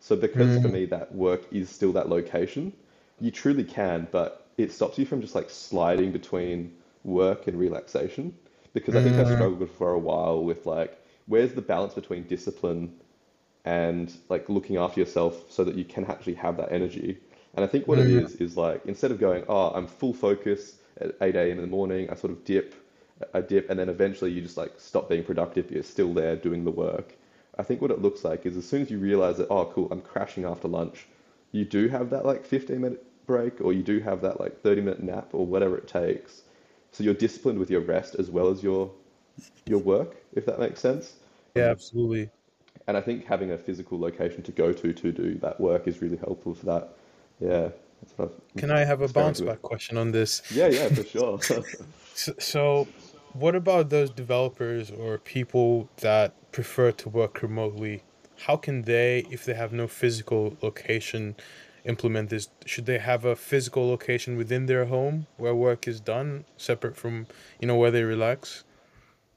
So 0.00 0.16
because 0.16 0.58
for 0.58 0.68
Mm, 0.68 0.70
me 0.70 0.86
that 0.86 1.14
work 1.14 1.42
is 1.52 1.68
still 1.70 1.92
that 1.92 2.08
location, 2.08 2.72
you 3.20 3.30
truly 3.30 3.64
can, 3.64 4.08
but 4.10 4.46
it 4.58 4.72
stops 4.72 4.98
you 4.98 5.06
from 5.06 5.20
just 5.20 5.34
like 5.34 5.50
sliding 5.50 6.12
between 6.12 6.74
work 7.04 7.46
and 7.46 7.58
relaxation. 7.58 8.34
Because 8.74 8.96
I 8.96 9.00
think 9.00 9.18
I 9.18 9.24
mm, 9.24 9.24
struggled 9.24 9.70
for 9.70 9.92
a 9.92 9.98
while 9.98 10.42
with 10.44 10.66
like, 10.66 10.98
where's 11.28 11.54
the 11.54 11.62
balance 11.62 11.94
between 11.94 12.24
discipline 12.24 12.92
and 13.64 14.12
like 14.28 14.48
looking 14.48 14.76
after 14.76 15.00
yourself 15.00 15.44
so 15.50 15.64
that 15.64 15.76
you 15.76 15.84
can 15.84 16.04
actually 16.06 16.34
have 16.34 16.56
that 16.58 16.72
energy. 16.72 17.18
And 17.54 17.64
I 17.64 17.68
think 17.68 17.88
what 17.88 17.98
it 17.98 18.08
mm, 18.08 18.24
is 18.24 18.36
is 18.36 18.56
like 18.56 18.82
instead 18.86 19.12
of 19.12 19.18
going, 19.18 19.44
oh, 19.48 19.70
I'm 19.74 19.86
full 19.86 20.14
focus 20.14 20.76
at 21.00 21.14
8 21.20 21.36
a.m. 21.36 21.58
in 21.58 21.62
the 21.62 21.68
morning, 21.68 22.10
I 22.10 22.14
sort 22.14 22.32
of 22.32 22.44
dip, 22.44 22.74
I 23.34 23.40
dip, 23.42 23.70
and 23.70 23.78
then 23.78 23.88
eventually 23.88 24.32
you 24.32 24.42
just 24.42 24.56
like 24.56 24.72
stop 24.78 25.08
being 25.08 25.24
productive, 25.24 25.66
but 25.66 25.74
you're 25.74 25.82
still 25.82 26.14
there 26.14 26.36
doing 26.36 26.64
the 26.64 26.70
work. 26.70 27.16
I 27.58 27.62
think 27.62 27.80
what 27.82 27.90
it 27.90 28.00
looks 28.00 28.24
like 28.24 28.46
is 28.46 28.56
as 28.56 28.66
soon 28.66 28.82
as 28.82 28.90
you 28.90 28.98
realize 28.98 29.38
that, 29.38 29.48
oh, 29.50 29.66
cool, 29.66 29.88
I'm 29.90 30.00
crashing 30.00 30.44
after 30.44 30.68
lunch, 30.68 31.08
you 31.52 31.64
do 31.64 31.88
have 31.88 32.10
that 32.10 32.24
like 32.24 32.44
15 32.44 32.80
minute 32.80 33.04
break 33.26 33.60
or 33.60 33.72
you 33.72 33.82
do 33.82 34.00
have 34.00 34.22
that 34.22 34.40
like 34.40 34.60
30 34.62 34.82
minute 34.82 35.02
nap 35.02 35.30
or 35.34 35.46
whatever 35.46 35.76
it 35.76 35.86
takes. 35.88 36.42
So 36.92 37.04
you're 37.04 37.14
disciplined 37.14 37.58
with 37.58 37.70
your 37.70 37.80
rest 37.82 38.16
as 38.18 38.30
well 38.30 38.48
as 38.48 38.62
your 38.62 38.92
your 39.66 39.78
work, 39.78 40.16
if 40.32 40.46
that 40.46 40.58
makes 40.58 40.80
sense. 40.80 41.14
yeah, 41.54 41.64
absolutely. 41.70 42.30
And 42.86 42.96
I 42.96 43.00
think 43.00 43.26
having 43.26 43.50
a 43.50 43.58
physical 43.58 43.98
location 44.00 44.42
to 44.42 44.52
go 44.52 44.72
to 44.72 44.92
to 44.92 45.12
do 45.12 45.34
that 45.36 45.60
work 45.60 45.86
is 45.86 46.00
really 46.00 46.16
helpful 46.16 46.54
for 46.54 46.66
that. 46.66 46.94
Yeah, 47.40 47.68
that's 48.00 48.16
what 48.16 48.30
I've 48.30 48.56
Can 48.56 48.70
I 48.70 48.84
have 48.84 49.02
a 49.02 49.08
bounce 49.08 49.40
with. 49.40 49.48
back 49.48 49.62
question 49.62 49.96
on 49.96 50.12
this? 50.12 50.42
Yeah, 50.50 50.68
yeah, 50.68 50.88
for 50.88 51.04
sure. 51.04 51.38
So, 52.14 52.32
so, 52.40 52.88
what 53.32 53.54
about 53.54 53.90
those 53.90 54.10
developers 54.10 54.90
or 54.90 55.18
people 55.18 55.88
that 55.98 56.34
prefer 56.50 56.90
to 56.90 57.08
work 57.08 57.42
remotely? 57.42 58.02
How 58.46 58.56
can 58.56 58.82
they, 58.82 59.24
if 59.30 59.44
they 59.44 59.54
have 59.54 59.72
no 59.72 59.86
physical 59.86 60.56
location, 60.60 61.36
implement 61.84 62.30
this? 62.30 62.48
Should 62.66 62.86
they 62.86 62.98
have 62.98 63.24
a 63.24 63.36
physical 63.36 63.88
location 63.88 64.36
within 64.36 64.66
their 64.66 64.86
home 64.86 65.28
where 65.36 65.54
work 65.54 65.86
is 65.86 66.00
done, 66.00 66.44
separate 66.56 66.96
from, 66.96 67.28
you 67.60 67.68
know, 67.68 67.76
where 67.76 67.92
they 67.92 68.02
relax? 68.02 68.64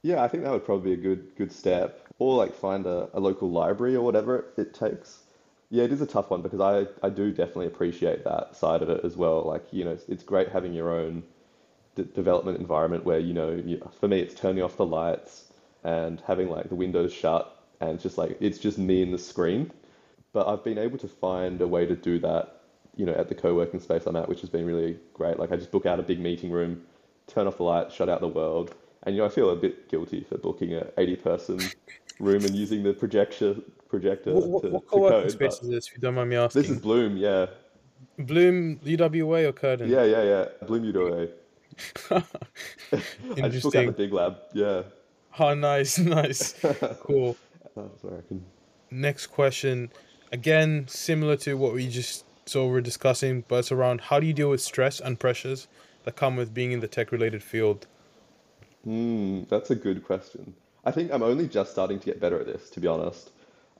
Yeah, 0.04 0.24
I 0.24 0.28
think 0.28 0.44
that 0.44 0.52
would 0.52 0.66
probably 0.66 0.96
be 0.96 1.00
a 1.02 1.04
good 1.04 1.36
good 1.36 1.52
step. 1.52 2.08
Or 2.20 2.38
like 2.38 2.54
find 2.54 2.86
a, 2.86 3.10
a 3.14 3.20
local 3.20 3.50
library 3.50 3.96
or 3.96 4.04
whatever 4.06 4.46
it 4.58 4.74
takes. 4.74 5.24
Yeah, 5.70 5.84
it 5.86 5.92
is 5.92 6.02
a 6.02 6.06
tough 6.06 6.30
one 6.30 6.42
because 6.42 6.60
I, 6.60 6.86
I 7.06 7.10
do 7.10 7.32
definitely 7.32 7.68
appreciate 7.68 8.24
that 8.26 8.56
side 8.56 8.82
of 8.82 8.90
it 8.90 9.04
as 9.06 9.16
well. 9.18 9.44
Like, 9.44 9.64
you 9.72 9.86
know, 9.86 9.92
it's, 9.92 10.08
it's 10.10 10.24
great 10.24 10.50
having 10.50 10.74
your 10.74 10.92
own 10.92 11.24
d 11.96 12.04
development 12.16 12.60
environment 12.60 13.06
where, 13.06 13.20
you 13.20 13.34
know, 13.34 13.52
you, 13.52 13.82
for 14.00 14.08
me, 14.08 14.20
it's 14.20 14.36
turning 14.36 14.64
off 14.64 14.78
the 14.78 14.86
lights 14.86 15.46
and 15.84 16.22
having 16.28 16.50
like 16.50 16.70
the 16.70 16.76
windows 16.76 17.14
shut 17.14 17.58
and 17.82 18.00
just 18.00 18.18
like 18.18 18.38
it's 18.42 18.60
just 18.60 18.78
me 18.80 19.04
and 19.04 19.14
the 19.14 19.20
screen. 19.20 19.72
But 20.34 20.48
I've 20.48 20.64
been 20.64 20.78
able 20.78 20.98
to 21.00 21.08
find 21.08 21.62
a 21.62 21.68
way 21.68 21.86
to 21.86 21.96
do 21.96 22.20
that, 22.20 22.62
you 22.96 23.06
know, 23.06 23.14
at 23.14 23.30
the 23.30 23.36
co-working 23.36 23.80
space 23.80 24.06
I'm 24.08 24.16
at, 24.18 24.30
which 24.30 24.42
has 24.42 24.50
been 24.50 24.66
really 24.66 25.00
great. 25.14 25.40
Like 25.40 25.52
I 25.52 25.58
just 25.58 25.72
book 25.72 25.86
out 25.86 26.00
a 26.00 26.04
big 26.04 26.20
meeting 26.20 26.52
room, 26.52 26.84
turn 27.28 27.48
off 27.48 27.58
the 27.58 27.64
lights, 27.64 27.94
shut 27.96 28.10
out 28.10 28.22
the 28.22 28.28
world, 28.28 28.76
and 29.04 29.16
you 29.16 29.22
know, 29.22 29.28
I 29.28 29.30
feel 29.30 29.50
a 29.50 29.56
bit 29.56 29.90
guilty 29.90 30.24
for 30.28 30.38
booking 30.38 30.74
a 30.76 30.88
80 30.98 31.16
person 31.18 31.60
room 32.20 32.44
and 32.46 32.56
using 32.56 32.84
the 32.84 32.94
projector 32.94 33.56
projector 33.90 34.34
What, 34.34 34.48
what, 34.48 34.64
to, 34.64 34.70
what 34.70 34.84
to 34.84 34.88
co-working 34.90 35.22
code. 35.22 35.32
space 35.32 35.60
is 35.62 35.70
this, 35.70 35.88
if 35.88 35.94
you 35.96 36.00
don't 36.00 36.16
mind 36.16 36.30
me 36.30 36.36
asking. 36.38 36.62
this 36.62 36.72
is? 36.72 36.80
Bloom, 36.80 37.18
yeah. 37.18 37.48
Bloom, 38.18 38.78
UWA, 38.80 39.50
or 39.50 39.52
Curtin? 39.52 39.90
Yeah, 39.90 40.04
yeah, 40.06 40.24
yeah. 40.24 40.46
Bloom 40.66 40.84
UWA. 40.84 41.32
I 43.44 43.50
just 43.50 43.64
book 43.64 43.76
out 43.76 43.86
the 43.86 43.92
big 43.92 44.14
lab. 44.14 44.38
Yeah. 44.54 44.84
Oh, 45.40 45.54
nice, 45.54 45.98
nice. 46.18 46.56
Cool. 47.02 47.38
Oh, 47.78 47.84
That's 47.84 48.04
where 48.04 48.18
I 48.18 48.22
can. 48.28 48.44
Next 48.92 49.28
question, 49.28 49.94
again, 50.34 50.86
similar 50.90 51.38
to 51.38 51.54
what 51.54 51.72
we 51.74 51.88
just 51.88 52.26
so 52.46 52.68
we're 52.68 52.82
discussing, 52.82 53.46
but 53.48 53.60
it's 53.60 53.72
around 53.72 54.02
how 54.02 54.20
do 54.20 54.28
you 54.28 54.34
deal 54.34 54.50
with 54.50 54.60
stress 54.60 55.00
and 55.00 55.18
pressures 55.18 55.70
that 56.04 56.18
come 56.18 56.36
with 56.36 56.54
being 56.54 56.74
in 56.74 56.82
the 56.82 56.88
tech 56.90 57.14
related 57.14 57.42
field? 57.42 57.88
Hmm, 58.84 59.44
that's 59.50 59.72
a 59.72 59.76
good 59.76 60.04
question. 60.04 60.56
I 60.86 60.92
think 60.92 61.12
I'm 61.12 61.24
only 61.24 61.48
just 61.48 61.72
starting 61.72 62.00
to 62.00 62.06
get 62.06 62.20
better 62.20 62.40
at 62.40 62.46
this, 62.48 62.70
to 62.72 62.80
be 62.80 62.88
honest. 62.88 63.32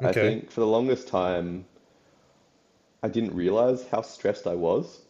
I 0.04 0.12
Okay. 0.12 0.12
think 0.14 0.50
for 0.52 0.60
the 0.62 0.68
longest 0.68 1.08
time, 1.08 1.66
I 3.04 3.10
didn't 3.10 3.36
realize 3.36 3.86
how 3.90 4.02
stressed 4.02 4.48
I 4.48 4.56
was. 4.56 5.02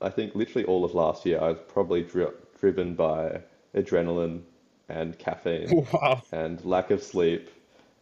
I 0.00 0.10
think 0.10 0.36
literally 0.36 0.64
all 0.64 0.84
of 0.84 0.94
last 0.94 1.26
year, 1.26 1.40
I 1.40 1.48
was 1.48 1.58
probably 1.66 2.02
dri 2.04 2.28
driven 2.60 2.94
by 2.94 3.42
adrenaline 3.74 4.42
and 4.88 5.18
caffeine 5.18 5.80
Wow. 5.92 6.22
and 6.30 6.64
lack 6.64 6.92
of 6.92 7.02
sleep 7.02 7.50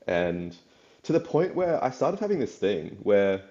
and 0.06 0.54
to 1.04 1.12
the 1.14 1.20
point 1.20 1.54
where 1.54 1.82
I 1.82 1.88
started 1.90 2.20
having 2.20 2.38
this 2.38 2.54
thing 2.56 2.98
where, 3.02 3.44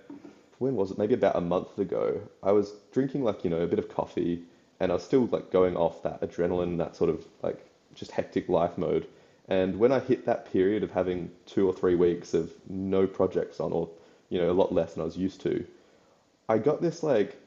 when 0.60 0.75
was 0.75 0.91
it? 0.91 0.97
Maybe 0.99 1.15
about 1.15 1.36
a 1.36 1.41
month 1.41 1.79
ago, 1.79 2.21
I 2.43 2.51
was 2.51 2.73
drinking 2.91 3.23
like, 3.23 3.43
you 3.43 3.49
know, 3.49 3.62
a 3.62 3.67
bit 3.67 3.79
of 3.79 3.89
coffee 3.89 4.43
and 4.79 4.91
I 4.91 4.95
was 4.95 5.03
still 5.03 5.25
like 5.27 5.49
going 5.51 5.75
off 5.75 6.03
that 6.03 6.21
adrenaline, 6.21 6.77
that 6.77 6.95
sort 6.95 7.10
of 7.10 7.25
like 7.41 7.65
just 7.95 8.12
hectic 8.12 8.49
life 8.49 8.77
mode. 8.77 9.08
And 9.47 9.77
when 9.79 9.91
I 9.91 9.99
hit 9.99 10.25
that 10.25 10.51
period 10.51 10.84
of 10.84 10.91
having 10.91 11.32
two 11.45 11.67
or 11.67 11.73
three 11.73 11.95
weeks 11.95 12.34
of 12.34 12.51
no 12.69 13.08
projects 13.08 13.60
on, 13.60 13.71
or 13.73 13.89
you 14.29 14.39
know, 14.39 14.51
a 14.51 14.53
lot 14.53 14.73
less 14.73 14.93
than 14.93 15.01
I 15.01 15.06
was 15.06 15.17
used 15.17 15.41
to, 15.41 15.65
I 16.49 16.58
got 16.58 16.82
this 16.82 17.03
like 17.03 17.38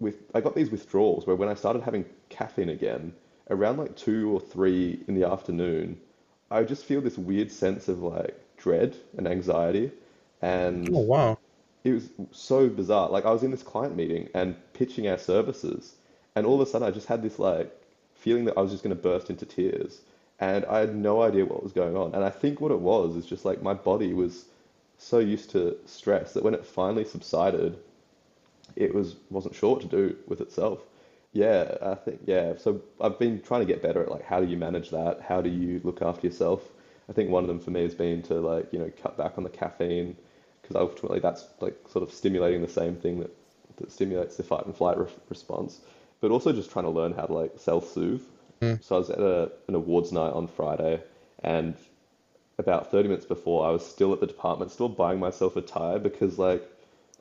with 0.00 0.16
I 0.34 0.40
got 0.40 0.54
these 0.54 0.70
withdrawals 0.70 1.26
where 1.26 1.36
when 1.36 1.48
I 1.48 1.54
started 1.54 1.82
having 1.82 2.04
caffeine 2.28 2.68
again, 2.68 3.14
around 3.50 3.78
like 3.78 3.96
two 3.96 4.30
or 4.32 4.40
three 4.40 5.02
in 5.08 5.14
the 5.14 5.26
afternoon, 5.28 6.00
I 6.50 6.62
just 6.64 6.84
feel 6.84 7.00
this 7.00 7.18
weird 7.18 7.50
sense 7.50 7.88
of 7.88 8.00
like 8.02 8.38
dread 8.56 8.96
and 9.16 9.26
anxiety, 9.26 9.92
and 10.42 10.90
Oh 10.92 11.00
wow. 11.00 11.38
it 11.84 11.92
was 11.92 12.10
so 12.32 12.68
bizarre. 12.68 13.10
Like 13.10 13.24
I 13.24 13.32
was 13.32 13.42
in 13.42 13.50
this 13.50 13.62
client 13.62 13.96
meeting 13.96 14.28
and 14.34 14.56
pitching 14.74 15.08
our 15.08 15.18
services, 15.18 15.96
and 16.34 16.46
all 16.46 16.60
of 16.60 16.66
a 16.68 16.70
sudden 16.70 16.88
I 16.88 16.90
just 16.90 17.08
had 17.08 17.22
this 17.22 17.38
like 17.38 17.72
feeling 18.28 18.44
that 18.44 18.58
I 18.58 18.60
was 18.60 18.72
just 18.72 18.84
going 18.84 18.94
to 18.94 19.02
burst 19.02 19.30
into 19.30 19.46
tears, 19.46 20.02
and 20.38 20.66
I 20.66 20.80
had 20.80 20.94
no 20.94 21.22
idea 21.22 21.46
what 21.46 21.62
was 21.62 21.72
going 21.72 21.96
on. 21.96 22.14
And 22.14 22.22
I 22.22 22.28
think 22.28 22.60
what 22.60 22.70
it 22.70 22.80
was 22.80 23.16
is 23.16 23.24
just 23.24 23.46
like 23.46 23.62
my 23.62 23.72
body 23.72 24.12
was 24.12 24.44
so 24.98 25.18
used 25.18 25.48
to 25.52 25.78
stress 25.86 26.34
that 26.34 26.44
when 26.44 26.52
it 26.52 26.66
finally 26.66 27.06
subsided, 27.06 27.78
it 28.76 28.94
was 28.94 29.16
wasn't 29.30 29.54
sure 29.54 29.70
what 29.70 29.80
to 29.80 29.88
do 29.88 30.14
with 30.26 30.42
itself. 30.42 30.80
Yeah, 31.32 31.78
I 31.80 31.94
think 31.94 32.20
yeah. 32.26 32.58
So 32.58 32.82
I've 33.00 33.18
been 33.18 33.40
trying 33.40 33.62
to 33.66 33.72
get 33.72 33.80
better 33.80 34.02
at 34.02 34.10
like 34.10 34.26
how 34.26 34.40
do 34.40 34.46
you 34.46 34.58
manage 34.58 34.90
that? 34.90 35.22
How 35.22 35.40
do 35.40 35.48
you 35.48 35.80
look 35.84 36.02
after 36.02 36.26
yourself? 36.26 36.60
I 37.08 37.14
think 37.14 37.30
one 37.30 37.44
of 37.44 37.48
them 37.48 37.60
for 37.60 37.70
me 37.70 37.82
has 37.84 37.94
been 37.94 38.20
to 38.24 38.34
like, 38.34 38.70
you 38.74 38.78
know, 38.78 38.92
cut 39.02 39.16
back 39.16 39.38
on 39.38 39.44
the 39.44 39.50
caffeine 39.62 40.14
because 40.60 40.76
ultimately 40.76 41.20
that's 41.20 41.46
like 41.62 41.76
sort 41.88 42.02
of 42.02 42.12
stimulating 42.12 42.60
the 42.60 42.68
same 42.82 42.94
thing 42.94 43.20
that 43.20 43.34
that 43.78 43.90
stimulates 43.90 44.36
the 44.36 44.42
fight 44.42 44.66
and 44.66 44.76
flight 44.76 44.98
re 44.98 45.06
response, 45.28 45.80
but 46.20 46.30
also 46.30 46.52
just 46.52 46.70
trying 46.70 46.84
to 46.84 46.90
learn 46.90 47.12
how 47.12 47.26
to 47.26 47.32
like 47.32 47.52
self-soothe. 47.58 48.22
Mm. 48.60 48.82
So 48.82 48.96
I 48.96 48.98
was 48.98 49.10
at 49.10 49.20
a, 49.20 49.52
an 49.68 49.74
awards 49.74 50.12
night 50.12 50.32
on 50.32 50.48
Friday, 50.48 51.00
and 51.42 51.76
about 52.58 52.90
30 52.90 53.08
minutes 53.08 53.26
before, 53.26 53.66
I 53.66 53.70
was 53.70 53.86
still 53.86 54.12
at 54.12 54.20
the 54.20 54.26
department, 54.26 54.72
still 54.72 54.88
buying 54.88 55.20
myself 55.20 55.56
a 55.56 55.62
tire 55.62 55.98
because 55.98 56.38
like 56.38 56.62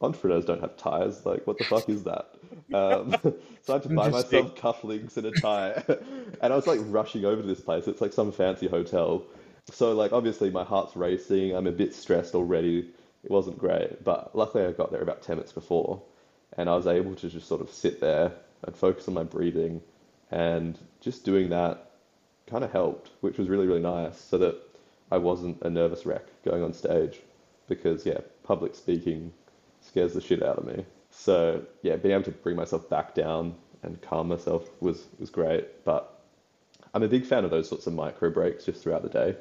entrepreneurs 0.02 0.46
don't 0.46 0.62
have 0.62 0.78
tires. 0.78 1.26
Like, 1.26 1.46
what 1.46 1.58
the 1.58 1.64
fuck 1.64 1.90
is 1.90 2.04
that? 2.04 2.30
Um, 2.74 3.16
so 3.62 3.70
I 3.70 3.72
had 3.74 3.84
to 3.84 3.90
buy 3.90 4.10
myself 4.10 4.56
cufflinks 4.56 5.16
and 5.16 5.28
a 5.28 5.32
tie, 5.32 5.84
and 6.42 6.54
I 6.54 6.56
was 6.56 6.68
like 6.68 6.80
rushing 6.84 7.24
over 7.24 7.42
to 7.42 7.48
this 7.48 7.62
place. 7.62 7.88
It's 7.88 8.02
like 8.02 8.12
some 8.12 8.34
fancy 8.34 8.68
hotel. 8.68 9.24
So 9.72 9.94
like 9.94 10.12
obviously 10.12 10.50
my 10.50 10.66
heart's 10.66 10.96
racing. 10.96 11.56
I'm 11.56 11.68
a 11.68 11.72
bit 11.72 11.94
stressed 11.94 12.36
already. 12.36 12.90
It 13.24 13.32
wasn't 13.32 13.58
great, 13.58 14.04
but 14.04 14.36
luckily 14.36 14.66
I 14.66 14.72
got 14.74 14.92
there 14.92 15.02
about 15.02 15.22
10 15.22 15.38
minutes 15.38 15.54
before, 15.54 16.02
and 16.58 16.70
I 16.70 16.76
was 16.76 16.88
able 16.88 17.16
to 17.16 17.30
just 17.30 17.48
sort 17.48 17.62
of 17.62 17.70
sit 17.70 18.02
there 18.02 18.34
and 18.64 18.76
focus 18.76 19.08
on 19.08 19.14
my 19.14 19.24
breathing, 19.24 19.82
and 20.32 20.78
just 21.02 21.24
doing 21.26 21.50
that 21.50 21.92
kind 22.48 22.64
of 22.64 22.72
helped, 22.72 23.10
which 23.22 23.38
was 23.38 23.50
really 23.50 23.68
really 23.68 23.82
nice, 23.82 24.20
so 24.20 24.38
that 24.38 24.56
I 25.12 25.18
wasn't 25.18 25.62
a 25.62 25.70
nervous 25.70 26.06
wreck 26.06 26.26
going 26.44 26.64
on 26.64 26.74
stage, 26.74 27.20
because 27.68 28.06
yeah, 28.06 28.20
public 28.44 28.76
speaking 28.76 29.32
scares 29.82 30.14
the 30.14 30.22
shit 30.22 30.44
out 30.44 30.58
of 30.58 30.66
me. 30.66 30.86
So 31.12 31.64
yeah, 31.82 31.96
being 31.96 32.14
able 32.14 32.24
to 32.26 32.32
bring 32.32 32.56
myself 32.56 32.90
back 32.90 33.16
down 33.16 33.56
and 33.84 34.02
calm 34.02 34.28
myself 34.28 34.68
was 34.82 35.06
was 35.20 35.30
great. 35.30 35.84
But 35.86 36.20
I'm 36.94 37.04
a 37.04 37.08
big 37.08 37.26
fan 37.26 37.46
of 37.46 37.52
those 37.52 37.70
sorts 37.70 37.88
of 37.88 37.94
micro 37.94 38.30
breaks 38.30 38.66
just 38.66 38.82
throughout 38.82 39.04
the 39.04 39.10
day. 39.10 39.36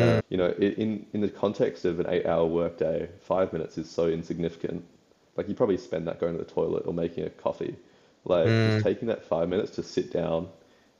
Uh, 0.00 0.18
Mm, 0.18 0.22
you 0.30 0.36
know, 0.36 0.50
in 0.50 1.06
in 1.12 1.20
the 1.20 1.28
context 1.28 1.84
of 1.84 2.00
an 2.00 2.06
eight-hour 2.08 2.46
workday, 2.46 3.08
five 3.20 3.52
minutes 3.52 3.78
is 3.78 3.90
so 3.90 4.08
insignificant. 4.08 4.84
Like 5.36 5.48
you 5.48 5.54
probably 5.54 5.76
spend 5.76 6.06
that 6.08 6.20
going 6.20 6.32
to 6.36 6.38
the 6.44 6.50
toilet 6.50 6.84
or 6.86 6.94
making 6.94 7.24
a 7.24 7.30
coffee. 7.30 7.76
Like 8.24 8.46
just 8.46 8.78
mm, 8.78 8.82
taking 8.82 9.08
that 9.08 9.24
five 9.24 9.48
minutes 9.48 9.72
to 9.72 9.82
sit 9.82 10.12
down. 10.12 10.48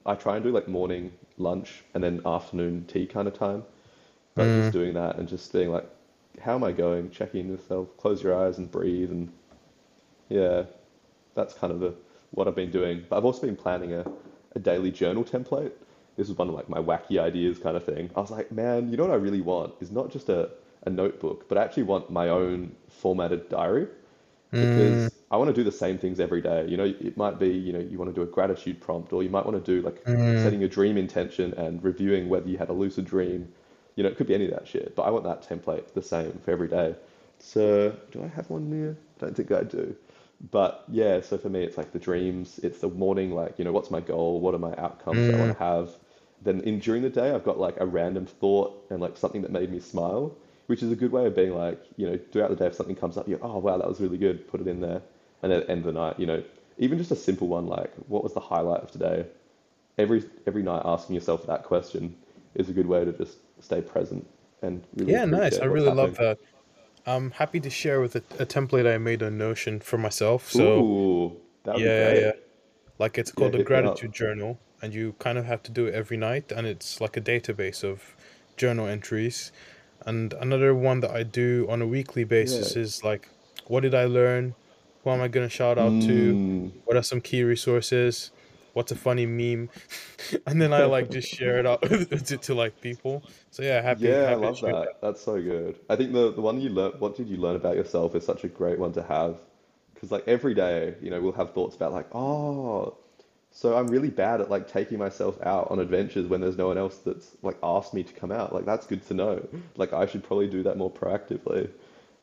I 0.06 0.14
try 0.14 0.37
and 0.37 0.44
do 0.44 0.50
like 0.50 0.68
morning, 0.68 1.12
lunch, 1.38 1.82
and 1.94 2.04
then 2.04 2.20
afternoon 2.26 2.84
tea 2.87 3.06
kind 3.06 3.26
of 3.26 3.34
time. 3.38 3.64
But 4.34 4.44
just 4.44 4.70
mm. 4.70 4.72
doing 4.72 4.94
that 4.94 5.16
and 5.16 5.28
just 5.28 5.52
being 5.52 5.70
like, 5.70 5.88
how 6.40 6.54
am 6.54 6.64
I 6.64 6.72
going? 6.72 7.10
Checking 7.10 7.40
in 7.40 7.48
yourself, 7.48 7.96
close 7.96 8.22
your 8.22 8.34
eyes 8.34 8.58
and 8.58 8.70
breathe, 8.70 9.10
and 9.10 9.32
yeah, 10.28 10.64
that's 11.34 11.54
kind 11.54 11.72
of 11.72 11.80
the, 11.80 11.94
what 12.32 12.48
I've 12.48 12.56
been 12.56 12.70
doing. 12.70 13.04
But 13.08 13.16
I've 13.16 13.24
also 13.24 13.42
been 13.42 13.56
planning 13.56 13.92
a, 13.92 14.04
a 14.54 14.58
daily 14.58 14.90
journal 14.90 15.24
template. 15.24 15.72
This 16.16 16.28
is 16.28 16.37
one 16.37 16.48
of 16.48 16.54
like 16.54 16.68
my 16.68 16.78
wacky 16.78 17.18
ideas 17.18 17.58
kind 17.58 17.76
of 17.76 17.84
thing. 17.84 18.10
I 18.16 18.20
was 18.20 18.30
like, 18.30 18.52
man, 18.52 18.90
you 18.90 18.96
know 18.96 19.04
what 19.04 19.12
I 19.12 19.16
really 19.16 19.40
want 19.40 19.74
is 19.80 19.90
not 19.90 20.10
just 20.10 20.28
a, 20.28 20.50
a 20.84 20.90
notebook, 20.90 21.48
but 21.48 21.56
I 21.56 21.64
actually 21.64 21.84
want 21.84 22.10
my 22.10 22.28
own 22.28 22.74
formatted 22.88 23.48
diary 23.48 23.88
Mm, 24.54 24.60
because 24.60 25.16
I 25.30 25.36
want 25.36 25.48
to 25.48 25.54
do 25.54 25.64
the 25.64 25.72
same 25.72 25.98
things 25.98 26.20
every 26.20 26.40
day. 26.42 26.66
You 26.68 26.76
know, 26.76 26.84
it 26.84 27.16
might 27.16 27.38
be, 27.38 27.48
you 27.48 27.72
know, 27.72 27.80
you 27.80 27.98
want 27.98 28.10
to 28.10 28.14
do 28.14 28.22
a 28.22 28.26
gratitude 28.26 28.80
prompt, 28.80 29.12
or 29.12 29.22
you 29.22 29.30
might 29.30 29.46
want 29.46 29.62
to 29.64 29.72
do 29.74 29.82
like 29.82 30.04
mm. 30.06 30.36
setting 30.36 30.62
a 30.64 30.68
dream 30.68 30.96
intention 30.96 31.54
and 31.54 31.82
reviewing 31.82 32.28
whether 32.28 32.48
you 32.48 32.58
had 32.58 32.68
a 32.68 32.72
lucid 32.72 33.04
dream. 33.06 33.52
You 33.96 34.02
know, 34.04 34.08
it 34.10 34.16
could 34.16 34.26
be 34.26 34.34
any 34.34 34.46
of 34.46 34.50
that 34.52 34.66
shit, 34.66 34.94
but 34.96 35.02
I 35.02 35.10
want 35.10 35.24
that 35.24 35.48
template 35.48 35.92
the 35.94 36.02
same 36.02 36.32
for 36.44 36.50
every 36.50 36.68
day. 36.68 36.96
So, 37.38 37.94
do 38.10 38.22
I 38.24 38.28
have 38.28 38.50
one 38.50 38.70
near? 38.70 38.96
I 39.20 39.24
don't 39.26 39.36
think 39.36 39.52
I 39.52 39.62
do. 39.62 39.96
But 40.50 40.84
yeah, 40.88 41.20
so 41.20 41.38
for 41.38 41.48
me, 41.48 41.62
it's 41.62 41.76
like 41.76 41.92
the 41.92 41.98
dreams. 41.98 42.58
It's 42.62 42.80
the 42.80 42.88
morning, 42.88 43.30
like, 43.32 43.58
you 43.58 43.64
know, 43.64 43.72
what's 43.72 43.90
my 43.90 44.00
goal? 44.00 44.40
What 44.40 44.54
are 44.54 44.58
my 44.58 44.74
outcomes 44.76 45.26
that 45.26 45.34
I 45.34 45.38
want 45.38 45.50
Mm. 45.50 45.56
to 45.56 45.58
have? 45.58 45.90
Then 46.42 46.60
in 46.60 46.78
during 46.80 47.02
the 47.02 47.10
day, 47.10 47.30
I've 47.30 47.44
got 47.44 47.58
like 47.58 47.80
a 47.80 47.86
random 47.86 48.26
thought 48.26 48.86
and 48.90 49.00
like 49.00 49.16
something 49.16 49.42
that 49.42 49.50
made 49.52 49.70
me 49.70 49.80
smile, 49.80 50.36
which 50.66 50.83
is 50.83 50.90
a 50.92 50.96
good 50.96 51.12
way 51.12 51.27
of 51.27 51.35
being 51.37 51.55
like, 51.55 51.83
you 51.96 52.07
know, 52.11 52.18
throughout 52.33 52.50
the 52.50 52.57
day, 52.57 52.66
if 52.66 52.74
something 52.74 52.96
comes 52.96 53.16
up, 53.16 53.29
you 53.29 53.37
go, 53.37 53.46
oh 53.46 53.59
wow, 53.59 53.79
that 53.79 53.88
was 53.88 54.00
really 54.00 54.18
good, 54.18 54.48
put 54.48 54.61
it 54.61 54.66
in 54.68 54.81
there. 54.81 55.03
And 55.42 55.53
then 55.53 55.61
at 55.61 55.66
the 55.66 55.72
end 55.72 55.81
of 55.87 55.94
the 55.94 56.00
night, 56.00 56.18
you 56.18 56.27
know, 56.27 56.42
even 56.79 56.98
just 56.98 57.11
a 57.11 57.16
simple 57.16 57.48
one 57.48 57.66
like, 57.66 57.92
what 58.09 58.24
was 58.24 58.35
the 58.35 58.40
highlight 58.40 58.83
of 58.83 58.90
today? 58.90 59.27
Every 59.98 60.24
every 60.46 60.62
night 60.62 60.83
asking 60.85 61.14
yourself 61.14 61.46
that 61.46 61.64
question 61.64 62.16
is 62.55 62.68
a 62.68 62.72
good 62.72 62.87
way 62.87 63.05
to 63.05 63.12
just 63.12 63.38
stay 63.61 63.81
present 63.81 64.27
and 64.62 64.85
really 64.96 65.12
Yeah, 65.12 65.24
nice. 65.24 65.61
I 65.61 65.66
really 65.66 65.90
love 65.90 66.16
that. 66.16 66.38
I'm 67.07 67.33
happy 67.33 67.61
to 67.61 67.70
share 67.70 68.00
with 68.00 68.16
a, 68.16 68.22
a 68.38 68.46
template 68.46 68.92
I 68.92 68.98
made 68.98 69.22
on 69.22 69.38
Notion 69.38 69.81
for 69.81 69.98
myself. 69.98 70.50
So, 70.50 70.87
Ooh, 70.87 71.37
that 71.64 71.83
would 71.83 71.94
yeah, 71.94 72.12
yeah. 72.12 72.14
great. 72.14 72.27
yeah. 72.27 72.33
Like 72.98 73.18
it's 73.18 73.33
Yeah, 73.37 73.50
called 73.50 73.55
a 73.55 73.61
me 73.70 73.83
up. 73.83 74.03
gratitude 74.03 74.12
journal, 74.14 74.59
and 74.83 74.94
you 74.94 75.14
kind 75.18 75.38
of 75.38 75.46
have 75.46 75.62
to 75.64 75.72
do 75.72 75.87
it 75.87 75.94
every 75.94 76.16
night, 76.16 76.53
and 76.53 76.66
it's 76.66 77.00
like 77.00 77.16
a 77.16 77.20
database 77.20 77.85
of 77.85 78.16
journal 78.57 78.87
entries. 78.87 79.53
And 80.06 80.32
another 80.34 80.74
one 80.74 81.00
that 81.00 81.10
I 81.10 81.22
do 81.22 81.66
on 81.68 81.80
a 81.82 81.86
weekly 81.86 82.22
Yeah. 82.22 82.28
basis 82.28 82.76
is 82.76 83.02
like, 83.04 83.28
what 83.66 83.80
did 83.80 83.94
I 83.94 84.04
learn? 84.04 84.54
Who 85.02 85.10
am 85.10 85.20
I 85.20 85.28
going 85.28 85.46
to 85.46 85.54
shout 85.54 85.78
out 85.78 85.90
to? 86.02 86.34
Mm. 86.34 86.72
What 86.84 86.96
are 86.96 87.02
some 87.02 87.20
key 87.20 87.42
resources? 87.42 88.30
What's 88.72 88.90
a 88.92 88.96
funny 88.96 89.26
meme? 89.26 89.68
And 90.46 90.60
then 90.60 90.72
I 90.72 90.84
like 90.84 91.10
just 91.10 91.28
share 91.28 91.58
it 91.58 91.66
out 91.66 91.82
to, 92.28 92.36
to 92.38 92.54
like 92.54 92.80
people. 92.80 93.22
So 93.50 93.62
yeah, 93.62 93.82
happy 93.82 94.06
Yeah, 94.08 94.14
I 94.14 94.20
happy 94.30 94.40
to 94.40 94.46
love 94.46 94.58
share 94.58 94.72
that. 94.72 94.88
That's 95.02 95.20
so 95.20 95.40
good. 95.40 95.78
I 95.90 95.96
think 95.96 96.12
the 96.12 96.32
the 96.32 96.40
one 96.40 96.60
you 96.60 96.70
learn, 96.70 96.92
what 96.98 97.14
did 97.16 97.28
you 97.28 97.36
learn 97.36 97.56
about 97.56 97.76
yourself 97.76 98.14
is 98.14 98.24
such 98.24 98.42
a 98.44 98.48
great 98.48 98.78
one 98.78 98.92
to 98.94 99.02
have. 99.02 99.36
Because 99.92 100.10
like 100.10 100.26
every 100.26 100.54
day, 100.54 100.94
you 101.02 101.10
know, 101.10 101.20
we'll 101.20 101.32
have 101.32 101.52
thoughts 101.54 101.76
about 101.76 101.92
like, 101.92 102.06
oh, 102.14 102.96
so 103.56 103.76
I'm 103.76 103.86
really 103.86 104.10
bad 104.10 104.40
at 104.40 104.50
like 104.50 104.66
taking 104.66 104.98
myself 104.98 105.40
out 105.42 105.70
on 105.70 105.78
adventures 105.78 106.26
when 106.26 106.40
there's 106.40 106.58
no 106.58 106.66
one 106.66 106.76
else 106.76 106.98
that's 106.98 107.36
like 107.42 107.56
asked 107.62 107.94
me 107.94 108.02
to 108.02 108.12
come 108.12 108.32
out. 108.32 108.52
Like 108.52 108.66
that's 108.66 108.84
good 108.84 109.06
to 109.06 109.14
know. 109.14 109.48
Like 109.76 109.92
I 109.92 110.06
should 110.06 110.24
probably 110.24 110.48
do 110.48 110.64
that 110.64 110.76
more 110.76 110.90
proactively. 110.90 111.70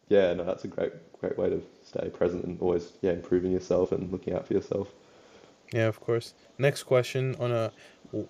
Yeah, 0.10 0.34
no, 0.34 0.44
that's 0.44 0.66
a 0.66 0.68
great 0.68 0.92
great 1.22 1.38
way 1.38 1.50
to 1.50 1.64
stay 1.86 2.10
present 2.10 2.44
and 2.44 2.60
always, 2.60 2.94
yeah, 3.02 3.12
improving 3.12 3.54
yourself 3.54 3.94
and 3.94 4.12
looking 4.12 4.34
out 4.34 4.46
for 4.46 4.54
yourself. 4.54 4.92
Yeah, 5.72 5.88
of 5.88 6.02
course. 6.02 6.34
Next 6.58 6.84
question 6.84 7.36
on 7.40 7.52
a 7.52 7.72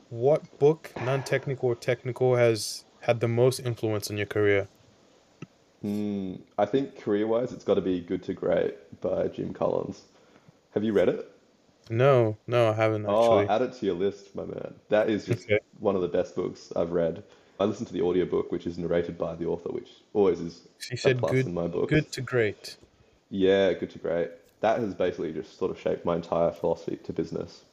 what 0.10 0.60
book, 0.60 0.92
non-technical 1.02 1.70
or 1.70 1.76
technical, 1.76 2.36
has 2.36 2.86
had 3.00 3.20
the 3.20 3.28
most 3.28 3.60
influence 3.62 4.12
on 4.12 4.18
your 4.18 4.28
career? 4.28 4.68
Hmm, 5.82 6.36
I 6.60 6.66
think 6.68 7.00
career-wise, 7.00 7.52
it's 7.52 7.64
got 7.64 7.76
to 7.76 7.82
be 7.82 8.00
Good 8.00 8.22
to 8.24 8.34
Great 8.36 9.02
by 9.02 9.28
Jim 9.30 9.54
Collins. 9.54 10.04
Have 10.76 10.84
you 10.84 10.94
read 10.94 11.10
it? 11.10 11.31
No, 11.92 12.38
no, 12.48 12.70
I 12.70 12.74
haven't 12.74 13.06
actually. 13.06 13.46
Oh, 13.46 13.48
add 13.48 13.62
it 13.62 13.74
to 13.74 13.86
your 13.86 13.96
list, 13.96 14.34
my 14.36 14.46
man. 14.46 14.74
That 14.90 15.10
is 15.10 15.26
just 15.26 15.46
Okay. 15.46 15.60
one 15.80 15.96
of 15.96 16.02
the 16.02 16.08
best 16.08 16.36
books 16.36 16.72
I've 16.76 16.92
read. 16.92 17.24
I 17.60 17.66
listened 17.66 17.88
to 17.88 17.94
the 17.94 18.02
audiobook, 18.02 18.52
which 18.52 18.66
is 18.66 18.78
narrated 18.78 19.18
by 19.18 19.36
the 19.36 19.46
author, 19.46 19.70
which 19.72 19.90
always 20.14 20.40
is 20.40 20.68
She 20.80 20.96
a 20.96 20.98
said 20.98 21.20
plus 21.20 21.32
good, 21.32 21.46
in 21.46 21.54
my 21.54 21.68
books. 21.68 21.90
good 21.90 22.12
to 22.14 22.22
great. 22.22 22.78
Yeah, 23.30 23.74
good 23.74 23.90
to 23.92 24.00
great. 24.00 24.32
That 24.62 24.80
has 24.80 24.94
basically 24.94 25.34
just 25.34 25.58
sort 25.58 25.72
of 25.72 25.80
shaped 25.80 26.06
my 26.06 26.16
entire 26.16 26.52
philosophy 26.52 26.98
to 26.98 27.14
business. 27.14 27.66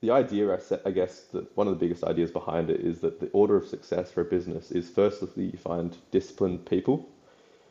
The 0.00 0.10
idea, 0.10 0.52
I 0.52 0.58
se- 0.58 0.80
I 0.84 0.90
guess, 0.90 1.20
that 1.32 1.56
one 1.56 1.68
of 1.68 1.74
the 1.74 1.78
biggest 1.78 2.04
ideas 2.04 2.30
behind 2.30 2.70
it 2.70 2.80
is 2.80 3.00
that 3.00 3.20
the 3.20 3.30
order 3.30 3.56
of 3.56 3.66
success 3.68 4.10
for 4.10 4.22
a 4.22 4.24
business 4.24 4.70
is 4.72 4.90
firstly 4.90 5.44
you 5.46 5.58
find 5.58 5.96
disciplined 6.10 6.66
people, 6.66 7.08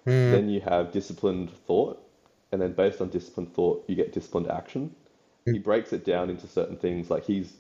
Hmm. 0.06 0.32
then 0.32 0.50
you 0.50 0.62
have 0.62 0.92
disciplined 0.92 1.52
thought, 1.52 2.02
and 2.52 2.62
then 2.62 2.74
based 2.74 3.02
on 3.02 3.10
disciplined 3.10 3.54
thought, 3.54 3.84
you 3.88 3.96
get 3.96 4.14
disciplined 4.14 4.48
action. 4.50 4.96
He 5.46 5.60
breaks 5.60 5.92
it 5.94 6.06
down 6.06 6.30
into 6.30 6.48
certain 6.48 6.78
things. 6.78 7.10
Like 7.10 7.26
he's 7.26 7.54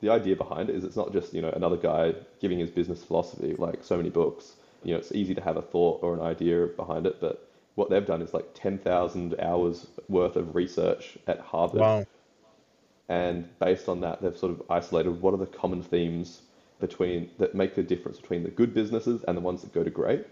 the 0.00 0.10
idea 0.10 0.36
behind 0.36 0.70
it 0.70 0.76
is 0.76 0.84
it's 0.84 0.96
not 0.96 1.12
just, 1.12 1.34
you 1.34 1.42
know, 1.42 1.50
another 1.50 1.76
guy 1.76 2.14
giving 2.40 2.58
his 2.58 2.70
business 2.70 3.02
philosophy, 3.02 3.54
like 3.58 3.84
so 3.84 3.96
many 3.96 4.10
books. 4.10 4.54
you 4.84 4.92
know, 4.92 4.98
it's 4.98 5.12
easy 5.12 5.34
to 5.34 5.40
have 5.40 5.56
a 5.56 5.62
thought 5.62 6.02
or 6.02 6.14
an 6.14 6.20
idea 6.20 6.66
behind 6.66 7.06
it, 7.06 7.20
but 7.20 7.48
what 7.74 7.90
they've 7.90 8.06
done 8.06 8.22
is 8.22 8.34
like 8.34 8.48
10,000 8.54 9.40
hours 9.40 9.86
worth 10.08 10.36
of 10.36 10.54
research 10.54 11.18
at 11.26 11.40
Harvard. 11.40 11.80
Wow. 11.80 12.06
And 13.08 13.48
based 13.58 13.88
on 13.88 14.00
that, 14.02 14.20
they've 14.20 14.36
sort 14.36 14.52
of 14.52 14.62
isolated 14.70 15.20
what 15.22 15.34
are 15.34 15.38
the 15.38 15.46
common 15.46 15.82
themes 15.82 16.42
between 16.80 17.30
that 17.38 17.54
make 17.54 17.74
the 17.74 17.82
difference 17.82 18.20
between 18.20 18.44
the 18.44 18.50
good 18.50 18.74
businesses 18.74 19.24
and 19.24 19.36
the 19.36 19.40
ones 19.40 19.62
that 19.62 19.72
go 19.72 19.82
to 19.82 19.90
great. 19.90 20.26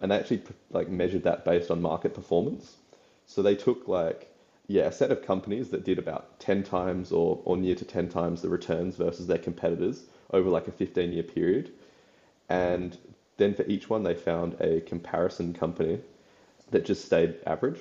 And 0.00 0.10
they 0.10 0.16
actually 0.16 0.42
like 0.70 0.88
measured 0.88 1.24
that 1.24 1.44
based 1.44 1.70
on 1.70 1.80
market 1.80 2.14
performance. 2.14 2.76
So 3.26 3.42
they 3.42 3.54
took 3.54 3.88
like 3.88 4.31
yeah, 4.68 4.84
a 4.84 4.92
set 4.92 5.10
of 5.10 5.22
companies 5.22 5.70
that 5.70 5.84
did 5.84 5.98
about 5.98 6.38
10 6.40 6.62
times 6.62 7.12
or, 7.12 7.40
or 7.44 7.56
near 7.56 7.74
to 7.74 7.84
10 7.84 8.08
times 8.08 8.42
the 8.42 8.48
returns 8.48 8.96
versus 8.96 9.26
their 9.26 9.38
competitors 9.38 10.04
over 10.30 10.48
like 10.48 10.68
a 10.68 10.72
15 10.72 11.12
year 11.12 11.22
period. 11.22 11.70
And 12.48 12.96
then 13.36 13.54
for 13.54 13.64
each 13.64 13.90
one, 13.90 14.02
they 14.02 14.14
found 14.14 14.60
a 14.60 14.80
comparison 14.80 15.52
company 15.52 16.00
that 16.70 16.84
just 16.84 17.04
stayed 17.04 17.36
average. 17.46 17.80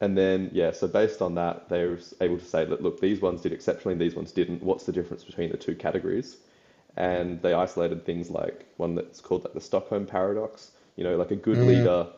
And 0.00 0.16
then, 0.16 0.50
yeah, 0.52 0.70
so 0.70 0.88
based 0.88 1.20
on 1.20 1.34
that, 1.34 1.68
they 1.68 1.84
were 1.86 1.98
able 2.20 2.38
to 2.38 2.44
say 2.44 2.64
that, 2.64 2.82
look, 2.82 3.00
these 3.00 3.20
ones 3.20 3.42
did 3.42 3.52
exceptionally, 3.52 3.96
these 3.98 4.14
ones 4.14 4.32
didn't. 4.32 4.62
What's 4.62 4.84
the 4.84 4.92
difference 4.92 5.24
between 5.24 5.50
the 5.50 5.58
two 5.58 5.74
categories? 5.74 6.38
And 6.96 7.40
they 7.42 7.52
isolated 7.52 8.04
things 8.04 8.30
like 8.30 8.66
one 8.76 8.94
that's 8.94 9.20
called 9.20 9.44
like 9.44 9.54
the 9.54 9.60
Stockdale 9.60 10.04
paradox. 10.04 10.72
You 10.96 11.04
know, 11.04 11.16
like 11.16 11.30
a 11.30 11.36
good 11.36 11.58
mm. 11.58 11.66
leader 11.66 12.08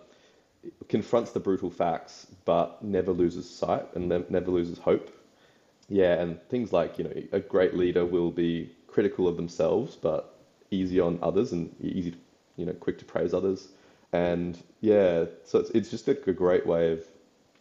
confronts 0.89 1.33
the 1.33 1.41
brutal 1.41 1.71
facts, 1.71 2.27
but 2.45 2.83
never 2.83 3.13
loses 3.13 3.49
sight 3.49 3.87
and 3.95 4.09
ne- 4.09 4.25
never 4.29 4.51
loses 4.51 4.79
hope. 4.79 5.11
Yeah, 5.89 6.21
and 6.21 6.41
things 6.49 6.73
like, 6.73 6.99
you 6.99 7.05
know, 7.05 7.13
a 7.33 7.41
great 7.41 7.75
leader 7.75 8.05
will 8.07 8.31
be 8.31 8.71
critical 8.87 9.29
of 9.29 9.37
themselves, 9.37 9.97
but 9.97 10.35
easy 10.71 11.01
on 11.01 11.19
others 11.23 11.53
and 11.53 11.75
easy, 11.81 12.15
you 12.57 12.65
know, 12.67 12.73
quick 12.73 12.99
to 12.99 13.05
praise 13.05 13.35
others. 13.35 13.69
And 14.13 14.63
yeah, 14.81 15.25
so 15.45 15.59
it's, 15.59 15.71
it's 15.71 15.91
just 15.91 16.09
a, 16.09 16.17
a 16.29 16.33
great 16.33 16.67
way 16.67 16.93
of 16.93 17.05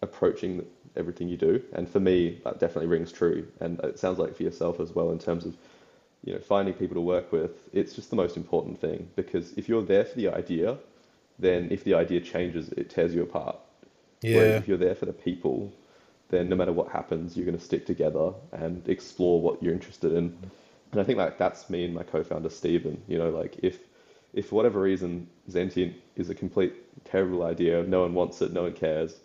approaching 0.01 0.65
everything 0.95 1.27
you 1.27 1.37
do. 1.37 1.61
And 1.73 1.89
for 1.89 1.99
me, 1.99 2.39
that 2.43 2.59
definitely 2.59 2.87
rings 2.87 3.11
true. 3.11 3.47
And 3.59 3.79
it 3.81 3.99
sounds 3.99 4.19
like 4.19 4.35
for 4.35 4.43
yourself 4.43 4.79
as 4.79 4.93
well 4.93 5.11
in 5.11 5.19
terms 5.19 5.45
of, 5.45 5.55
you 6.23 6.33
know, 6.33 6.39
finding 6.39 6.73
people 6.73 6.95
to 6.95 7.01
work 7.01 7.31
with. 7.31 7.69
It's 7.73 7.93
just 7.93 8.09
the 8.09 8.15
most 8.15 8.37
important 8.37 8.79
thing 8.79 9.09
because 9.15 9.53
if 9.53 9.69
you're 9.69 9.83
there 9.83 10.05
for 10.05 10.15
the 10.15 10.29
idea, 10.29 10.77
then 11.41 11.67
if 11.71 11.83
the 11.83 11.93
idea 11.93 12.21
changes, 12.21 12.69
it 12.69 12.89
tears 12.89 13.13
you 13.13 13.23
apart. 13.23 13.57
Yeah. 14.21 14.37
Whereas 14.37 14.61
if 14.61 14.67
you're 14.67 14.77
there 14.77 14.95
for 14.95 15.07
the 15.07 15.13
people, 15.13 15.73
then 16.29 16.47
no 16.47 16.55
matter 16.55 16.71
what 16.71 16.89
happens, 16.89 17.35
you're 17.35 17.45
going 17.45 17.57
to 17.57 17.63
stick 17.63 17.85
together 17.85 18.31
and 18.53 18.87
explore 18.87 19.41
what 19.41 19.61
you're 19.61 19.73
interested 19.73 20.13
in. 20.13 20.37
And 20.91 21.01
I 21.01 21.03
think 21.03 21.17
like 21.17 21.37
that's 21.37 21.69
me 21.69 21.85
and 21.85 21.93
my 21.93 22.03
co-founder 22.03 22.49
Stephen. 22.49 23.01
You 23.07 23.17
know, 23.17 23.29
like 23.29 23.57
if 23.61 23.79
if 24.33 24.49
for 24.49 24.55
whatever 24.55 24.79
reason 24.79 25.27
Zentient 25.49 25.95
is 26.15 26.29
a 26.29 26.35
complete 26.35 26.73
terrible 27.03 27.43
idea, 27.43 27.83
no 27.83 28.01
one 28.01 28.13
wants 28.13 28.41
it, 28.41 28.53
no 28.53 28.63
one 28.63 28.73
cares. 28.73 29.15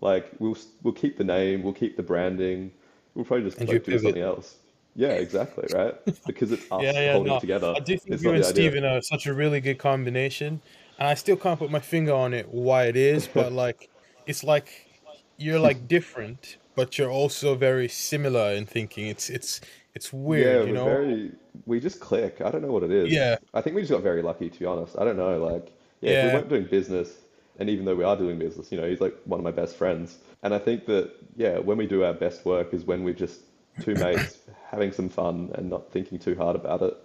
Like 0.00 0.32
we'll 0.38 0.56
we'll 0.82 0.94
keep 0.94 1.18
the 1.18 1.24
name, 1.24 1.62
we'll 1.62 1.72
keep 1.72 1.96
the 1.96 2.02
branding, 2.02 2.72
we'll 3.14 3.24
probably 3.24 3.44
just 3.44 3.60
like, 3.60 3.84
do 3.84 3.98
something 3.98 4.22
else. 4.22 4.56
Yeah, 4.94 5.08
exactly, 5.08 5.68
right? 5.74 5.94
Because 6.26 6.52
it's 6.52 6.70
us 6.72 6.82
yeah, 6.82 6.92
yeah, 6.92 7.12
holding 7.12 7.34
no, 7.34 7.38
together. 7.38 7.74
I 7.76 7.80
do 7.80 7.98
think 7.98 8.22
you 8.22 8.32
and 8.32 8.44
Stephen 8.44 8.84
are 8.84 9.02
such 9.02 9.26
a 9.26 9.34
really 9.34 9.60
good 9.60 9.78
combination, 9.78 10.62
and 10.98 11.08
I 11.08 11.14
still 11.14 11.36
can't 11.36 11.58
put 11.58 11.70
my 11.70 11.80
finger 11.80 12.14
on 12.14 12.34
it 12.34 12.48
why 12.48 12.84
it 12.84 12.96
is, 12.96 13.26
but 13.34 13.52
like 13.52 13.90
it's 14.26 14.42
like 14.44 14.86
you're 15.36 15.60
like 15.60 15.88
different, 15.88 16.56
but 16.74 16.98
you're 16.98 17.10
also 17.10 17.54
very 17.54 17.88
similar 17.88 18.52
in 18.52 18.66
thinking. 18.66 19.06
It's 19.06 19.30
it's 19.30 19.60
it's 19.94 20.12
weird, 20.12 20.62
yeah, 20.62 20.66
you 20.66 20.74
know. 20.74 20.84
Very, 20.84 21.32
we 21.64 21.80
just 21.80 22.00
click. 22.00 22.42
I 22.44 22.50
don't 22.50 22.62
know 22.62 22.72
what 22.72 22.82
it 22.82 22.90
is. 22.90 23.10
Yeah. 23.10 23.36
I 23.54 23.62
think 23.62 23.76
we 23.76 23.82
just 23.82 23.92
got 23.92 24.02
very 24.02 24.20
lucky, 24.20 24.50
to 24.50 24.58
be 24.58 24.66
honest. 24.66 24.94
I 24.98 25.04
don't 25.04 25.16
know. 25.16 25.42
Like, 25.42 25.72
yeah, 26.02 26.10
yeah. 26.10 26.26
we 26.26 26.34
weren't 26.34 26.48
doing 26.50 26.64
business, 26.64 27.10
and 27.58 27.70
even 27.70 27.86
though 27.86 27.94
we 27.94 28.04
are 28.04 28.16
doing 28.16 28.38
business, 28.38 28.70
you 28.70 28.78
know, 28.78 28.86
he's 28.86 29.00
like 29.00 29.16
one 29.24 29.40
of 29.40 29.44
my 29.44 29.50
best 29.50 29.76
friends. 29.76 30.18
And 30.42 30.54
I 30.54 30.58
think 30.58 30.84
that 30.86 31.12
yeah, 31.36 31.58
when 31.58 31.78
we 31.78 31.86
do 31.86 32.04
our 32.04 32.12
best 32.12 32.44
work 32.44 32.74
is 32.74 32.84
when 32.84 33.04
we're 33.04 33.14
just 33.14 33.40
two 33.80 33.94
mates 34.04 34.38
having 34.70 34.92
some 34.92 35.08
fun 35.08 35.50
and 35.54 35.70
not 35.70 35.90
thinking 35.90 36.18
too 36.18 36.34
hard 36.34 36.56
about 36.56 36.82
it. 36.82 36.96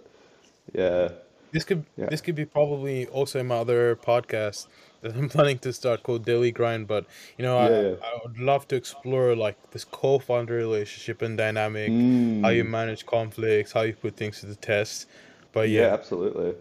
Yeah. 0.74 1.08
This 1.52 1.64
could 1.64 1.84
yeah. 1.96 2.06
this 2.06 2.20
could 2.20 2.34
be 2.34 2.44
probably 2.44 3.06
also 3.06 3.42
my 3.42 3.56
other 3.56 3.94
podcast 3.96 4.66
that 5.02 5.14
I'm 5.14 5.28
planning 5.34 5.58
to 5.60 5.72
start 5.72 6.02
called 6.02 6.24
Daily 6.24 6.50
Grind. 6.50 6.88
But 6.88 7.06
you 7.38 7.44
know, 7.44 7.58
yeah, 7.60 7.64
I, 7.64 7.80
yeah. 7.82 7.94
I 8.02 8.18
would 8.24 8.38
love 8.38 8.66
to 8.68 8.76
explore 8.76 9.36
like 9.36 9.70
this 9.70 9.84
co-founder 9.84 10.54
relationship 10.54 11.22
and 11.22 11.36
dynamic, 11.36 11.90
mm. 11.90 12.42
how 12.42 12.48
you 12.48 12.64
mm. 12.64 12.70
manage 12.70 13.06
conflicts, 13.06 13.72
how 13.72 13.82
you 13.82 13.94
put 13.94 14.16
things 14.16 14.40
to 14.40 14.46
the 14.46 14.56
test. 14.56 15.08
But 15.52 15.68
yeah, 15.68 15.82
yeah 15.82 15.92
absolutely. 15.92 16.54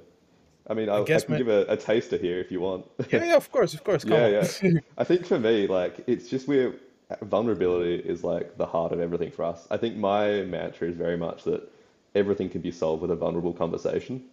I 0.67 0.73
mean, 0.73 0.89
I, 0.89 0.97
I, 0.97 1.01
I 1.01 1.05
can 1.05 1.21
my... 1.27 1.37
give 1.37 1.47
a, 1.47 1.65
a, 1.67 1.77
taster 1.77 2.17
here 2.17 2.39
if 2.39 2.51
you 2.51 2.61
want. 2.61 2.85
yeah, 3.09 3.23
yeah, 3.23 3.35
of 3.35 3.51
course, 3.51 3.73
of 3.73 3.83
course. 3.83 4.03
Come 4.03 4.13
yeah, 4.13 4.45
yeah. 4.61 4.79
I 4.97 5.03
think 5.03 5.25
for 5.25 5.39
me, 5.39 5.67
like, 5.67 6.03
it's 6.07 6.29
just 6.29 6.47
where 6.47 6.75
vulnerability 7.23 7.95
is 7.95 8.23
like 8.23 8.57
the 8.57 8.65
heart 8.65 8.91
of 8.91 8.99
everything 8.99 9.31
for 9.31 9.43
us. 9.43 9.67
I 9.69 9.77
think 9.77 9.97
my 9.97 10.43
mantra 10.43 10.87
is 10.87 10.95
very 10.95 11.17
much 11.17 11.43
that 11.43 11.69
everything 12.15 12.49
can 12.49 12.61
be 12.61 12.71
solved 12.71 13.01
with 13.01 13.11
a 13.11 13.15
vulnerable 13.15 13.53
conversation. 13.53 14.23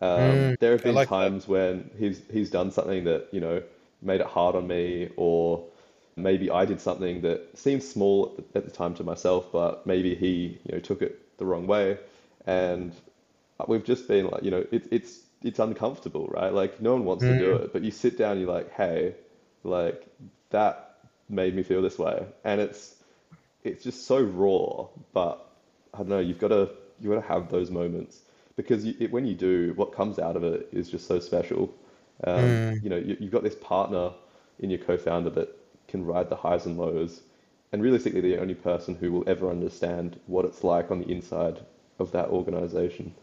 Um, 0.00 0.20
mm, 0.20 0.58
there 0.58 0.72
have 0.72 0.82
been 0.82 0.94
like 0.94 1.08
times 1.08 1.44
that. 1.44 1.50
when 1.50 1.90
he's 1.98 2.22
he's 2.32 2.50
done 2.50 2.70
something 2.70 3.04
that 3.04 3.28
you 3.32 3.40
know 3.40 3.62
made 4.00 4.20
it 4.20 4.26
hard 4.26 4.56
on 4.56 4.66
me, 4.66 5.10
or 5.16 5.64
maybe 6.16 6.50
I 6.50 6.64
did 6.64 6.80
something 6.80 7.20
that 7.22 7.58
seemed 7.58 7.82
small 7.82 8.42
at 8.54 8.64
the 8.64 8.70
time 8.70 8.94
to 8.94 9.04
myself, 9.04 9.52
but 9.52 9.86
maybe 9.86 10.14
he 10.14 10.58
you 10.64 10.72
know 10.72 10.80
took 10.80 11.02
it 11.02 11.36
the 11.38 11.44
wrong 11.44 11.66
way, 11.66 11.98
and 12.46 12.92
we've 13.68 13.84
just 13.84 14.08
been 14.08 14.30
like 14.30 14.42
you 14.42 14.50
know 14.50 14.64
it, 14.70 14.88
it's 14.90 15.20
it's 15.42 15.58
uncomfortable, 15.58 16.28
right? 16.28 16.52
Like 16.52 16.80
no 16.80 16.92
one 16.92 17.04
wants 17.04 17.24
mm. 17.24 17.32
to 17.32 17.38
do 17.38 17.54
mm. 17.54 17.64
it, 17.64 17.72
but 17.72 17.82
you 17.82 17.90
sit 17.90 18.16
down, 18.16 18.32
and 18.32 18.40
you're 18.40 18.52
like, 18.52 18.72
hey, 18.72 19.14
like 19.64 20.06
that 20.50 20.96
made 21.28 21.54
me 21.54 21.62
feel 21.62 21.82
this 21.82 21.98
way, 21.98 22.24
and 22.44 22.60
it's 22.60 22.94
it's 23.64 23.84
just 23.84 24.06
so 24.06 24.18
raw, 24.22 24.86
but 25.12 25.46
I 25.92 25.98
don't 25.98 26.08
know. 26.08 26.20
You've 26.20 26.38
got 26.38 26.48
to 26.48 26.70
you 27.00 27.10
got 27.10 27.20
to 27.20 27.28
have 27.28 27.50
those 27.50 27.70
moments 27.70 28.20
because 28.62 28.84
you, 28.84 28.94
it, 28.98 29.10
when 29.10 29.26
you 29.26 29.34
do, 29.34 29.72
what 29.76 29.94
comes 29.94 30.18
out 30.18 30.36
of 30.36 30.44
it 30.44 30.68
is 30.72 30.90
just 30.90 31.06
so 31.06 31.18
special. 31.20 31.74
Um, 32.24 32.34
mm. 32.40 32.82
You 32.82 32.90
know, 32.90 32.96
you, 32.96 33.16
have 33.20 33.30
got 33.30 33.42
this 33.42 33.54
partner 33.56 34.12
in 34.58 34.70
your 34.70 34.78
co-founder 34.78 35.30
that 35.30 35.56
can 35.88 36.04
ride 36.04 36.28
the 36.28 36.36
highs 36.36 36.66
and 36.66 36.78
lows, 36.78 37.22
and 37.72 37.82
realistically, 37.82 38.20
the 38.20 38.38
only 38.38 38.54
person 38.54 38.94
who 38.94 39.12
will 39.12 39.24
ever 39.28 39.50
understand 39.50 40.18
what 40.26 40.44
it's 40.44 40.64
like 40.64 40.90
on 40.90 41.00
the 41.00 41.10
inside 41.10 41.60
of 41.98 42.12
that 42.12 42.28
organization. 42.28 43.14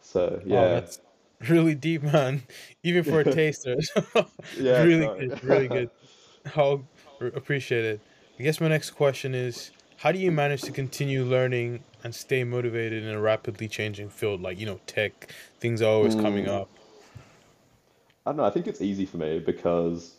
So 0.00 0.40
yeah, 0.44 0.62
wow, 0.62 0.68
that's 0.68 1.00
really 1.48 1.74
deep, 1.74 2.02
man. 2.02 2.42
Even 2.82 3.04
for 3.04 3.20
a 3.20 3.24
taster, 3.32 3.76
yeah, 4.58 4.82
really 4.82 5.06
good, 5.28 5.44
really 5.44 5.68
good. 5.68 5.90
I'll 6.56 6.84
appreciate 7.20 7.84
it. 7.84 8.00
I 8.38 8.42
guess 8.42 8.60
my 8.60 8.68
next 8.68 8.90
question 8.90 9.34
is, 9.34 9.70
how 9.98 10.12
do 10.12 10.18
you 10.18 10.32
manage 10.32 10.62
to 10.62 10.72
continue 10.72 11.24
learning 11.24 11.82
and 12.04 12.14
stay 12.14 12.44
motivated 12.44 13.02
in 13.02 13.10
a 13.10 13.20
rapidly 13.20 13.68
changing 13.68 14.08
field 14.08 14.40
like 14.40 14.58
you 14.58 14.66
know 14.66 14.80
tech 14.86 15.32
things 15.58 15.82
are 15.82 15.90
always 15.90 16.14
mm. 16.14 16.22
coming 16.22 16.48
up. 16.48 16.68
I 18.26 18.30
don't 18.30 18.36
know 18.36 18.44
i 18.44 18.50
think 18.50 18.66
it's 18.66 18.80
easy 18.80 19.06
for 19.06 19.16
me 19.16 19.38
because 19.38 20.14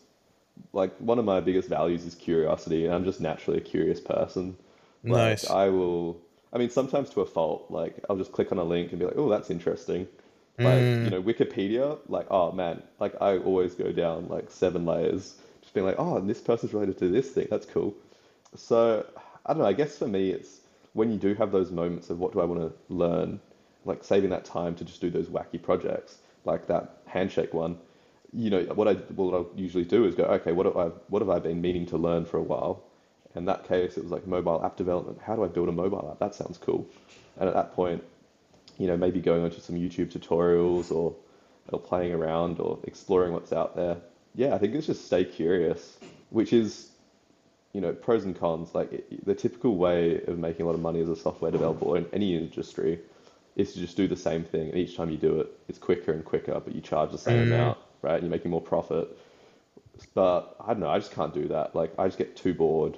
like 0.74 0.96
one 0.98 1.20
of 1.20 1.26
my 1.26 1.40
biggest 1.40 1.70
values 1.70 2.06
is 2.06 2.16
curiosity 2.16 2.86
and 2.86 2.94
i'm 2.94 3.06
just 3.06 3.22
naturally 3.22 3.58
a 3.58 3.62
curious 3.62 4.00
person. 4.00 4.56
Like, 5.04 5.18
nice. 5.18 5.50
I 5.50 5.70
will 5.70 6.18
i 6.54 6.58
mean 6.58 6.70
sometimes 6.70 7.10
to 7.12 7.22
a 7.22 7.26
fault 7.26 7.68
like 7.70 7.96
i'll 8.10 8.18
just 8.18 8.32
click 8.32 8.52
on 8.52 8.58
a 8.58 8.64
link 8.64 8.92
and 8.92 9.00
be 9.00 9.06
like 9.06 9.18
oh 9.18 9.30
that's 9.30 9.50
interesting. 9.50 10.08
Like 10.58 10.82
mm. 10.82 11.06
you 11.06 11.10
know 11.10 11.24
wikipedia 11.24 11.98
like 12.08 12.28
oh 12.30 12.52
man 12.52 12.84
like 13.00 13.16
i 13.22 13.38
always 13.38 13.74
go 13.74 13.92
down 13.92 14.28
like 14.28 14.52
seven 14.52 14.86
layers 14.86 15.36
just 15.62 15.74
being 15.74 15.86
like 15.86 15.96
oh 15.98 16.18
and 16.18 16.30
this 16.30 16.42
person's 16.42 16.74
related 16.74 16.98
to 17.00 17.10
this 17.10 17.32
thing 17.32 17.48
that's 17.50 17.66
cool. 17.66 17.96
So 18.56 19.06
i 19.46 19.54
don't 19.54 19.62
know 19.62 19.68
i 19.68 19.74
guess 19.74 19.98
for 19.98 20.08
me 20.08 20.32
it's 20.32 20.62
when 20.94 21.12
you 21.12 21.18
do 21.18 21.34
have 21.36 21.52
those 21.52 21.72
moments 21.72 22.10
of 22.10 22.20
what 22.20 22.34
do 22.34 22.42
I 22.42 22.46
want 22.46 22.62
to 22.62 22.74
learn, 22.94 23.40
like 23.86 24.04
saving 24.04 24.30
that 24.32 24.46
time 24.46 24.76
to 24.76 24.86
just 24.86 25.02
do 25.02 25.10
those 25.10 25.28
wacky 25.28 25.62
projects, 25.62 26.18
like 26.46 26.68
that 26.68 26.98
handshake 27.06 27.54
one, 27.54 27.78
you 28.34 28.50
know, 28.50 28.64
what 28.74 28.88
I 28.88 28.94
what 28.94 29.34
I 29.34 29.46
usually 29.58 29.84
do 29.86 30.06
is 30.06 30.16
go, 30.16 30.24
okay, 30.24 30.52
what 30.52 30.66
have 30.66 30.78
I 30.78 30.86
what 31.08 31.22
have 31.22 31.30
I 31.30 31.40
been 31.40 31.62
meaning 31.62 31.86
to 31.88 31.98
learn 31.98 32.26
for 32.26 32.38
a 32.38 32.44
while? 32.44 32.84
In 33.36 33.46
that 33.46 33.68
case, 33.68 33.98
it 33.98 34.04
was 34.04 34.12
like 34.12 34.28
mobile 34.28 34.64
app 34.64 34.76
development. 34.76 35.20
How 35.22 35.36
do 35.36 35.44
I 35.44 35.48
build 35.48 35.70
a 35.70 35.72
mobile 35.72 36.10
app? 36.12 36.20
That 36.20 36.36
sounds 36.36 36.58
cool. 36.58 36.86
And 37.38 37.48
at 37.48 37.56
that 37.56 37.74
point, 37.74 38.04
you 38.78 38.88
know, 38.88 38.98
maybe 38.98 39.22
going 39.22 39.44
onto 39.44 39.60
some 39.60 39.76
YouTube 39.76 40.12
tutorials 40.12 40.92
or 40.92 41.16
or 41.72 41.80
playing 41.80 42.14
around 42.14 42.60
or 42.60 42.80
exploring 42.84 43.34
what's 43.34 43.54
out 43.54 43.76
there. 43.76 43.98
Yeah, 44.36 44.56
I 44.56 44.58
think 44.58 44.76
it's 44.76 44.88
just 44.88 45.06
stay 45.06 45.24
curious, 45.24 45.98
which 46.30 46.54
is 46.54 46.90
you 47.74 47.82
know, 47.82 47.94
pros 47.94 48.24
and 48.26 48.38
cons. 48.38 48.74
Like 48.74 49.06
the 49.24 49.36
typical 49.36 49.76
way 49.76 50.22
of 50.24 50.38
making 50.38 50.64
a 50.64 50.66
lot 50.66 50.76
of 50.76 50.82
money 50.82 51.02
as 51.02 51.10
a 51.10 51.16
software 51.16 51.52
developer 51.52 51.86
or 51.86 51.98
in 51.98 52.06
any 52.14 52.36
industry 52.36 53.00
is 53.56 53.74
to 53.74 53.80
just 53.80 53.98
do 53.98 54.08
the 54.08 54.16
same 54.16 54.44
thing, 54.44 54.70
and 54.70 54.78
each 54.78 54.96
time 54.96 55.10
you 55.10 55.18
do 55.18 55.42
it, 55.42 55.52
it's 55.68 55.78
quicker 55.78 56.12
and 56.14 56.24
quicker, 56.24 56.60
but 56.60 56.74
you 56.74 56.82
charge 56.82 57.12
the 57.12 57.18
same 57.18 57.48
mm. 57.48 57.48
amount, 57.48 57.78
right? 58.02 58.16
And 58.16 58.24
you're 58.24 58.32
making 58.32 58.52
more 58.52 58.62
profit. 58.62 59.18
But 60.14 60.56
I 60.60 60.68
don't 60.68 60.80
know, 60.80 60.90
I 60.90 61.00
just 61.00 61.12
can't 61.12 61.34
do 61.34 61.48
that. 61.50 61.76
Like 61.76 61.94
I 62.00 62.08
just 62.08 62.18
get 62.18 62.36
too 62.36 62.54
bored. 62.54 62.98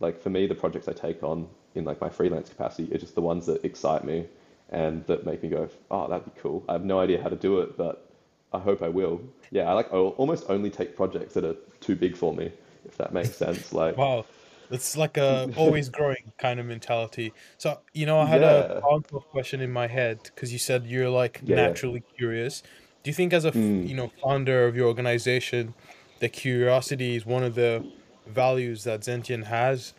Like 0.00 0.20
for 0.20 0.30
me, 0.30 0.46
the 0.46 0.54
projects 0.54 0.88
I 0.88 0.92
take 0.92 1.22
on 1.22 1.48
in 1.74 1.84
like 1.84 2.00
my 2.00 2.08
freelance 2.08 2.48
capacity 2.48 2.92
are 2.94 2.98
just 2.98 3.14
the 3.14 3.22
ones 3.22 3.46
that 3.46 3.64
excite 3.64 4.04
me 4.04 4.26
and 4.70 5.06
that 5.06 5.24
make 5.24 5.42
me 5.42 5.48
go, 5.48 5.68
oh, 5.90 6.08
that'd 6.08 6.24
be 6.24 6.40
cool. 6.40 6.64
I 6.68 6.72
have 6.72 6.84
no 6.84 6.98
idea 6.98 7.22
how 7.22 7.28
to 7.28 7.36
do 7.36 7.60
it, 7.60 7.76
but 7.76 8.10
I 8.52 8.58
hope 8.58 8.82
I 8.82 8.88
will. 8.88 9.20
Yeah, 9.50 9.70
I 9.70 9.72
like 9.74 9.92
I'll 9.92 10.14
almost 10.18 10.46
only 10.48 10.70
take 10.70 10.96
projects 10.96 11.34
that 11.34 11.44
are 11.44 11.56
too 11.80 11.94
big 11.94 12.16
for 12.16 12.34
me, 12.34 12.52
if 12.84 12.96
that 12.98 13.12
makes 13.12 13.36
sense. 13.36 13.72
Like, 13.72 13.96
Wow, 13.96 14.28
it's 14.70 14.96
like 14.96 15.16
a 15.16 15.50
always 15.54 15.88
growing 15.90 16.32
kind 16.38 16.58
of 16.58 16.66
mentality. 16.66 17.34
So, 17.58 17.82
you 17.92 18.06
know, 18.06 18.20
I 18.20 18.26
had 18.26 18.42
a 18.42 18.64
yeah, 18.64 18.80
follow 18.80 19.00
question 19.30 19.60
in 19.60 19.70
my 19.72 19.86
head 19.86 20.22
because 20.24 20.52
you 20.52 20.58
said 20.58 20.86
you're 20.86 21.10
like 21.10 21.42
yeah, 21.42 21.76
naturally 21.82 22.02
curious. 22.16 22.62
Do 23.02 23.10
you 23.10 23.14
think 23.14 23.32
as 23.32 23.44
a 23.44 23.54
Mm. 23.54 23.84
you 23.84 23.94
know, 23.94 24.10
founder 24.22 24.66
of 24.66 24.76
your 24.76 24.86
organization, 24.88 25.74
that 26.20 26.30
curiosity 26.32 27.16
is 27.16 27.26
one 27.26 27.42
of 27.44 27.54
the 27.54 27.84
values 28.26 28.84
that 28.84 29.00
Zentient 29.00 29.44
has? 29.46 29.94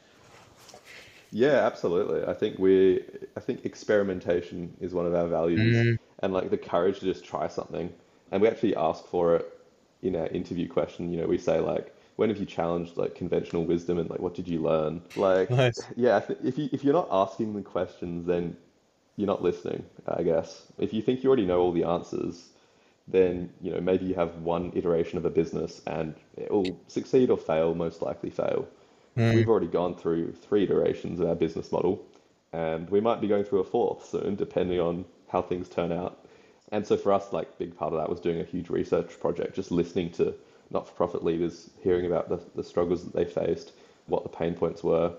Yeah, 1.32 1.66
absolutely. 1.66 2.24
I 2.26 2.34
think 2.34 2.60
we, 2.60 3.04
I 3.36 3.40
think 3.40 3.66
experimentation 3.66 4.76
is 4.80 4.94
one 4.94 5.06
of 5.06 5.14
our 5.16 5.28
values, 5.28 5.84
Mm, 5.84 5.98
and 6.20 6.32
like 6.34 6.50
the 6.50 6.58
courage 6.58 7.00
to 7.00 7.06
just 7.06 7.26
try 7.26 7.48
something. 7.48 7.94
And 8.32 8.42
we 8.42 8.48
actually 8.48 8.76
ask 8.76 9.06
for 9.06 9.36
it 9.38 9.60
in 10.02 10.16
our 10.16 10.28
interview 10.28 10.68
question. 10.68 11.12
You 11.12 11.22
know, 11.22 11.28
we 11.28 11.38
say 11.38 11.60
like, 11.60 11.96
when 12.16 12.30
have 12.30 12.38
you 12.38 12.46
challenged 12.46 12.98
like 12.98 13.16
conventional 13.16 13.66
wisdom, 13.66 13.98
and 13.98 14.10
like, 14.10 14.20
what 14.20 14.36
did 14.36 14.48
you 14.48 14.62
learn? 14.62 15.02
Like, 15.16 15.50
nice. 15.50 15.82
yeah, 15.96 16.22
if 16.44 16.58
you 16.58 16.70
if 16.72 16.84
you're 16.84 16.94
not 16.94 17.08
asking 17.12 17.54
the 17.54 17.62
questions, 17.62 18.26
then 18.26 18.56
you're 19.16 19.28
not 19.28 19.44
listening, 19.44 19.86
I 20.08 20.24
guess. 20.24 20.64
If 20.78 20.94
you 20.94 21.02
think 21.02 21.24
you 21.24 21.30
already 21.30 21.46
know 21.46 21.60
all 21.60 21.72
the 21.72 21.84
answers, 21.84 22.50
then 23.08 23.50
you 23.62 23.72
know 23.72 23.82
maybe 23.82 24.06
you 24.06 24.16
have 24.16 24.36
one 24.38 24.72
iteration 24.76 25.18
of 25.18 25.26
a 25.26 25.30
business 25.30 25.82
and 25.88 26.16
it 26.38 26.52
will 26.52 26.80
succeed 26.88 27.30
or 27.30 27.38
fail, 27.38 27.76
most 27.76 28.02
likely 28.02 28.30
fail. 28.30 28.68
Mm, 29.18 29.36
We've 29.36 29.50
already 29.50 29.68
gone 29.68 29.96
through 29.96 30.34
three 30.34 30.64
iterations 30.64 31.20
of 31.20 31.28
our 31.28 31.36
business 31.36 31.72
model, 31.72 32.04
and 32.52 32.90
we 32.90 33.00
might 33.02 33.22
be 33.22 33.28
going 33.28 33.44
through 33.44 33.60
a 33.60 33.64
fourth 33.64 34.06
soon, 34.06 34.36
depending 34.36 34.80
on 34.80 35.06
how 35.28 35.42
things 35.42 35.70
turn 35.70 35.92
out. 35.92 36.26
And 36.72 36.86
so 36.86 36.98
for 36.98 37.12
us, 37.12 37.32
like 37.32 37.58
big 37.60 37.78
part 37.78 37.94
of 37.94 38.00
that 38.00 38.10
was 38.10 38.20
doing 38.20 38.40
a 38.40 38.44
huge 38.44 38.70
research 38.70 39.20
project, 39.20 39.56
just 39.56 39.70
listening 39.70 40.10
to 40.14 40.34
not-for-profit 40.74 41.24
leaders, 41.24 41.70
hearing 41.82 42.06
about 42.06 42.30
the, 42.30 42.40
the 42.56 42.64
struggles 42.64 43.04
that 43.04 43.14
they 43.14 43.26
faced, 43.26 43.74
what 44.08 44.24
the 44.24 44.30
pain 44.30 44.54
points 44.54 44.84
were. 44.84 45.14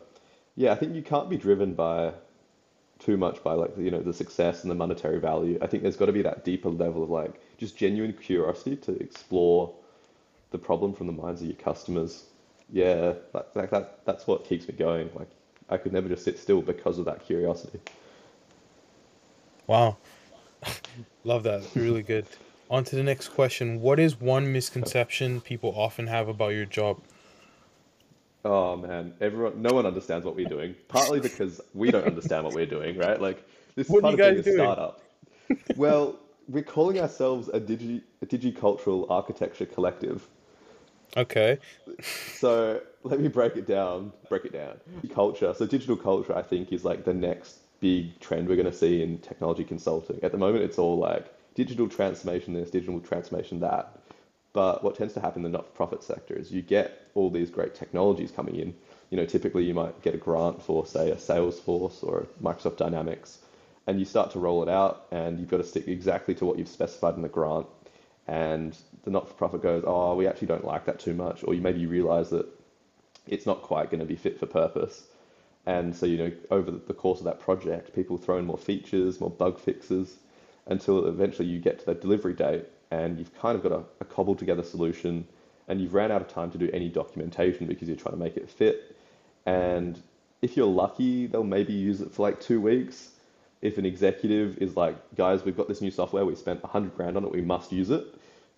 Yeah, 0.56 0.72
I 0.72 0.74
think 0.76 0.94
you 0.94 1.02
can't 1.02 1.30
be 1.30 1.36
driven 1.36 1.74
by 1.74 2.12
too 2.98 3.16
much 3.16 3.42
by 3.42 3.52
like 3.52 3.76
you 3.76 3.90
know 3.90 4.00
the 4.00 4.12
success 4.12 4.62
and 4.62 4.70
the 4.70 4.74
monetary 4.74 5.20
value. 5.20 5.58
I 5.60 5.66
think 5.66 5.82
there's 5.82 5.96
got 5.96 6.06
to 6.06 6.12
be 6.12 6.22
that 6.22 6.44
deeper 6.44 6.68
level 6.68 7.02
of 7.02 7.10
like 7.10 7.40
just 7.58 7.76
genuine 7.76 8.12
curiosity 8.12 8.76
to 8.76 8.92
explore 8.98 9.74
the 10.50 10.58
problem 10.58 10.94
from 10.94 11.06
the 11.06 11.12
minds 11.12 11.40
of 11.40 11.48
your 11.48 11.56
customers. 11.56 12.24
Yeah, 12.72 13.14
that, 13.32 13.52
that, 13.54 13.70
that 13.70 14.04
that's 14.04 14.26
what 14.26 14.44
keeps 14.44 14.68
me 14.68 14.74
going. 14.74 15.10
Like 15.14 15.28
I 15.68 15.76
could 15.76 15.92
never 15.92 16.08
just 16.08 16.24
sit 16.24 16.38
still 16.38 16.62
because 16.62 16.98
of 16.98 17.04
that 17.06 17.24
curiosity. 17.24 17.80
wow, 19.66 19.96
love 21.24 21.42
that. 21.42 21.62
Really 21.74 22.02
good. 22.02 22.26
On 22.74 22.82
to 22.82 22.96
the 22.96 23.04
next 23.04 23.28
question. 23.28 23.80
What 23.80 24.00
is 24.00 24.20
one 24.20 24.52
misconception 24.52 25.40
people 25.40 25.72
often 25.76 26.08
have 26.08 26.26
about 26.26 26.54
your 26.54 26.64
job? 26.64 27.00
Oh 28.44 28.76
man, 28.76 29.14
everyone, 29.20 29.62
no 29.62 29.72
one 29.72 29.86
understands 29.86 30.26
what 30.26 30.34
we're 30.34 30.48
doing. 30.48 30.74
Partly 30.88 31.20
because 31.20 31.60
we 31.72 31.92
don't 31.92 32.04
understand 32.04 32.44
what 32.44 32.52
we're 32.52 32.66
doing, 32.66 32.98
right? 32.98 33.20
Like 33.20 33.46
this 33.76 33.86
is 33.86 33.92
What 33.92 33.98
are 33.98 34.16
part 34.16 34.18
you 34.18 34.24
of 34.40 34.44
being 34.44 34.58
a 34.58 34.60
startup. 34.60 35.02
Well, 35.76 36.18
we're 36.48 36.64
calling 36.64 36.98
ourselves 36.98 37.48
a 37.50 37.60
digi 37.60 38.02
a 38.22 38.26
digicultural 38.26 39.08
architecture 39.08 39.66
collective. 39.66 40.26
Okay. 41.16 41.58
So 42.34 42.80
let 43.04 43.20
me 43.20 43.28
break 43.28 43.54
it 43.54 43.68
down. 43.68 44.12
Break 44.28 44.46
it 44.46 44.52
down. 44.52 44.80
Culture. 45.14 45.54
So 45.56 45.64
digital 45.64 45.96
culture, 45.96 46.36
I 46.36 46.42
think, 46.42 46.72
is 46.72 46.84
like 46.84 47.04
the 47.04 47.14
next 47.14 47.58
big 47.78 48.18
trend 48.18 48.48
we're 48.48 48.56
going 48.56 48.66
to 48.66 48.76
see 48.76 49.00
in 49.00 49.18
technology 49.18 49.62
consulting. 49.62 50.18
At 50.24 50.32
the 50.32 50.38
moment, 50.38 50.64
it's 50.64 50.76
all 50.76 50.98
like 50.98 51.32
digital 51.54 51.88
transformation 51.88 52.54
this, 52.54 52.70
digital 52.70 53.00
transformation 53.00 53.60
that. 53.60 53.98
But 54.52 54.84
what 54.84 54.96
tends 54.96 55.14
to 55.14 55.20
happen 55.20 55.44
in 55.44 55.50
the 55.50 55.56
not-for-profit 55.56 56.04
sector 56.04 56.34
is 56.34 56.52
you 56.52 56.62
get 56.62 57.08
all 57.14 57.30
these 57.30 57.50
great 57.50 57.74
technologies 57.74 58.30
coming 58.30 58.56
in. 58.56 58.74
You 59.10 59.16
know, 59.16 59.26
typically 59.26 59.64
you 59.64 59.74
might 59.74 60.00
get 60.02 60.14
a 60.14 60.18
grant 60.18 60.62
for, 60.62 60.86
say, 60.86 61.10
a 61.10 61.16
Salesforce 61.16 62.04
or 62.04 62.26
Microsoft 62.42 62.76
Dynamics, 62.76 63.38
and 63.86 63.98
you 63.98 64.04
start 64.04 64.30
to 64.32 64.38
roll 64.38 64.62
it 64.62 64.68
out, 64.68 65.06
and 65.10 65.38
you've 65.38 65.50
got 65.50 65.58
to 65.58 65.64
stick 65.64 65.88
exactly 65.88 66.34
to 66.36 66.44
what 66.44 66.58
you've 66.58 66.68
specified 66.68 67.16
in 67.16 67.22
the 67.22 67.28
grant. 67.28 67.66
And 68.26 68.76
the 69.02 69.10
not-for-profit 69.10 69.62
goes, 69.62 69.84
oh, 69.86 70.14
we 70.14 70.26
actually 70.26 70.48
don't 70.48 70.64
like 70.64 70.86
that 70.86 71.00
too 71.00 71.14
much, 71.14 71.44
or 71.44 71.52
you 71.54 71.60
maybe 71.60 71.86
realize 71.86 72.30
that 72.30 72.46
it's 73.26 73.46
not 73.46 73.62
quite 73.62 73.90
going 73.90 74.00
to 74.00 74.06
be 74.06 74.16
fit 74.16 74.38
for 74.38 74.46
purpose. 74.46 75.04
And 75.66 75.96
so, 75.96 76.06
you 76.06 76.18
know, 76.18 76.32
over 76.50 76.70
the 76.70 76.94
course 76.94 77.18
of 77.18 77.24
that 77.24 77.40
project, 77.40 77.94
people 77.94 78.18
throw 78.18 78.38
in 78.38 78.46
more 78.46 78.58
features, 78.58 79.20
more 79.20 79.30
bug 79.30 79.58
fixes, 79.58 80.16
until 80.66 81.06
eventually 81.06 81.48
you 81.48 81.58
get 81.58 81.78
to 81.80 81.86
that 81.86 82.00
delivery 82.00 82.34
date 82.34 82.64
and 82.90 83.18
you've 83.18 83.34
kind 83.38 83.56
of 83.56 83.62
got 83.62 83.72
a, 83.72 83.82
a 84.00 84.04
cobbled 84.04 84.38
together 84.38 84.62
solution 84.62 85.26
and 85.68 85.80
you've 85.80 85.94
ran 85.94 86.10
out 86.10 86.20
of 86.20 86.28
time 86.28 86.50
to 86.50 86.58
do 86.58 86.70
any 86.72 86.88
documentation 86.88 87.66
because 87.66 87.88
you're 87.88 87.96
trying 87.96 88.14
to 88.14 88.20
make 88.20 88.36
it 88.36 88.48
fit. 88.48 88.96
And 89.46 90.00
if 90.42 90.56
you're 90.56 90.66
lucky, 90.66 91.26
they'll 91.26 91.44
maybe 91.44 91.72
use 91.72 92.00
it 92.00 92.12
for 92.12 92.22
like 92.22 92.40
two 92.40 92.60
weeks. 92.60 93.10
If 93.62 93.78
an 93.78 93.86
executive 93.86 94.58
is 94.58 94.76
like, 94.76 94.96
guys, 95.14 95.44
we've 95.44 95.56
got 95.56 95.68
this 95.68 95.80
new 95.80 95.90
software, 95.90 96.24
we 96.24 96.34
spent 96.34 96.60
a 96.64 96.66
hundred 96.66 96.94
grand 96.94 97.16
on 97.16 97.24
it, 97.24 97.32
we 97.32 97.40
must 97.40 97.72
use 97.72 97.90
it. 97.90 98.04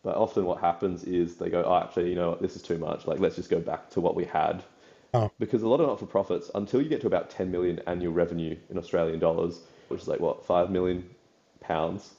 But 0.02 0.16
often 0.16 0.44
what 0.44 0.60
happens 0.60 1.04
is 1.04 1.36
they 1.36 1.48
go, 1.48 1.64
oh, 1.64 1.76
actually, 1.76 2.10
you 2.10 2.16
know 2.16 2.30
what, 2.30 2.42
this 2.42 2.56
is 2.56 2.62
too 2.62 2.78
much. 2.78 3.06
Like, 3.06 3.20
let's 3.20 3.36
just 3.36 3.50
go 3.50 3.60
back 3.60 3.90
to 3.90 4.00
what 4.00 4.14
we 4.14 4.24
had 4.24 4.62
Oh, 5.14 5.30
because 5.38 5.62
a 5.62 5.68
lot 5.68 5.80
of 5.80 5.86
not-for-profits, 5.86 6.50
until 6.54 6.82
you 6.82 6.88
get 6.88 7.00
to 7.00 7.06
about 7.06 7.30
10 7.30 7.50
million 7.50 7.80
annual 7.86 8.12
revenue 8.12 8.56
in 8.68 8.76
Australian 8.76 9.18
dollars, 9.18 9.60
which 9.88 10.02
is 10.02 10.08
like 10.08 10.20
what, 10.20 10.44
5 10.44 10.70
million 10.70 11.08
pounds, 11.60 12.14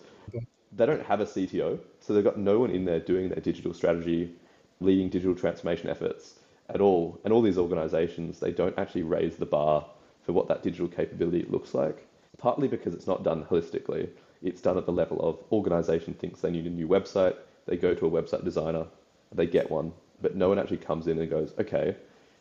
they 0.71 0.86
don't 0.86 1.06
have 1.06 1.19
a 1.19 1.26
CTO. 1.26 1.80
So 2.00 2.13
they've 2.13 2.23
got 2.23 2.38
no 2.38 2.60
one 2.60 2.71
in 2.71 2.86
there 2.86 3.00
doing 3.00 3.30
their 3.30 3.41
digital 3.41 3.73
strategy, 3.73 4.34
leading 4.80 5.10
digital 5.10 5.36
transformation 5.36 5.89
efforts 5.89 6.36
at 6.69 6.82
all. 6.82 7.19
And 7.23 7.34
all 7.34 7.41
these 7.41 7.58
organizations, 7.58 8.39
they 8.39 8.52
don't 8.52 8.78
actually 8.78 9.04
raise 9.04 9.38
the 9.38 9.45
bar 9.45 9.86
for 10.23 10.34
what 10.34 10.47
that 10.50 10.63
digital 10.63 10.88
capability 10.88 11.45
looks 11.50 11.73
like, 11.73 12.06
partly 12.38 12.67
because 12.67 12.93
it's 12.93 13.08
not 13.08 13.23
done 13.23 13.45
holistically. 13.45 14.10
It's 14.41 14.62
done 14.62 14.78
at 14.78 14.86
the 14.86 14.91
level 14.91 15.19
of 15.21 15.39
organization 15.52 16.13
thinks 16.13 16.41
they 16.41 16.52
need 16.52 16.67
a 16.67 16.69
new 16.69 16.88
website, 16.88 17.36
they 17.65 17.78
go 17.78 17.93
to 17.95 18.06
a 18.06 18.12
website 18.12 18.43
designer, 18.43 18.86
they 19.34 19.47
get 19.47 19.71
one, 19.71 19.93
but 20.21 20.36
no 20.36 20.50
one 20.50 20.60
actually 20.60 20.78
comes 20.78 21.08
in 21.08 21.17
and 21.19 21.30
goes, 21.30 21.54
okay, 21.60 21.95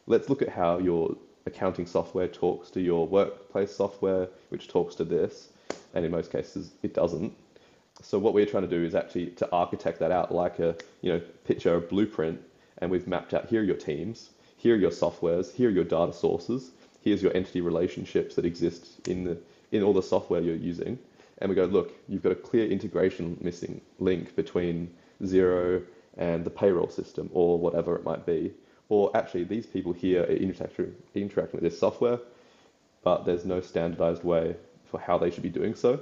let's 0.06 0.28
look 0.28 0.42
at 0.42 0.48
how 0.48 0.78
your 0.78 1.16
accounting 1.46 1.87
software 1.87 2.28
talks 2.28 2.70
to 2.70 2.80
your 2.80 3.06
workplace 3.06 3.74
software, 3.74 4.28
which 4.50 4.68
talks 4.68 4.94
to 4.96 5.04
this, 5.04 5.48
and 5.94 6.05
in 6.05 6.11
most 6.11 6.31
cases 6.31 6.72
it 6.83 6.94
doesn't. 6.94 7.33
So 8.02 8.18
what 8.18 8.35
we're 8.35 8.46
trying 8.46 8.68
to 8.68 8.68
do 8.68 8.85
is 8.85 8.94
actually 8.94 9.29
to 9.29 9.50
architect 9.52 10.00
that 10.00 10.11
out 10.11 10.33
like 10.33 10.59
a, 10.59 10.76
you 11.00 11.12
know, 11.12 11.20
picture 11.44 11.74
a 11.76 11.81
blueprint, 11.81 12.40
and 12.79 12.90
we've 12.90 13.07
mapped 13.07 13.33
out 13.33 13.46
here 13.46 13.62
are 13.62 13.64
your 13.64 13.76
teams, 13.76 14.31
here 14.59 14.74
are 14.74 14.79
your 14.79 14.90
softwares, 14.90 15.52
here 15.52 15.68
are 15.68 15.72
your 15.72 15.85
data 15.85 16.12
sources, 16.12 16.72
here's 17.00 17.22
your 17.22 17.35
entity 17.35 17.61
relationships 17.61 18.35
that 18.35 18.44
exist 18.44 19.09
in 19.09 19.24
the 19.24 19.38
in 19.72 19.83
all 19.83 19.92
the 19.92 20.02
software 20.02 20.40
you're 20.40 20.55
using, 20.55 20.98
and 21.38 21.48
we 21.48 21.55
go, 21.55 21.64
look, 21.64 21.92
you've 22.09 22.22
got 22.22 22.33
a 22.33 22.37
clear 22.37 22.66
integration 22.66 23.37
missing 23.40 23.81
link 23.98 24.37
between 24.37 24.94
Xero 25.22 25.83
and 26.16 26.44
the 26.44 26.50
payroll 26.50 26.88
system 26.88 27.31
or 27.33 27.59
whatever 27.59 27.94
it 27.96 28.05
might 28.05 28.24
be. 28.24 28.52
Or 28.88 29.14
actually, 29.16 29.44
these 29.44 29.66
people 29.66 29.92
here 29.92 30.22
are 30.22 30.26
interacting, 30.26 30.94
interacting 31.14 31.61
with 31.61 31.70
this 31.70 31.79
software, 31.79 32.20
but 33.02 33.24
there's 33.24 33.44
no 33.44 33.61
standardized 33.61 34.22
way 34.22 34.57
for 34.90 35.01
how 35.01 35.18
they 35.18 35.31
should 35.31 35.42
be 35.42 35.51
doing 35.51 35.75
so. 35.75 36.01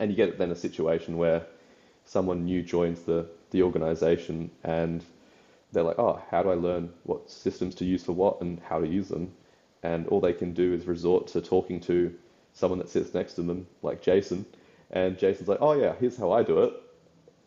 And 0.00 0.10
you 0.10 0.16
get 0.16 0.38
then 0.38 0.50
a 0.50 0.56
situation 0.56 1.18
where 1.18 1.46
someone 2.04 2.44
new 2.44 2.62
joins 2.62 3.02
the, 3.02 3.26
the 3.50 3.62
organization 3.62 4.50
and 4.64 5.04
they're 5.72 5.82
like, 5.82 5.98
oh, 5.98 6.20
how 6.30 6.42
do 6.42 6.50
I 6.50 6.54
learn 6.54 6.90
what 7.04 7.30
systems 7.30 7.74
to 7.76 7.84
use 7.84 8.04
for 8.04 8.12
what 8.12 8.40
and 8.40 8.60
how 8.60 8.80
to 8.80 8.86
use 8.86 9.08
them? 9.08 9.32
And 9.82 10.06
all 10.08 10.20
they 10.20 10.32
can 10.32 10.52
do 10.52 10.74
is 10.74 10.86
resort 10.86 11.26
to 11.28 11.40
talking 11.40 11.80
to 11.82 12.14
someone 12.52 12.78
that 12.78 12.88
sits 12.88 13.14
next 13.14 13.34
to 13.34 13.42
them, 13.42 13.66
like 13.82 14.02
Jason. 14.02 14.44
And 14.90 15.18
Jason's 15.18 15.48
like, 15.48 15.58
oh, 15.60 15.72
yeah, 15.72 15.94
here's 15.98 16.16
how 16.16 16.32
I 16.32 16.42
do 16.42 16.62
it. 16.64 16.74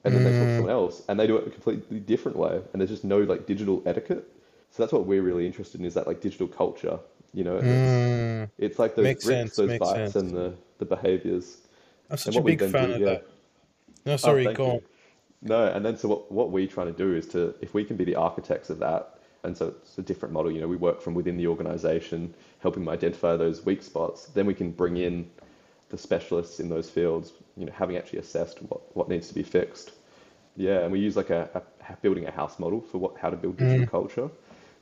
And 0.03 0.13
then 0.13 0.23
they 0.23 0.31
talk 0.31 0.41
to 0.41 0.45
mm, 0.45 0.55
someone 0.57 0.71
else 0.71 1.01
and 1.07 1.19
they 1.19 1.25
do 1.25 1.37
it 1.37 1.47
a 1.47 1.49
completely 1.49 1.99
different 1.99 2.37
way. 2.37 2.61
And 2.71 2.79
there's 2.79 2.91
just 2.91 3.03
no 3.03 3.19
like 3.19 3.47
digital 3.47 3.81
etiquette. 3.85 4.31
So 4.69 4.83
that's 4.83 4.93
what 4.93 5.05
we're 5.05 5.23
really 5.23 5.47
interested 5.47 5.79
in 5.79 5.85
is 5.85 5.95
that 5.95 6.05
like 6.05 6.21
digital 6.21 6.47
culture, 6.47 6.99
you 7.35 7.43
know, 7.43 7.57
it's 7.57 7.67
mm. 7.67 8.49
it's 8.57 8.79
like 8.79 8.95
those 8.95 9.03
Makes 9.03 9.25
bricks, 9.25 9.55
sense. 9.55 9.55
those 9.57 9.79
bytes 9.79 10.11
sense. 10.11 10.15
and 10.15 10.31
the, 10.31 10.53
the 10.79 10.85
behaviors. 10.85 11.57
I'm 12.09 12.17
such 12.17 12.35
a 12.35 12.41
big 12.41 12.59
fan 12.59 12.89
do, 12.89 12.93
of 12.95 12.99
yeah. 13.01 13.05
that. 13.05 13.27
No, 14.05 14.13
Oh, 14.13 14.17
sorry, 14.17 14.45
thank 14.45 14.57
go 14.57 14.71
on. 14.71 14.81
No, 15.41 15.67
and 15.67 15.85
then 15.85 15.97
so 15.97 16.07
what, 16.07 16.31
what 16.31 16.51
we're 16.51 16.67
trying 16.67 16.87
to 16.87 16.97
do 16.97 17.13
is 17.15 17.27
to, 17.29 17.53
if 17.61 17.73
we 17.73 17.83
can 17.83 17.97
be 17.97 18.05
the 18.05 18.15
architects 18.15 18.69
of 18.69 18.79
that, 18.79 19.19
and 19.43 19.55
so 19.55 19.67
it's 19.81 19.97
a 19.97 20.01
different 20.01 20.33
model, 20.33 20.51
you 20.51 20.61
know, 20.61 20.67
we 20.67 20.77
work 20.77 21.01
from 21.01 21.13
within 21.13 21.37
the 21.37 21.47
organization, 21.47 22.33
helping 22.59 22.83
them 22.85 22.93
identify 22.93 23.35
those 23.35 23.65
weak 23.65 23.83
spots, 23.83 24.27
then 24.27 24.45
we 24.45 24.53
can 24.53 24.71
bring 24.71 24.97
in 24.97 25.29
the 25.89 25.97
specialists 25.97 26.59
in 26.59 26.69
those 26.69 26.89
fields, 26.89 27.33
you 27.57 27.65
know, 27.65 27.71
having 27.73 27.97
actually 27.97 28.19
assessed 28.19 28.59
what, 28.63 28.95
what 28.95 29.09
needs 29.09 29.27
to 29.27 29.33
be 29.35 29.43
fixed. 29.43 29.91
Yeah, 30.57 30.79
and 30.79 30.91
we 30.91 30.99
use 30.99 31.15
like 31.17 31.29
a, 31.31 31.61
a 31.89 31.95
building 32.01 32.25
a 32.25 32.31
house 32.31 32.59
model 32.59 32.81
for 32.81 32.97
what 32.97 33.17
how 33.17 33.29
to 33.29 33.35
build 33.37 33.57
digital 33.57 33.85
Mm, 33.85 33.91
culture. 33.91 34.29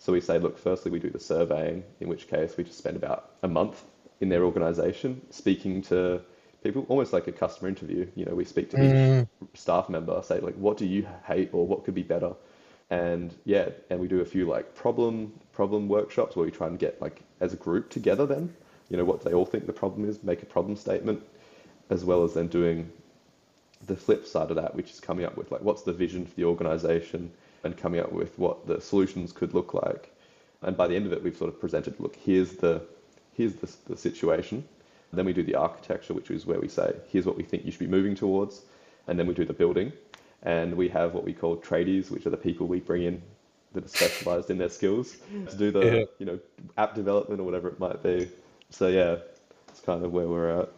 So 0.04 0.12
we 0.12 0.20
say, 0.20 0.38
look, 0.38 0.58
firstly 0.58 0.92
we 0.92 1.00
do 1.00 1.10
the 1.10 1.18
surveying, 1.18 1.82
in 2.02 2.10
which 2.10 2.28
case 2.28 2.58
we 2.58 2.66
just 2.66 2.78
spend 2.78 2.98
about 2.98 3.32
a 3.42 3.48
month 3.48 3.86
in 4.20 4.28
their 4.28 4.44
organization 4.44 5.22
speaking 5.30 5.82
to 5.84 6.20
people 6.62 6.86
almost 6.90 7.14
like 7.14 7.28
a 7.28 7.32
customer 7.32 7.70
interview. 7.70 8.06
You 8.14 8.26
know, 8.26 8.36
we 8.36 8.44
speak 8.44 8.70
to 8.72 8.84
each 8.84 9.14
Mm, 9.14 9.28
staff 9.54 9.88
member, 9.88 10.22
say 10.22 10.42
like, 10.42 10.56
what 10.56 10.76
do 10.76 10.86
you 10.86 11.08
hate 11.26 11.52
or 11.54 11.66
what 11.66 11.86
could 11.86 11.96
be 11.96 12.04
better? 12.04 12.34
And 12.90 13.34
yeah, 13.46 13.70
and 13.90 14.02
we 14.02 14.10
do 14.10 14.20
a 14.20 14.26
few 14.26 14.46
like 14.46 14.76
problem 14.76 15.40
problem 15.54 15.88
workshops 15.88 16.36
where 16.36 16.46
we 16.46 16.52
try 16.52 16.68
and 16.68 16.78
get 16.78 17.02
like 17.02 17.22
as 17.40 17.54
a 17.54 17.58
group 17.58 17.90
together 17.90 18.26
then, 18.26 18.54
you 18.90 18.98
know, 18.98 19.06
what 19.06 19.22
they 19.24 19.32
all 19.34 19.46
think 19.46 19.68
the 19.68 19.72
problem 19.72 20.04
is, 20.10 20.22
make 20.22 20.44
a 20.44 20.46
problem 20.46 20.76
statement, 20.76 21.24
as 21.90 22.04
well 22.04 22.26
as 22.26 22.34
then 22.34 22.48
doing 22.50 22.92
the 23.88 23.96
flip 23.96 24.26
side 24.26 24.50
of 24.50 24.56
that, 24.56 24.76
which 24.76 24.92
is 24.92 25.00
coming 25.00 25.26
up 25.26 25.36
with 25.38 25.52
like 25.52 25.62
what's 25.62 25.84
the 25.84 25.94
vision 25.94 26.26
for 26.26 26.36
the 26.36 26.46
organization 26.46 27.32
and 27.64 27.78
coming 27.78 28.00
up 28.00 28.12
with 28.12 28.38
what 28.38 28.68
the 28.68 28.80
solutions 28.82 29.32
could 29.32 29.54
look 29.54 29.74
like. 29.74 30.12
And 30.62 30.78
by 30.78 30.88
the 30.88 30.96
end 30.96 31.06
of 31.06 31.14
it, 31.14 31.24
we've 31.24 31.36
sort 31.36 31.50
of 31.54 31.60
presented, 31.60 32.00
look, 32.00 32.16
here's 32.16 32.54
the 32.54 32.82
here's 33.34 33.56
the, 33.56 33.70
the 33.88 33.98
situation. 33.98 34.64
Then 35.12 35.26
we 35.26 35.34
do 35.34 35.44
the 35.44 35.56
architecture, 35.56 36.14
which 36.14 36.32
is 36.32 36.46
where 36.46 36.60
we 36.60 36.68
say, 36.68 36.96
here's 37.10 37.26
what 37.26 37.38
we 37.38 37.44
think 37.44 37.66
you 37.66 37.72
should 37.72 37.80
be 37.80 37.88
moving 37.88 38.16
towards. 38.16 38.64
And 39.08 39.20
then 39.20 39.28
we 39.28 39.34
do 39.34 39.46
the 39.46 39.54
building. 39.54 39.92
And 40.42 40.76
we 40.76 40.90
have 40.90 41.14
what 41.14 41.24
we 41.24 41.34
call 41.34 41.58
tradies, 41.58 42.10
which 42.10 42.26
are 42.26 42.32
the 42.32 42.38
people 42.38 42.68
we 42.68 42.80
bring 42.80 43.04
in 43.04 43.22
that 43.74 43.86
are 43.86 43.88
specialized 43.88 44.50
in 44.50 44.58
their 44.58 44.70
skills 44.70 45.18
to 45.50 45.56
do 45.56 45.66
yeah. 45.66 45.72
the, 45.72 46.10
you 46.20 46.26
know, 46.26 46.40
app 46.78 46.96
development 46.96 47.40
or 47.40 47.44
whatever 47.44 47.68
it 47.68 47.80
might 47.80 48.02
be. 48.02 48.30
So 48.72 48.88
yeah, 48.88 49.18
it's 49.70 49.82
kind 49.82 50.04
of 50.04 50.12
where 50.12 50.28
we're 50.28 50.62
at. 50.62 50.70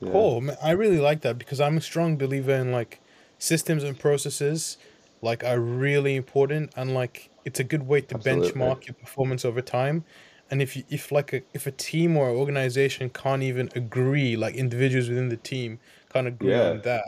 Yeah, 0.00 0.26
Cool. 0.26 0.40
man. 0.40 0.56
I 0.62 0.70
really 0.72 0.98
like 1.00 1.22
that 1.22 1.38
because 1.38 1.60
I'm 1.60 1.76
a 1.76 1.80
strong 1.80 2.16
believer 2.16 2.54
in 2.54 2.70
like 2.72 3.02
systems 3.38 3.82
and 3.82 3.98
processes 3.98 4.78
like 5.22 5.42
are 5.44 5.60
really 5.60 6.14
important 6.16 6.72
and 6.76 6.94
like 6.94 7.32
it's 7.44 7.58
a 7.60 7.64
good 7.64 7.82
way 7.84 8.00
to 8.02 8.14
absolutely. 8.14 8.74
benchmark 8.74 8.86
your 8.86 8.94
performance 8.94 9.44
over 9.44 9.62
time. 9.62 10.04
And 10.50 10.62
if 10.62 10.76
you, 10.76 10.84
if 10.88 11.10
like 11.10 11.32
a 11.32 11.42
if 11.54 11.66
a 11.66 11.72
team 11.72 12.16
or 12.16 12.28
organization 12.30 13.10
can't 13.10 13.42
even 13.42 13.68
agree, 13.74 14.36
like 14.36 14.54
individuals 14.54 15.08
within 15.08 15.28
the 15.28 15.36
team 15.36 15.80
can't 16.12 16.28
agree 16.28 16.58
Yeah. 16.58 16.60
on 16.60 16.82
that, 16.82 17.04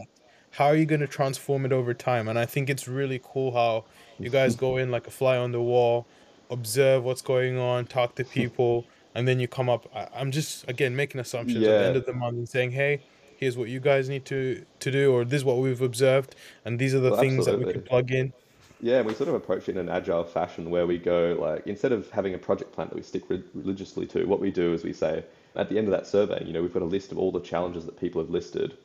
how 0.53 0.67
are 0.67 0.77
you 0.77 0.87
going 0.87 1.01
to 1.01 1.07
transform 1.09 1.65
it 1.67 1.73
over 1.73 1.95
time? 1.95 2.29
And 2.29 2.39
I 2.39 2.47
think 2.47 2.69
it's 2.71 2.89
really 2.89 3.21
cool 3.23 3.53
how 3.53 3.87
you 4.21 4.31
guys 4.31 4.57
go 4.57 4.77
in 4.77 4.91
like 4.91 5.07
a 5.07 5.11
fly 5.11 5.37
on 5.37 5.53
the 5.53 5.63
wall, 5.63 6.09
observe 6.51 7.05
what's 7.05 7.23
going 7.23 7.57
on, 7.59 7.87
talk 7.87 8.17
to 8.17 8.25
people, 8.25 8.89
and 9.19 9.29
then 9.29 9.41
you 9.41 9.49
come 9.49 9.69
up. 9.71 9.87
I, 9.95 10.09
I'm 10.15 10.33
just 10.33 10.69
again 10.69 10.97
making 10.97 11.21
assumptions 11.21 11.69
at 11.69 11.77
the 11.79 11.85
end 11.87 11.97
of 11.97 12.07
the 12.07 12.15
month 12.15 12.39
and 12.39 12.49
saying, 12.49 12.73
hey, 12.73 13.03
here's 13.37 13.57
what 13.59 13.69
you 13.69 13.81
guys 13.81 14.09
need 14.09 14.25
to 14.27 14.65
to 14.81 14.91
do, 14.93 15.13
or 15.13 15.25
this 15.25 15.41
is 15.41 15.47
what 15.47 15.59
we've 15.59 15.83
observed, 15.83 16.37
and 16.65 16.79
these 16.79 16.95
are 16.95 17.01
the 17.01 17.13
Well, 17.13 17.19
things 17.23 17.47
that 17.47 17.59
we 17.59 17.67
can 17.67 17.83
plug 17.83 18.13
in. 18.13 18.33
Yeah, 18.81 19.03
we 19.03 19.15
sort 19.15 19.29
of 19.29 19.35
approach 19.35 19.69
it 19.69 19.73
in 19.73 19.79
an 19.79 19.89
agile 19.89 20.25
fashion 20.25 20.71
where 20.71 20.87
we 20.87 20.99
go 20.99 21.37
like 21.41 21.67
instead 21.67 21.93
of 21.93 22.11
having 22.11 22.35
a 22.35 22.39
project 22.39 22.73
plan 22.73 22.89
that 22.89 22.95
we 22.97 23.03
stick 23.03 23.29
re 23.29 23.43
religiously 23.55 24.07
to, 24.09 24.25
what 24.27 24.41
we 24.41 24.51
do 24.53 24.73
is 24.73 24.85
we 24.85 24.93
say 24.93 25.25
at 25.57 25.69
the 25.69 25.79
end 25.79 25.89
of 25.89 25.93
that 25.93 26.07
survey, 26.07 26.45
you 26.47 26.53
know, 26.53 26.63
we've 26.63 26.73
got 26.73 26.83
a 26.83 26.87
list 26.87 27.11
of 27.13 27.19
all 27.19 27.33
the 27.33 27.41
challenges 27.41 27.87
that 27.87 27.99
people 27.99 28.21
have 28.23 28.31
listed, 28.31 28.77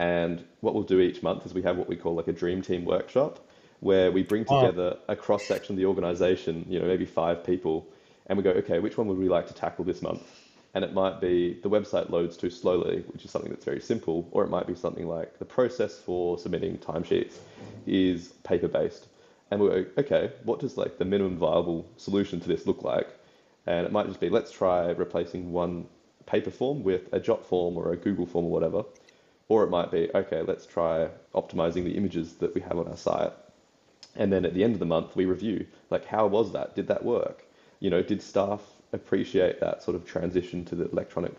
and 0.00 0.44
what 0.60 0.74
we'll 0.74 0.82
do 0.82 1.00
each 1.00 1.22
month 1.22 1.46
is 1.46 1.54
we 1.54 1.62
have 1.62 1.76
what 1.76 1.88
we 1.88 1.96
call 1.96 2.14
like 2.16 2.28
a 2.28 2.32
dream 2.32 2.62
team 2.62 2.84
workshop 2.84 3.46
where 3.80 4.10
we 4.10 4.22
bring 4.22 4.44
Oh, 4.48 4.72
together 4.72 4.96
a 5.08 5.16
cross 5.16 5.46
section 5.46 5.74
of 5.74 5.78
the 5.78 5.86
organization, 5.86 6.64
you 6.68 6.80
know, 6.80 6.86
maybe 6.86 7.04
five 7.04 7.44
people, 7.44 7.86
and 8.26 8.36
we 8.36 8.44
go, 8.44 8.50
okay, 8.50 8.78
which 8.78 8.98
one 8.98 9.06
would 9.08 9.18
we 9.18 9.28
like 9.28 9.46
to 9.48 9.54
tackle 9.54 9.84
this 9.84 10.02
month? 10.02 10.22
And 10.74 10.84
it 10.84 10.92
might 10.92 11.20
be 11.20 11.58
the 11.62 11.70
website 11.70 12.10
loads 12.10 12.36
too 12.36 12.50
slowly, 12.50 13.02
which 13.08 13.24
is 13.24 13.30
something 13.30 13.50
that's 13.50 13.64
very 13.64 13.80
simple, 13.80 14.28
or 14.30 14.44
it 14.44 14.50
might 14.50 14.66
be 14.66 14.74
something 14.74 15.08
like 15.08 15.38
the 15.38 15.44
process 15.44 15.98
for 15.98 16.38
submitting 16.38 16.76
timesheets 16.78 17.38
is 17.86 18.28
paper 18.44 18.68
based. 18.68 19.06
And 19.50 19.60
we 19.60 19.68
go, 19.68 19.86
okay, 19.98 20.32
what 20.44 20.58
does 20.58 20.76
like 20.76 20.98
the 20.98 21.04
minimum 21.04 21.38
viable 21.38 21.88
solution 21.96 22.40
to 22.40 22.48
this 22.48 22.66
look 22.66 22.82
like? 22.82 23.08
And 23.66 23.86
it 23.86 23.92
might 23.92 24.06
just 24.06 24.20
be 24.20 24.28
let's 24.28 24.50
try 24.50 24.90
replacing 24.90 25.52
one 25.52 25.86
paper 26.26 26.50
form 26.50 26.82
with 26.82 27.12
a 27.12 27.20
Jotform 27.20 27.76
or 27.76 27.92
a 27.92 27.96
Google 27.96 28.26
form 28.26 28.44
or 28.44 28.50
whatever. 28.50 28.84
Or 29.48 29.62
it 29.62 29.70
might 29.70 29.92
be, 29.92 30.10
okay, 30.12 30.42
let's 30.42 30.66
try 30.66 31.08
optimizing 31.34 31.84
the 31.84 31.96
images 31.96 32.34
that 32.34 32.54
we 32.54 32.60
have 32.62 32.78
on 32.78 32.88
our 32.88 32.96
site. 32.96 33.32
And 34.16 34.32
then 34.32 34.44
at 34.44 34.54
the 34.54 34.64
end 34.64 34.74
of 34.74 34.80
the 34.80 34.86
month, 34.86 35.14
we 35.14 35.24
review, 35.24 35.66
like, 35.88 36.04
how 36.04 36.26
was 36.26 36.52
that? 36.52 36.74
Did 36.74 36.88
that 36.88 37.04
work? 37.04 37.45
You 37.86 37.90
know, 37.90 38.02
did 38.02 38.20
staff 38.20 38.62
appreciate 38.92 39.60
that 39.60 39.80
sort 39.80 39.94
of 39.94 40.04
transition 40.04 40.64
to 40.64 40.74
the 40.74 40.90
electronic 40.90 41.34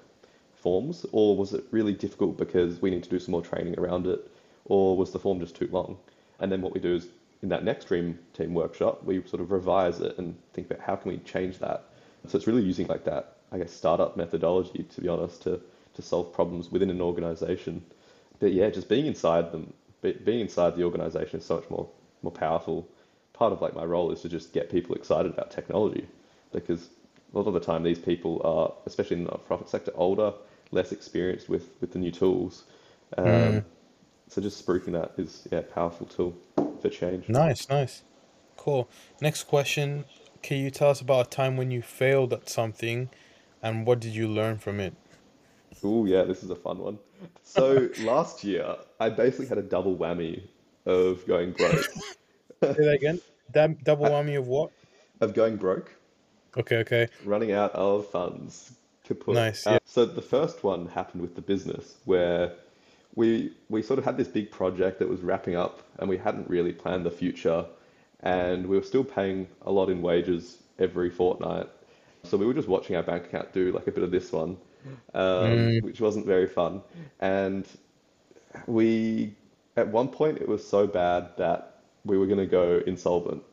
forms? 0.55 1.05
Or 1.11 1.35
was 1.35 1.53
it 1.53 1.65
really 1.71 1.91
difficult 1.91 2.37
because 2.37 2.81
we 2.81 2.89
need 2.89 3.03
to 3.03 3.09
do 3.09 3.19
some 3.19 3.33
more 3.33 3.41
training 3.41 3.77
around 3.77 4.07
it? 4.07 4.25
Or 4.63 4.95
was 4.95 5.11
the 5.11 5.19
form 5.19 5.41
just 5.41 5.57
too 5.57 5.67
long? 5.69 5.97
And 6.39 6.49
then 6.49 6.61
what 6.61 6.73
we 6.73 6.79
do 6.79 6.95
is 6.95 7.09
in 7.41 7.49
that 7.49 7.65
next 7.65 7.89
Dream 7.89 8.17
Team 8.31 8.53
workshop, 8.53 9.03
we 9.03 9.21
sort 9.27 9.41
of 9.41 9.51
revise 9.51 9.99
it 9.99 10.17
and 10.17 10.37
think 10.53 10.71
about 10.71 10.79
how 10.79 10.95
can 10.95 11.11
we 11.11 11.17
change 11.17 11.59
that. 11.59 11.83
So 12.29 12.37
it's 12.37 12.47
really 12.47 12.63
using 12.63 12.87
like 12.87 13.03
that, 13.03 13.35
I 13.51 13.57
guess, 13.57 13.73
startup 13.73 14.15
methodology, 14.15 14.83
to 14.83 15.01
be 15.01 15.09
honest, 15.09 15.41
to, 15.41 15.59
to 15.95 16.01
solve 16.01 16.31
problems 16.31 16.71
within 16.71 16.89
an 16.89 17.01
organization. 17.01 17.83
But 18.39 18.53
yeah, 18.53 18.69
just 18.69 18.87
being 18.87 19.05
inside 19.05 19.51
them, 19.51 19.73
being 20.01 20.39
inside 20.39 20.77
the 20.77 20.85
organization 20.85 21.41
is 21.41 21.45
so 21.45 21.55
much 21.55 21.69
more 21.69 21.89
more 22.21 22.31
powerful. 22.31 22.87
Part 23.33 23.51
of 23.51 23.61
like 23.61 23.75
my 23.75 23.83
role 23.83 24.11
is 24.11 24.21
to 24.21 24.29
just 24.29 24.53
get 24.53 24.71
people 24.71 24.95
excited 24.95 25.33
about 25.33 25.51
technology, 25.51 26.07
because 26.51 26.89
a 27.33 27.37
lot 27.37 27.47
of 27.47 27.53
the 27.53 27.59
time 27.59 27.83
these 27.83 27.99
people 27.99 28.41
are, 28.43 28.73
especially 28.85 29.17
in 29.17 29.23
the 29.23 29.31
not-for-profit 29.31 29.69
sector, 29.69 29.91
older, 29.95 30.33
less 30.71 30.91
experienced 30.91 31.49
with 31.49 31.69
with 31.81 31.91
the 31.91 31.99
new 31.99 32.11
tools. 32.11 32.63
Um, 33.17 33.25
mm, 33.25 33.63
so 34.27 34.41
just 34.41 34.65
spruiking 34.65 34.93
that 34.93 35.13
is 35.17 35.47
yeah, 35.51 35.59
a 35.59 35.63
powerful 35.63 36.05
tool 36.07 36.35
for 36.81 36.89
change. 36.89 37.29
nice, 37.29 37.69
nice, 37.69 38.03
cool. 38.55 38.89
Next 39.21 39.43
question: 39.43 40.05
Can 40.41 40.57
you 40.57 40.71
tell 40.71 40.89
us 40.89 41.01
about 41.01 41.27
a 41.27 41.29
time 41.29 41.57
when 41.57 41.71
you 41.71 41.81
failed 41.81 42.33
at 42.33 42.49
something, 42.49 43.09
and 43.61 43.85
what 43.85 43.99
did 43.99 44.13
you 44.13 44.27
learn 44.27 44.57
from 44.57 44.79
it? 44.79 44.93
Oh 45.83 46.05
yeah, 46.05 46.23
this 46.23 46.43
is 46.43 46.49
a 46.49 46.55
fun 46.55 46.79
one. 46.79 46.99
So 47.43 47.89
last 47.99 48.43
year, 48.43 48.75
I 48.99 49.09
basically 49.09 49.47
had 49.47 49.57
a 49.57 49.63
double 49.63 49.95
whammy 49.95 50.43
of 50.85 51.25
going 51.27 51.51
broke. 51.51 51.75
Say 52.63 52.73
that 52.73 52.93
again. 52.93 53.21
Dab- 53.51 53.83
double 53.83 54.05
whammy 54.09 54.37
of 54.37 54.47
what? 54.47 54.71
of 55.21 55.33
going 55.33 55.57
broke. 55.57 55.91
Okay, 56.55 56.77
okay, 56.77 57.07
running 57.23 57.51
out 57.51 57.71
of 57.73 58.07
funds 58.09 58.73
to 59.05 59.15
put 59.15 59.35
nice. 59.35 59.65
Yeah. 59.65 59.75
out. 59.75 59.81
So 59.85 60.05
the 60.05 60.21
first 60.21 60.63
one 60.63 60.87
happened 60.87 61.21
with 61.21 61.35
the 61.35 61.41
business 61.41 61.95
where 62.05 62.53
we 63.15 63.53
we 63.69 63.81
sort 63.81 63.99
of 63.99 64.05
had 64.05 64.17
this 64.17 64.27
big 64.27 64.51
project 64.51 64.99
that 64.99 65.09
was 65.09 65.21
wrapping 65.21 65.55
up 65.55 65.81
and 65.99 66.09
we 66.09 66.17
hadn't 66.17 66.49
really 66.49 66.73
planned 66.73 67.05
the 67.05 67.11
future 67.11 67.65
and 68.21 68.67
we 68.67 68.77
were 68.77 68.83
still 68.83 69.03
paying 69.03 69.47
a 69.63 69.71
lot 69.71 69.89
in 69.89 70.01
wages 70.01 70.57
every 70.79 71.09
fortnight. 71.09 71.67
So 72.23 72.37
we 72.37 72.45
were 72.45 72.53
just 72.53 72.67
watching 72.67 72.95
our 72.95 73.03
bank 73.03 73.25
account 73.25 73.53
do 73.53 73.71
like 73.71 73.87
a 73.87 73.91
bit 73.91 74.03
of 74.03 74.11
this 74.11 74.31
one, 74.31 74.57
um, 75.13 75.69
Mm, 75.69 75.81
which 75.81 76.01
wasn't 76.01 76.25
very 76.25 76.47
fun. 76.47 76.81
And 77.19 77.65
we, 78.65 79.35
at 79.75 79.87
one 79.87 80.07
point, 80.09 80.39
it 80.39 80.47
was 80.47 80.67
so 80.67 80.87
bad 80.87 81.29
that 81.37 81.81
we 82.05 82.17
were 82.17 82.25
going 82.27 82.39
to 82.39 82.45
go 82.45 82.81
insolvent. 82.85 83.43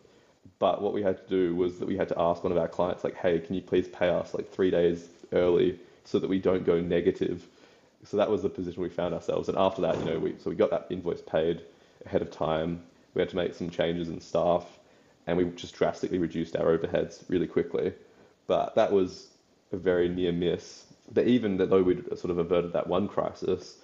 But 0.58 0.82
what 0.82 0.92
we 0.92 1.02
had 1.02 1.18
to 1.18 1.28
do 1.28 1.54
was 1.54 1.78
that 1.78 1.88
we 1.88 1.96
had 1.96 2.08
to 2.08 2.20
ask 2.20 2.42
one 2.42 2.52
of 2.52 2.58
our 2.58 2.68
clients, 2.68 3.04
like, 3.04 3.16
hey, 3.16 3.38
can 3.40 3.54
you 3.54 3.62
please 3.62 3.88
pay 3.88 4.08
us 4.08 4.34
like 4.34 4.52
three 4.52 4.70
days 4.70 5.08
early 5.32 5.78
so 6.04 6.18
that 6.18 6.28
we 6.28 6.38
don't 6.38 6.64
go 6.64 6.80
negative? 6.80 7.46
So 8.04 8.16
that 8.18 8.30
was 8.30 8.42
the 8.42 8.48
position 8.48 8.82
we 8.82 8.88
found 8.88 9.14
ourselves. 9.14 9.48
And 9.48 9.58
after 9.58 9.82
that, 9.82 9.98
you 9.98 10.04
know, 10.04 10.18
we 10.18 10.36
so 10.38 10.50
we 10.50 10.56
got 10.56 10.70
that 10.70 10.86
invoice 10.90 11.22
paid 11.22 11.62
ahead 12.06 12.22
of 12.22 12.30
time. 12.30 12.82
We 13.14 13.20
had 13.20 13.30
to 13.30 13.36
make 13.36 13.54
some 13.54 13.70
changes 13.70 14.08
in 14.08 14.20
staff, 14.20 14.66
and 15.26 15.36
we 15.36 15.44
just 15.56 15.74
drastically 15.74 16.18
reduced 16.18 16.56
our 16.56 16.76
overheads 16.76 17.24
really 17.28 17.46
quickly. 17.46 17.92
But 18.46 18.74
that 18.74 18.92
was 18.92 19.28
a 19.72 19.76
very 19.76 20.08
near 20.08 20.32
miss. 20.32 20.84
But 21.12 21.26
even 21.26 21.56
though 21.56 21.82
we'd 21.82 22.06
sort 22.18 22.30
of 22.30 22.38
averted 22.38 22.72
that 22.74 22.86
one 22.86 23.08
crisis, 23.08 23.76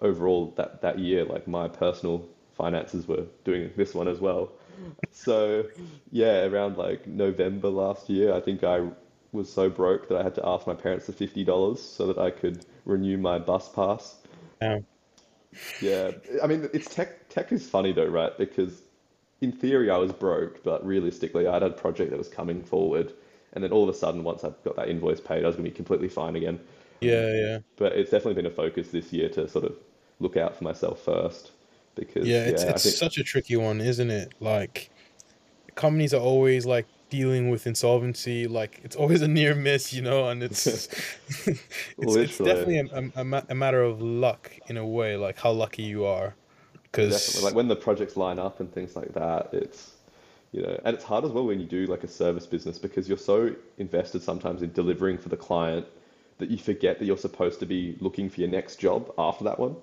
overall 0.00 0.52
that 0.56 0.82
that 0.82 0.98
year, 0.98 1.24
like 1.24 1.46
my 1.46 1.68
personal 1.68 2.26
finances 2.56 3.06
were 3.06 3.24
doing 3.44 3.70
this 3.76 3.94
one 3.94 4.08
as 4.08 4.20
well. 4.20 4.50
So 5.10 5.66
yeah, 6.10 6.44
around 6.44 6.76
like 6.76 7.06
November 7.06 7.68
last 7.68 8.08
year, 8.08 8.34
I 8.34 8.40
think 8.40 8.64
I 8.64 8.88
was 9.32 9.50
so 9.52 9.70
broke 9.70 10.08
that 10.08 10.18
I 10.18 10.22
had 10.22 10.34
to 10.36 10.46
ask 10.46 10.66
my 10.66 10.74
parents 10.74 11.06
for 11.06 11.12
fifty 11.12 11.44
dollars 11.44 11.80
so 11.80 12.06
that 12.06 12.18
I 12.18 12.30
could 12.30 12.64
renew 12.84 13.18
my 13.18 13.38
bus 13.38 13.68
pass. 13.68 14.16
yeah. 14.60 14.80
Yeah, 15.80 16.12
I 16.42 16.46
mean 16.46 16.68
it's 16.72 16.94
tech. 16.94 17.28
Tech 17.28 17.52
is 17.52 17.68
funny 17.68 17.92
though, 17.92 18.06
right? 18.06 18.36
Because 18.38 18.82
in 19.42 19.52
theory 19.52 19.90
I 19.90 19.98
was 19.98 20.12
broke, 20.12 20.62
but 20.64 20.84
realistically 20.86 21.46
I 21.46 21.52
had 21.52 21.62
a 21.62 21.70
project 21.70 22.10
that 22.10 22.18
was 22.18 22.28
coming 22.28 22.62
forward, 22.62 23.12
and 23.52 23.62
then 23.62 23.70
all 23.70 23.82
of 23.82 23.94
a 23.94 23.98
sudden 23.98 24.24
once 24.24 24.44
I 24.44 24.52
got 24.64 24.76
that 24.76 24.88
invoice 24.88 25.20
paid, 25.20 25.44
I 25.44 25.46
was 25.46 25.56
going 25.56 25.64
to 25.64 25.70
be 25.70 25.76
completely 25.76 26.08
fine 26.08 26.36
again. 26.36 26.58
Yeah, 27.00 27.32
yeah. 27.34 27.58
But 27.76 27.92
it's 27.92 28.10
definitely 28.10 28.34
been 28.34 28.46
a 28.46 28.54
focus 28.54 28.88
this 28.88 29.12
year 29.12 29.28
to 29.30 29.48
sort 29.48 29.64
of 29.64 29.76
look 30.20 30.36
out 30.36 30.56
for 30.56 30.64
myself 30.64 31.00
first, 31.00 31.50
Yeah, 32.20 32.44
because 32.44 32.46
it's 32.46 32.64
yeah, 32.64 32.76
it's 32.76 32.84
think 32.84 32.96
such 32.96 33.18
a 33.18 33.24
tricky 33.24 33.56
one, 33.56 33.80
isn't 33.80 34.10
it? 34.10 34.34
Like 34.40 34.90
companies 35.76 36.14
are 36.14 36.20
always 36.22 36.66
like 36.66 36.88
dealing 37.10 37.50
with 37.50 37.66
insolvency, 37.66 38.48
like 38.48 38.80
it's 38.84 38.96
always 38.96 39.22
a 39.22 39.28
near 39.28 39.54
miss, 39.54 39.92
you 39.92 40.02
know, 40.02 40.28
and 40.28 40.42
it's 40.42 40.88
it's 41.98 42.16
it's 42.16 42.40
definitely 42.40 42.80
a, 42.94 43.12
a, 43.22 43.44
a 43.50 43.54
matter 43.54 43.82
of 43.82 44.02
luck 44.02 44.52
in 44.68 44.76
a 44.78 44.86
way, 44.86 45.16
like 45.16 45.38
how 45.40 45.52
lucky 45.52 45.82
you 45.84 46.04
are. 46.06 46.36
because 46.82 47.42
Like 47.42 47.54
when 47.54 47.68
the 47.68 47.76
projects 47.76 48.16
line 48.16 48.38
up 48.38 48.60
and 48.60 48.72
things 48.72 48.96
like 48.96 49.12
that, 49.14 49.50
it's, 49.52 49.94
you 50.52 50.62
know, 50.62 50.80
and 50.84 50.94
it's 50.94 51.04
hard 51.04 51.24
as 51.24 51.30
well 51.30 51.46
when 51.46 51.60
you 51.60 51.66
do 51.66 51.86
like 51.86 52.04
a 52.04 52.08
service 52.08 52.46
business 52.46 52.78
because 52.78 53.08
you're 53.08 53.18
so 53.18 53.54
invested 53.78 54.22
sometimes 54.22 54.62
in 54.62 54.72
delivering 54.72 55.18
for 55.18 55.28
the 55.28 55.36
client 55.36 55.86
that 56.38 56.50
you 56.50 56.58
forget 56.58 56.98
that 56.98 57.04
you're 57.06 57.16
supposed 57.16 57.60
to 57.60 57.66
be 57.66 57.96
looking 58.00 58.28
for 58.28 58.40
your 58.40 58.50
next 58.50 58.76
job 58.76 59.12
after 59.18 59.44
that 59.44 59.58
one. 59.58 59.76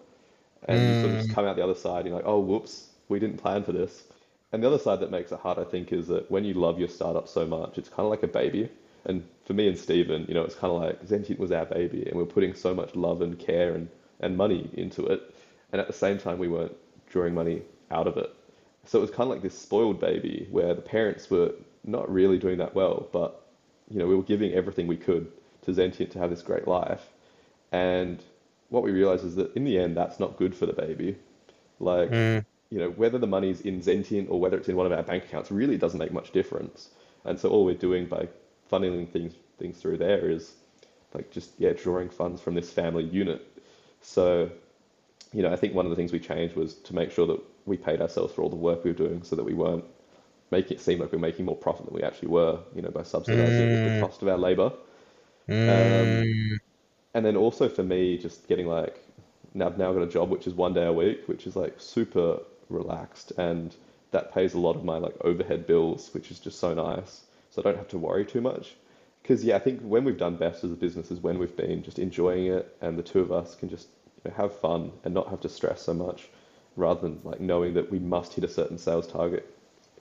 And 0.66 0.88
you 0.88 0.94
sort 0.94 1.12
of 1.14 1.18
just 1.18 1.30
Mm, 1.30 1.34
come 1.34 1.46
out 1.46 1.56
the 1.56 1.64
other 1.64 1.76
side, 1.76 2.06
you're 2.06 2.16
like, 2.16 2.26
oh, 2.28 2.40
whoops, 2.40 2.90
we 3.08 3.20
didn't 3.20 3.38
plan 3.38 3.64
for 3.64 3.72
this. 3.72 4.04
And 4.52 4.64
the 4.64 4.68
other 4.68 4.80
side 4.80 5.00
that 5.02 5.12
makes 5.12 5.32
it 5.32 5.40
hard, 5.40 5.60
I 5.60 5.64
think, 5.64 5.92
is 5.92 6.08
that 6.08 6.30
when 6.32 6.44
you 6.44 6.54
love 6.54 6.80
your 6.80 6.88
startup 6.88 7.28
so 7.28 7.46
much, 7.46 7.78
it's 7.78 7.90
kind 7.90 8.06
of 8.06 8.10
like 8.12 8.24
a 8.24 8.28
baby. 8.28 8.70
And 9.06 9.28
for 9.46 9.54
me 9.54 9.68
and 9.68 9.78
Stephen, 9.78 10.26
you 10.28 10.34
know, 10.34 10.44
it's 10.44 10.56
kind 10.56 10.74
of 10.74 10.82
like 10.82 11.06
Zentient 11.06 11.40
was 11.40 11.52
our 11.52 11.66
baby, 11.66 12.06
and 12.08 12.16
we're 12.16 12.26
putting 12.26 12.54
so 12.54 12.74
much 12.74 12.96
love 12.96 13.22
and 13.22 13.38
care 13.40 13.74
and, 13.76 13.90
and 14.20 14.38
money 14.38 14.70
into 14.74 15.06
it. 15.06 15.36
And 15.72 15.80
at 15.82 15.88
the 15.88 15.94
same 15.94 16.18
time, 16.18 16.40
we 16.40 16.48
weren't 16.48 16.76
drawing 17.10 17.34
money 17.34 17.62
out 17.92 18.08
of 18.08 18.18
it. 18.18 18.34
So 18.86 18.98
it 19.00 19.02
was 19.02 19.12
kind 19.12 19.24
of 19.24 19.30
like 19.30 19.42
this 19.42 19.58
spoiled 19.58 20.00
baby 20.00 20.48
where 20.52 20.74
the 20.74 20.82
parents 20.82 21.30
were 21.30 21.54
not 21.84 22.12
really 22.12 22.38
doing 22.38 22.58
that 22.58 22.76
well, 22.76 23.08
but, 23.12 23.48
you 23.90 24.00
know, 24.00 24.08
we 24.08 24.16
were 24.16 24.24
giving 24.24 24.54
everything 24.54 24.88
we 24.88 24.98
could 24.98 25.32
to 25.64 25.72
Zentient 25.72 26.12
to 26.12 26.20
have 26.20 26.30
this 26.30 26.42
great 26.42 26.68
life. 26.68 27.10
And 27.72 28.24
what 28.70 28.84
we 28.84 28.92
realize 28.92 29.24
is 29.24 29.36
that 29.36 29.56
in 29.56 29.64
the 29.64 29.78
end, 29.78 29.98
that's 29.98 30.20
not 30.20 30.38
good 30.38 30.56
for 30.56 30.66
the 30.66 30.74
baby. 30.74 31.18
Like, 31.80 32.12
mm, 32.12 32.46
you 32.70 32.78
know, 32.78 32.90
whether 32.92 33.18
the 33.18 33.28
money's 33.28 33.62
in 33.62 33.82
Zentient 33.82 34.30
or 34.30 34.40
whether 34.40 34.58
it's 34.58 34.70
in 34.70 34.76
one 34.76 34.86
of 34.86 34.92
our 34.92 35.04
bank 35.04 35.26
accounts 35.26 35.52
really 35.52 35.78
doesn't 35.78 36.00
make 36.00 36.12
much 36.12 36.32
difference. 36.32 36.90
And 37.26 37.40
so 37.40 37.50
all 37.50 37.66
we're 37.66 37.76
doing 37.76 38.06
by 38.06 38.28
funneling 38.72 39.10
things 39.10 39.34
things 39.58 39.78
through 39.78 39.98
there 39.98 40.30
is 40.30 40.54
like 41.14 41.32
just 41.32 41.52
yeah, 41.58 41.74
drawing 41.74 42.10
funds 42.10 42.42
from 42.42 42.54
this 42.54 42.72
family 42.72 43.04
unit. 43.04 43.46
So, 44.02 44.50
you 45.34 45.42
know, 45.42 45.52
I 45.52 45.56
think 45.56 45.74
one 45.74 45.86
of 45.86 45.90
the 45.90 45.96
things 45.96 46.14
we 46.14 46.20
changed 46.20 46.56
was 46.56 46.76
to 46.76 46.96
make 46.96 47.12
sure 47.12 47.28
that 47.28 47.42
we 47.66 47.78
paid 47.78 48.02
ourselves 48.02 48.34
for 48.34 48.42
all 48.42 48.50
the 48.50 48.56
work 48.56 48.84
we 48.84 48.92
were 48.92 48.98
doing 48.98 49.24
so 49.24 49.36
that 49.36 49.44
we 49.44 49.54
weren't 49.54 49.84
making 50.52 50.78
it 50.78 50.82
seem 50.82 51.00
like 51.00 51.12
we're 51.12 51.20
making 51.20 51.46
more 51.46 51.56
profit 51.56 51.86
than 51.86 51.96
we 51.96 52.04
actually 52.04 52.30
were, 52.30 52.60
you 52.76 52.82
know, 52.82 52.90
by 52.90 53.04
subsidizing 53.04 53.72
with 53.72 53.84
the 53.84 53.90
mm, 53.90 54.00
cost 54.00 54.22
of 54.22 54.28
our 54.28 54.38
labor. 54.38 54.72
Um, 55.68 56.24
mm. 56.24 56.60
And 57.14 57.26
then 57.26 57.36
also 57.36 57.70
for 57.70 57.84
me, 57.84 58.18
just 58.18 58.48
getting 58.48 58.68
like, 58.68 59.04
now 59.54 59.68
I've 59.68 59.78
now 59.78 59.94
got 59.94 60.04
a 60.04 60.08
job 60.08 60.30
which 60.30 60.48
is 60.48 60.54
one 60.54 60.74
day 60.74 60.86
a 60.86 60.94
week, 60.94 61.28
which 61.28 61.48
is 61.48 61.56
like 61.56 61.76
super 61.78 62.40
relaxed, 62.70 63.32
and 63.38 63.76
that 64.12 64.34
pays 64.34 64.54
a 64.54 64.60
lot 64.60 64.76
of 64.76 64.84
my 64.84 64.98
like 64.98 65.16
overhead 65.22 65.68
bills, 65.68 66.10
which 66.14 66.32
is 66.32 66.40
just 66.40 66.60
so 66.60 66.74
nice. 66.74 67.22
So 67.52 67.62
I 67.62 67.64
don't 67.64 67.78
have 67.78 67.88
to 67.90 67.98
worry 67.98 68.26
too 68.26 68.42
much. 68.42 68.76
Because 69.22 69.44
yeah, 69.44 69.56
I 69.56 69.60
think 69.60 69.82
when 69.82 70.04
we've 70.04 70.18
done 70.18 70.36
best 70.36 70.64
as 70.64 70.72
a 70.72 70.76
business 70.76 71.12
is 71.12 71.20
when 71.20 71.40
we've 71.40 71.56
been 71.56 71.84
just 71.84 72.00
enjoying 72.00 72.48
it, 72.48 72.76
and 72.82 72.98
the 72.98 73.04
two 73.04 73.20
of 73.20 73.32
us 73.32 73.56
can 73.56 73.70
just 73.70 73.88
you 74.24 74.32
know, 74.32 74.38
have 74.38 74.58
fun 74.60 74.92
and 75.04 75.14
not 75.14 75.30
have 75.30 75.42
to 75.42 75.50
stress 75.50 75.82
so 75.82 75.94
much, 75.94 76.30
rather 76.76 77.02
than 77.02 77.20
like 77.24 77.40
knowing 77.40 77.74
that 77.74 77.92
we 77.92 78.00
must 78.00 78.34
hit 78.34 78.44
a 78.44 78.48
certain 78.48 78.78
sales 78.78 79.08
target 79.08 79.52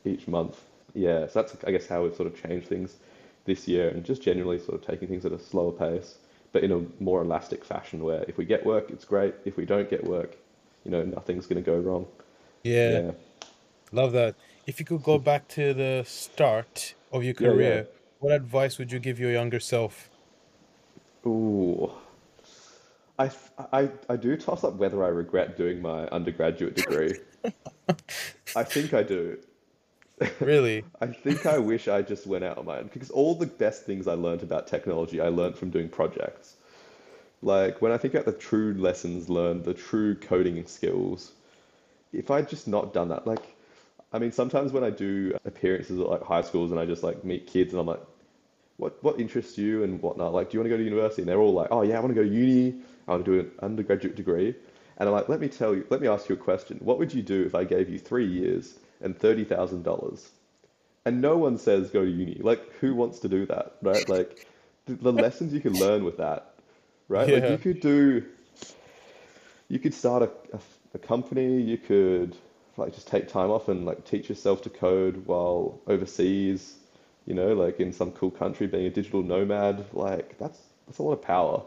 each 0.05 0.29
month. 0.29 0.61
Yeah, 0.95 1.27
so 1.27 1.43
that's 1.43 1.57
I 1.65 1.71
guess 1.71 1.87
how 1.87 2.03
we've 2.03 2.15
sort 2.15 2.33
of 2.33 2.41
changed 2.43 2.69
things 2.69 2.97
this 3.45 3.67
year, 3.67 3.89
and 3.89 4.05
just 4.05 4.23
generally 4.23 4.59
sort 4.59 4.81
of 4.81 4.87
taking 4.87 5.09
things 5.09 5.25
at 5.25 5.33
a 5.33 5.39
slower 5.39 5.73
pace, 5.73 6.19
but 6.53 6.65
in 6.65 6.73
a 6.73 7.03
more 7.03 7.23
elastic 7.23 7.65
fashion. 7.65 8.03
Where 8.03 8.25
if 8.29 8.37
we 8.39 8.45
get 8.45 8.65
work, 8.65 8.91
it's 8.91 9.05
great. 9.05 9.35
If 9.45 9.57
we 9.57 9.65
don't 9.65 9.89
get 9.89 10.05
work, 10.05 10.37
you 10.85 10.91
know, 10.91 11.03
nothing's 11.05 11.47
going 11.47 11.63
to 11.63 11.71
go 11.71 11.79
wrong. 11.79 12.07
Yeah, 12.65 12.91
Yeah, 12.91 13.11
love 13.93 14.13
that. 14.13 14.35
If 14.67 14.79
you 14.79 14.87
could 14.87 15.03
go 15.03 15.19
back 15.19 15.49
to 15.49 15.73
the 15.73 16.05
start 16.07 16.95
of 17.13 17.25
your 17.25 17.35
yeah, 17.39 17.49
yeah. 17.49 17.55
career, 17.55 17.89
what 18.21 18.33
advice 18.33 18.79
would 18.79 18.93
you 18.93 18.99
give 18.99 19.19
your 19.19 19.31
younger 19.31 19.61
self? 19.61 20.11
Ooh, 21.27 21.91
I, 23.19 23.31
I, 23.73 23.91
I 24.09 24.17
do 24.17 24.37
toss 24.37 24.63
up 24.65 24.75
whether 24.75 25.03
I 25.05 25.09
regret 25.09 25.57
doing 25.57 25.83
my 25.83 26.07
undergraduate 26.09 26.77
degree. 26.77 27.15
I 28.57 28.63
think 28.63 28.95
I 28.95 29.03
do. 29.03 29.39
Really? 30.41 30.85
I 31.01 31.07
think 31.07 31.47
I 31.47 31.59
wish 31.59 31.89
I 31.89 32.03
just 32.03 32.27
went 32.27 32.45
out 32.45 32.65
my 32.65 32.79
own 32.79 32.91
because 32.93 33.11
all 33.11 33.35
the 33.35 33.47
best 33.47 33.85
things 33.85 34.09
I 34.09 34.15
learned 34.15 34.43
about 34.43 34.67
technology, 34.67 35.21
I 35.21 35.29
learned 35.29 35.57
from 35.57 35.71
doing 35.71 35.89
projects. 35.89 36.57
Like 37.43 37.81
when 37.81 37.93
I 37.93 37.99
think 37.99 38.15
about 38.15 38.27
the 38.27 38.33
true 38.33 38.75
lessons 38.75 39.29
learned, 39.29 39.65
the 39.65 39.75
true 39.75 40.15
coding 40.17 40.65
skills, 40.67 41.33
if 42.13 42.31
I'd 42.31 42.49
just 42.49 42.67
not 42.67 42.93
done 42.93 43.09
that, 43.09 43.27
like, 43.27 43.57
I 44.13 44.19
mean, 44.19 44.33
sometimes 44.33 44.73
when 44.73 44.83
I 44.83 44.91
do 44.91 45.37
appearances 45.45 46.01
at 46.01 46.09
like 46.09 46.23
high 46.23 46.43
schools 46.43 46.71
and 46.71 46.81
I 46.81 46.87
just 46.87 47.03
like 47.03 47.25
meet 47.25 47.47
kids 47.47 47.73
and 47.73 47.81
I'm 47.81 47.87
like, 47.87 48.01
what 48.79 49.03
what 49.05 49.21
interests 49.21 49.59
you 49.59 49.85
and 49.85 50.01
whatnot? 50.03 50.33
Like, 50.33 50.51
do 50.51 50.57
you 50.57 50.61
want 50.61 50.67
to 50.67 50.71
go 50.71 50.79
to 50.79 50.85
university? 50.85 51.23
And 51.23 51.29
they're 51.29 51.41
all 51.41 51.53
like, 51.53 51.69
oh 51.71 51.83
yeah, 51.83 51.97
I 51.97 52.01
want 52.01 52.15
to 52.15 52.21
go 52.21 52.29
to 52.29 52.35
uni. 52.35 52.81
I 53.07 53.13
want 53.13 53.25
to 53.25 53.33
do 53.33 53.41
an 53.41 53.51
undergraduate 53.63 54.17
degree. 54.17 54.55
And 54.99 55.09
I'm 55.09 55.15
like, 55.15 55.29
let 55.29 55.41
me 55.41 55.49
tell 55.49 55.75
you, 55.75 55.87
let 55.91 56.01
me 56.01 56.09
ask 56.09 56.29
you 56.29 56.35
a 56.35 56.39
question. 56.39 56.79
What 56.81 56.99
would 56.99 57.15
you 57.15 57.23
do 57.23 57.45
if 57.45 57.55
I 57.55 57.65
gave 57.65 57.89
you 57.89 57.99
three 57.99 58.27
years 58.27 58.75
and 59.01 59.19
thirty 59.19 59.45
thousand 59.45 59.83
dollars? 59.83 60.29
And 61.05 61.21
no 61.21 61.39
one 61.39 61.59
says 61.59 61.91
go 61.91 62.05
to 62.05 62.11
uni. 62.11 62.39
Like, 62.43 62.73
who 62.81 62.95
wants 62.95 63.21
to 63.21 63.29
do 63.29 63.47
that, 63.47 63.77
right? 63.83 64.07
Like, 64.17 64.47
the, 64.87 64.95
the 64.95 65.13
lessons 65.13 65.53
you 65.53 65.61
can 65.61 65.75
learn 65.75 66.05
with 66.05 66.19
that, 66.19 66.55
right? 67.09 67.29
Like, 67.33 67.51
you 67.51 67.59
could 67.59 67.81
do, 67.81 68.25
you 69.69 69.79
could 69.79 69.95
start 69.95 70.23
a, 70.23 70.31
a, 70.57 70.61
a 70.95 70.99
company. 70.99 71.61
You 71.63 71.79
could 71.79 72.37
like 72.77 72.95
just 72.95 73.09
take 73.09 73.29
time 73.29 73.51
off 73.51 73.69
and 73.69 73.85
like 73.85 74.05
teach 74.05 74.29
yourself 74.29 74.63
to 74.63 74.71
code 74.71 75.27
while 75.27 75.81
overseas, 75.87 76.77
you 77.27 77.35
know, 77.35 77.53
like 77.55 77.81
in 77.81 77.93
some 77.93 78.13
cool 78.13 78.31
country, 78.31 78.67
being 78.67 78.87
a 78.87 78.91
digital 78.91 79.23
nomad. 79.23 79.85
Like, 79.93 80.39
that's 80.39 80.59
that's 80.87 80.99
a 80.99 81.03
lot 81.03 81.13
of 81.13 81.23
power. 81.23 81.63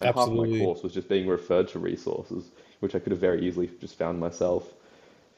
And 0.00 0.14
half 0.14 0.28
of 0.28 0.32
my 0.34 0.58
course 0.58 0.82
was 0.82 0.92
just 0.92 1.08
being 1.08 1.26
referred 1.26 1.68
to 1.68 1.78
resources, 1.78 2.50
which 2.80 2.94
I 2.94 2.98
could 2.98 3.12
have 3.12 3.20
very 3.20 3.46
easily 3.46 3.70
just 3.80 3.96
found 3.96 4.20
myself. 4.20 4.64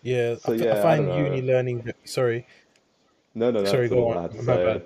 Yeah, 0.02 0.36
I, 0.44 0.50
So 0.50 0.52
I 0.70 0.74
yeah, 0.74 0.74
I 0.74 0.76
find 0.76 1.12
uni 1.12 1.42
learning, 1.42 1.84
sorry, 2.04 2.46
No, 3.34 3.50
no, 3.50 3.62
no, 3.62 3.72
sorry, 3.72 3.88
go 3.88 4.08
I 4.12 4.28
on. 4.36 4.44
My 4.44 4.56
say. 4.56 4.58
bad. 4.58 4.84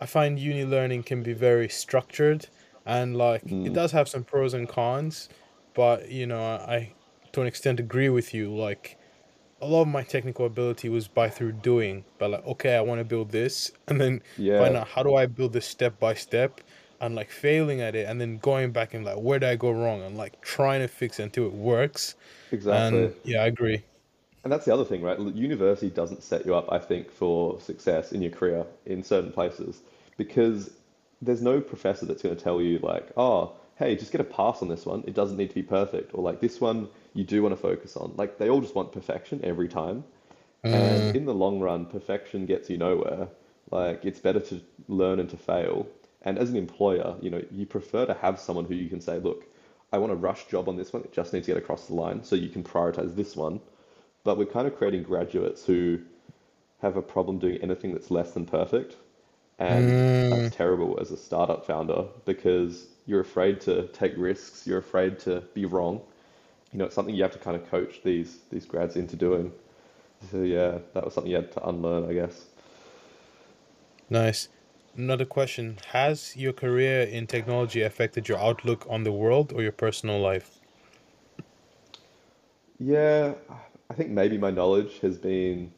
I 0.00 0.06
find 0.06 0.38
uni 0.38 0.64
learning 0.64 1.04
can 1.04 1.22
be 1.22 1.34
very 1.34 1.68
structured 1.68 2.48
and 2.86 3.16
like 3.16 3.58
it 3.64 3.72
Mm, 3.72 3.74
does 3.74 3.92
have 3.92 4.08
some 4.08 4.24
pros 4.24 4.54
and 4.54 4.68
cons, 4.68 5.28
but 5.74 6.10
you 6.10 6.26
know, 6.26 6.40
I, 6.42 6.74
I 6.76 6.96
to 7.32 7.42
an 7.42 7.48
extent 7.48 7.80
agree 7.80 8.08
with 8.10 8.34
you. 8.34 8.54
Like 8.54 8.98
a 9.60 9.66
lot 9.66 9.82
of 9.82 9.88
my 9.88 10.04
technical 10.04 10.46
ability 10.46 10.88
was 10.90 11.08
by 11.08 11.30
through 11.30 11.52
doing, 11.54 12.06
but 12.18 12.30
like, 12.32 12.44
okay, 12.46 12.76
I 12.76 12.82
want 12.82 13.00
to 13.00 13.04
build 13.06 13.30
this, 13.32 13.72
and 13.88 14.00
then 14.00 14.22
yeah. 14.36 14.56
find 14.56 14.76
out 14.76 14.88
how 14.88 15.02
do 15.04 15.14
I 15.16 15.26
build 15.26 15.52
this 15.54 15.66
step 15.66 15.98
by 16.00 16.14
step, 16.14 16.60
and 17.00 17.14
like 17.16 17.30
failing 17.30 17.80
at 17.82 17.96
it, 17.96 18.08
and 18.08 18.20
then 18.20 18.38
going 18.38 18.72
back 18.72 18.94
and 18.94 19.04
like, 19.04 19.18
where 19.18 19.38
did 19.40 19.50
I 19.50 19.56
go 19.56 19.70
wrong, 19.72 20.02
and 20.02 20.16
like 20.16 20.40
trying 20.42 20.80
to 20.82 20.88
fix 20.88 21.20
it 21.20 21.24
until 21.24 21.46
it 21.46 21.54
works. 21.54 22.16
exactly. 22.50 23.10
And 23.10 23.14
yeah, 23.24 23.42
I 23.42 23.46
agree. 23.48 23.84
And 24.44 24.52
that's 24.52 24.64
the 24.64 24.72
other 24.72 24.84
thing, 24.84 25.02
right? 25.02 25.18
University 25.18 25.90
doesn't 25.90 26.22
set 26.22 26.46
you 26.46 26.54
up, 26.54 26.72
I 26.72 26.78
think, 26.78 27.10
for 27.10 27.60
success 27.60 28.12
in 28.12 28.22
your 28.22 28.30
career 28.32 28.66
in 28.86 29.02
certain 29.02 29.32
places 29.32 29.82
because 30.16 30.70
there's 31.22 31.42
no 31.42 31.60
professor 31.60 32.06
that's 32.06 32.22
going 32.22 32.36
to 32.36 32.42
tell 32.42 32.60
you, 32.62 32.78
like, 32.78 33.10
oh, 33.16 33.52
hey, 33.76 33.96
just 33.96 34.12
get 34.12 34.20
a 34.20 34.24
pass 34.24 34.62
on 34.62 34.68
this 34.68 34.86
one. 34.86 35.04
It 35.06 35.14
doesn't 35.14 35.36
need 35.36 35.50
to 35.50 35.54
be 35.54 35.62
perfect. 35.62 36.14
Or, 36.14 36.22
like, 36.22 36.40
this 36.40 36.60
one 36.60 36.88
you 37.14 37.24
do 37.24 37.42
want 37.42 37.54
to 37.54 37.60
focus 37.60 37.96
on. 37.96 38.14
Like, 38.16 38.38
they 38.38 38.48
all 38.48 38.60
just 38.60 38.74
want 38.74 38.92
perfection 38.92 39.40
every 39.44 39.68
time. 39.68 40.04
And 40.72 41.06
Mm, 41.06 41.14
in 41.14 41.26
the 41.26 41.34
long 41.34 41.60
run, 41.60 41.86
perfection 41.86 42.46
gets 42.46 42.70
you 42.70 42.78
nowhere. 42.78 43.28
Like, 43.70 44.04
it's 44.04 44.20
better 44.20 44.40
to 44.40 44.60
learn 44.88 45.20
and 45.20 45.28
to 45.30 45.36
fail. 45.36 45.86
And 46.22 46.38
as 46.38 46.50
an 46.50 46.56
employer, 46.56 47.16
you 47.20 47.30
know, 47.30 47.42
you 47.50 47.66
prefer 47.66 48.06
to 48.06 48.14
have 48.14 48.40
someone 48.40 48.64
who 48.66 48.74
you 48.74 48.88
can 48.88 49.00
say, 49.00 49.18
look, 49.18 49.46
I 49.92 49.98
want 49.98 50.12
a 50.12 50.16
rush 50.16 50.46
job 50.46 50.68
on 50.68 50.76
this 50.76 50.92
one. 50.92 51.02
It 51.02 51.12
just 51.12 51.32
needs 51.32 51.46
to 51.46 51.52
get 51.54 51.58
across 51.62 51.86
the 51.86 51.94
line. 51.94 52.24
So 52.24 52.36
you 52.36 52.48
can 52.48 52.62
prioritize 52.64 53.14
this 53.16 53.36
one 53.36 53.60
but 54.24 54.38
we're 54.38 54.46
kind 54.46 54.66
of 54.66 54.76
creating 54.76 55.02
graduates 55.02 55.64
who 55.66 56.00
have 56.80 56.96
a 56.96 57.02
problem 57.02 57.38
doing 57.38 57.58
anything 57.62 57.92
that's 57.92 58.10
less 58.10 58.32
than 58.32 58.46
perfect. 58.46 58.96
And 59.58 59.94
that's 60.30 60.48
mm, 60.48 60.50
terrible 60.50 60.98
as 61.00 61.10
a 61.10 61.16
startup 61.16 61.66
founder 61.66 62.06
because 62.24 62.88
you're 63.06 63.20
afraid 63.20 63.60
to 63.62 63.88
take 63.88 64.14
risks, 64.16 64.66
you're 64.66 64.78
afraid 64.78 65.18
to 65.20 65.42
be 65.54 65.66
wrong. 65.66 66.00
You 66.72 66.78
know, 66.80 66.86
it's 66.86 66.94
something 66.94 67.14
you 67.14 67.22
have 67.22 67.32
to 67.32 67.38
kind 67.38 67.56
of 67.56 67.68
coach 67.70 68.02
these 68.04 68.40
these 68.50 68.66
grads 68.66 68.96
into 68.96 69.16
doing. 69.16 69.52
So 70.30 70.42
yeah, 70.42 70.78
that 70.94 71.04
was 71.04 71.14
something 71.14 71.30
you 71.30 71.36
had 71.36 71.52
to 71.52 71.68
unlearn, 71.68 72.08
I 72.10 72.14
guess. 72.14 72.46
nice. 74.10 74.48
Another 74.94 75.24
question: 75.24 75.78
Has 75.92 76.36
your 76.36 76.52
career 76.52 77.00
in 77.02 77.26
technology 77.26 77.80
affected 77.82 78.28
your 78.28 78.38
outlook 78.38 78.86
on 78.90 79.04
the 79.04 79.12
world 79.12 79.52
or 79.54 79.62
your 79.62 79.72
personal 79.72 80.20
life? 80.20 80.60
Yeah, 82.78 83.34
I 83.90 83.94
think 83.94 84.08
maybe 84.10 84.38
my 84.38 84.50
knowledge 84.50 85.00
has 85.00 85.18
been, 85.18 85.72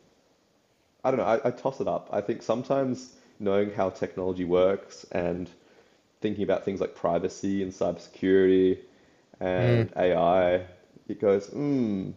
I 1.05 1.11
don't 1.11 1.19
know, 1.21 1.27
I, 1.27 1.49
I 1.49 1.51
toss 1.53 1.81
it 1.81 1.87
up. 1.89 2.09
I 2.13 2.21
think 2.21 2.43
sometimes 2.43 3.15
knowing 3.39 3.71
how 3.73 3.91
technology 3.91 4.45
works 4.45 5.05
and 5.13 5.49
thinking 6.21 6.45
about 6.45 6.65
things 6.65 6.81
like 6.81 6.95
privacy 6.95 7.63
and 7.63 7.73
cybersecurity 7.73 8.79
Mm, 9.59 9.87
and 9.87 9.93
AI, 9.97 10.67
it 11.09 11.21
goes, 11.21 11.49
hmm, 11.49 12.11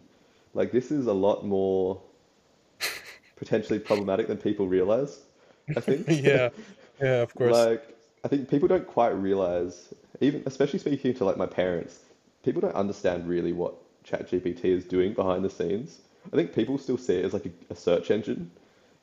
like 0.54 0.72
this 0.72 0.90
is 0.92 1.06
a 1.06 1.12
lot 1.12 1.44
more 1.46 2.02
potentially 3.36 3.78
problematic 3.78 4.28
than 4.28 4.38
people 4.38 4.66
realize, 4.68 5.20
I 5.76 5.80
think. 5.80 6.08
yeah, 6.24 6.50
yeah, 7.00 7.22
of 7.22 7.34
course. 7.34 7.68
Like, 7.68 7.96
I 8.24 8.28
think 8.28 8.48
people 8.48 8.68
don't 8.68 8.86
quite 8.86 9.10
realize, 9.10 9.94
even 10.20 10.42
especially 10.46 10.78
speaking 10.78 11.14
to 11.14 11.24
like 11.24 11.36
my 11.36 11.46
parents, 11.46 12.00
people 12.42 12.60
don't 12.60 12.74
understand 12.74 13.28
really 13.28 13.52
what 13.52 13.74
ChatGPT 14.06 14.64
is 14.64 14.84
doing 14.84 15.14
behind 15.14 15.44
the 15.44 15.50
scenes. 15.50 16.00
I 16.32 16.36
think 16.36 16.54
people 16.54 16.78
still 16.78 16.98
see 16.98 17.16
it 17.16 17.24
as 17.24 17.32
like 17.32 17.46
a, 17.46 17.72
a 17.72 17.76
search 17.76 18.10
engine 18.10 18.50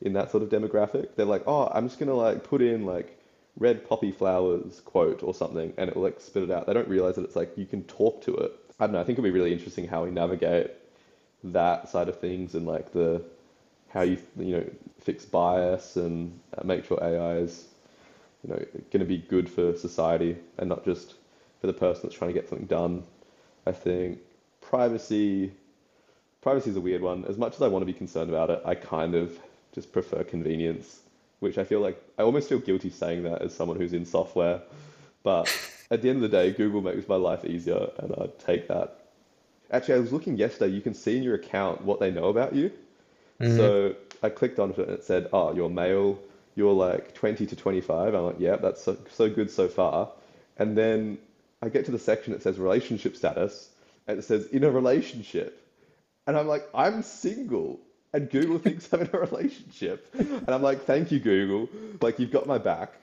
in 0.01 0.14
that 0.14 0.32
sort 0.32 0.43
of 0.43 0.49
demographic. 0.49 1.16
They're 1.16 1.26
like, 1.26 1.43
oh, 1.47 1.70
I'm 1.74 1.88
just 1.88 1.99
gonna 1.99 2.16
like 2.16 2.43
put 2.43 2.62
in 2.62 2.86
like 2.86 3.20
red 3.58 3.88
poppy 3.88 4.12
flowers 4.12 4.82
quote 4.82 5.24
or 5.24 5.34
something, 5.34 5.74
and 5.78 5.89
it 5.89 5.95
will 5.95 6.04
like 6.04 6.20
spit 6.20 6.43
it 6.43 6.51
out. 6.51 6.68
They 6.68 6.74
don't 6.74 6.88
realize 6.88 7.16
that 7.16 7.24
it's 7.24 7.36
like 7.36 7.58
you 7.58 7.66
can 7.66 7.84
talk 7.84 8.22
to 8.24 8.36
it. 8.36 8.51
I 8.80 8.86
don't 8.86 8.93
know. 8.93 9.01
I 9.01 9.04
think 9.04 9.18
it'll 9.18 9.28
be 9.28 9.32
really 9.32 9.54
interesting 9.54 9.88
how 9.88 10.04
we 10.04 10.12
navigate 10.12 10.72
that 11.45 11.89
side 11.89 12.10
of 12.10 12.20
things 12.20 12.56
and 12.56 12.66
like 12.66 12.91
the 12.93 13.24
how 13.89 14.01
you 14.01 14.18
you 14.38 14.58
know 14.58 14.70
fix 14.99 15.26
bias 15.26 15.97
and 15.97 16.39
uh, 16.58 16.62
make 16.64 16.86
sure 16.86 16.97
AI 17.01 17.38
is 17.38 17.68
you 18.43 18.49
know 18.49 18.66
going 18.91 18.99
to 18.99 19.06
be 19.06 19.18
good 19.18 19.49
for 19.49 19.76
society 19.76 20.38
and 20.58 20.70
not 20.70 20.84
just 20.84 21.16
for 21.62 21.68
the 21.68 21.74
person 21.74 22.04
that's 22.04 22.16
trying 22.16 22.34
to 22.34 22.39
get 22.39 22.49
something 22.49 22.68
done. 22.68 23.04
I 23.66 23.72
think 23.72 24.20
privacy 24.74 25.51
privacy 26.41 26.71
is 26.71 26.76
a 26.76 26.82
weird 26.82 27.03
one. 27.03 27.24
As 27.26 27.38
much 27.38 27.53
as 27.53 27.61
I 27.61 27.67
want 27.67 27.84
to 27.84 27.86
be 27.86 27.93
concerned 27.93 28.32
about 28.32 28.49
it, 28.49 28.59
I 28.65 28.74
kind 28.74 29.13
of 29.13 29.39
just 29.71 29.91
prefer 29.91 30.24
convenience, 30.24 31.01
which 31.41 31.59
I 31.59 31.63
feel 31.63 31.80
like 31.80 32.01
I 32.17 32.24
almost 32.24 32.49
feel 32.49 32.57
guilty 32.57 32.89
saying 32.89 33.21
that 33.24 33.43
as 33.43 33.53
someone 33.53 33.78
who's 33.78 33.93
in 33.93 34.03
software. 34.03 34.61
But 35.21 35.45
at 35.91 36.01
the 36.01 36.09
end 36.09 36.24
of 36.24 36.32
the 36.32 36.36
day, 36.39 36.51
Google 36.51 36.82
makes 36.82 37.07
my 37.07 37.17
life 37.17 37.45
easier, 37.45 37.88
and 37.99 38.15
I'd 38.19 38.39
take 38.39 38.67
that. 38.67 38.97
Actually, 39.69 39.93
I 39.93 39.99
was 39.99 40.11
looking 40.11 40.38
yesterday. 40.38 40.74
You 40.74 40.82
can 40.82 40.95
see 40.95 41.17
in 41.17 41.24
your 41.24 41.36
account 41.36 41.84
what 41.84 41.99
they 41.99 42.09
know 42.09 42.30
about 42.30 42.55
you. 42.55 42.71
Mm-hmm. 43.39 43.57
So 43.57 43.95
I 44.24 44.30
clicked 44.30 44.57
on 44.57 44.71
it 44.71 44.80
and 44.80 44.89
it 44.89 45.03
said, 45.03 45.30
"Oh, 45.32 45.53
you're 45.53 45.69
male. 45.69 46.17
You're 46.55 46.74
like 46.74 47.13
20 47.13 47.45
to 47.45 47.55
25." 47.55 48.15
I'm 48.15 48.26
like, 48.26 48.39
"Yeah, 48.39 48.55
that's 48.55 48.84
so, 48.84 48.97
so 49.11 49.30
good 49.30 49.51
so 49.51 49.67
far." 49.67 50.09
And 50.57 50.76
then 50.76 51.19
I 51.61 51.69
get 51.69 51.86
to 51.86 51.91
the 51.91 51.99
section 51.99 52.34
that 52.34 52.41
says 52.41 52.57
relationship 52.57 53.15
status, 53.15 53.69
and 54.08 54.20
it 54.20 54.24
says 54.24 54.47
in 54.47 54.64
a 54.64 54.70
relationship. 54.72 55.60
And 56.28 56.38
I'm 56.38 56.47
like, 56.47 56.68
I'm 56.74 57.04
single. 57.04 57.80
And 58.14 58.30
Google 58.30 58.60
thinks 58.60 58.91
I'm 58.93 59.01
in 59.01 59.10
a 59.14 59.20
relationship. 59.20 60.14
And 60.18 60.49
I'm 60.49 60.62
like, 60.62 60.86
thank 60.86 61.12
you, 61.12 61.20
Google. 61.20 61.68
Like, 62.01 62.20
you've 62.20 62.32
got 62.32 62.47
my 62.47 62.58
back. 62.58 62.93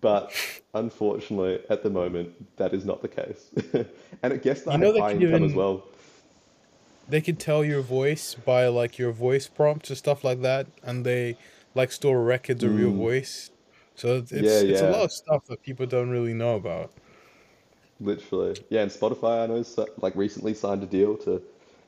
But 0.00 0.32
unfortunately, 0.74 1.60
at 1.70 1.82
the 1.82 1.90
moment, 1.90 2.56
that 2.56 2.74
is 2.74 2.84
not 2.84 3.02
the 3.02 3.08
case. 3.08 3.50
and 4.22 4.32
it 4.32 4.42
gets 4.42 4.62
that 4.62 4.74
You 4.74 4.78
know 4.78 4.92
they 4.92 5.00
high 5.00 5.12
can 5.12 5.22
income 5.22 5.44
as 5.44 5.54
well. 5.54 5.84
they 7.08 7.20
can 7.20 7.36
tell 7.36 7.64
your 7.64 7.82
voice 7.82 8.34
by 8.34 8.66
like 8.68 8.98
your 8.98 9.12
voice 9.12 9.48
prompts 9.48 9.90
and 9.90 9.98
stuff 9.98 10.24
like 10.24 10.40
that, 10.42 10.66
and 10.82 11.04
they 11.04 11.36
like 11.74 11.92
store 11.92 12.22
records 12.22 12.62
of 12.64 12.78
your 12.78 12.90
Mm. 12.90 12.96
voice. 12.96 13.50
So 13.94 14.16
it's 14.18 14.32
Yeah, 14.32 14.40
it's, 14.40 14.62
it's 14.62 14.82
a 14.82 14.86
lot 14.86 15.04
of 15.04 15.12
stuff 15.12 15.44
that 15.46 15.62
people 15.62 15.86
don't 15.86 16.10
really 16.10 16.34
know 16.34 16.56
about. 16.56 16.90
Literally. 18.04 18.56
Yeah, 18.70 18.82
and 18.82 18.90
Spotify, 18.90 19.44
I 19.44 19.46
know, 19.46 19.62
so- 19.62 19.88
like 19.98 20.14
recently 20.16 20.54
signed 20.54 20.82
a 20.82 20.86
deal 20.86 21.16
to 21.18 21.42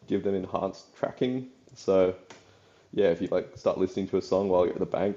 give 0.07 0.23
them 0.25 0.35
enhanced 0.35 0.95
tracking. 0.97 1.49
So, 1.75 2.15
yeah, 2.93 3.07
if 3.07 3.21
you 3.21 3.29
like 3.29 3.57
start 3.57 3.79
listening 3.79 4.09
to 4.09 4.17
a 4.19 4.23
song 4.23 4.49
while 4.49 4.65
you're 4.65 4.75
at 4.75 4.81
the 4.81 4.87
bank, 4.87 5.17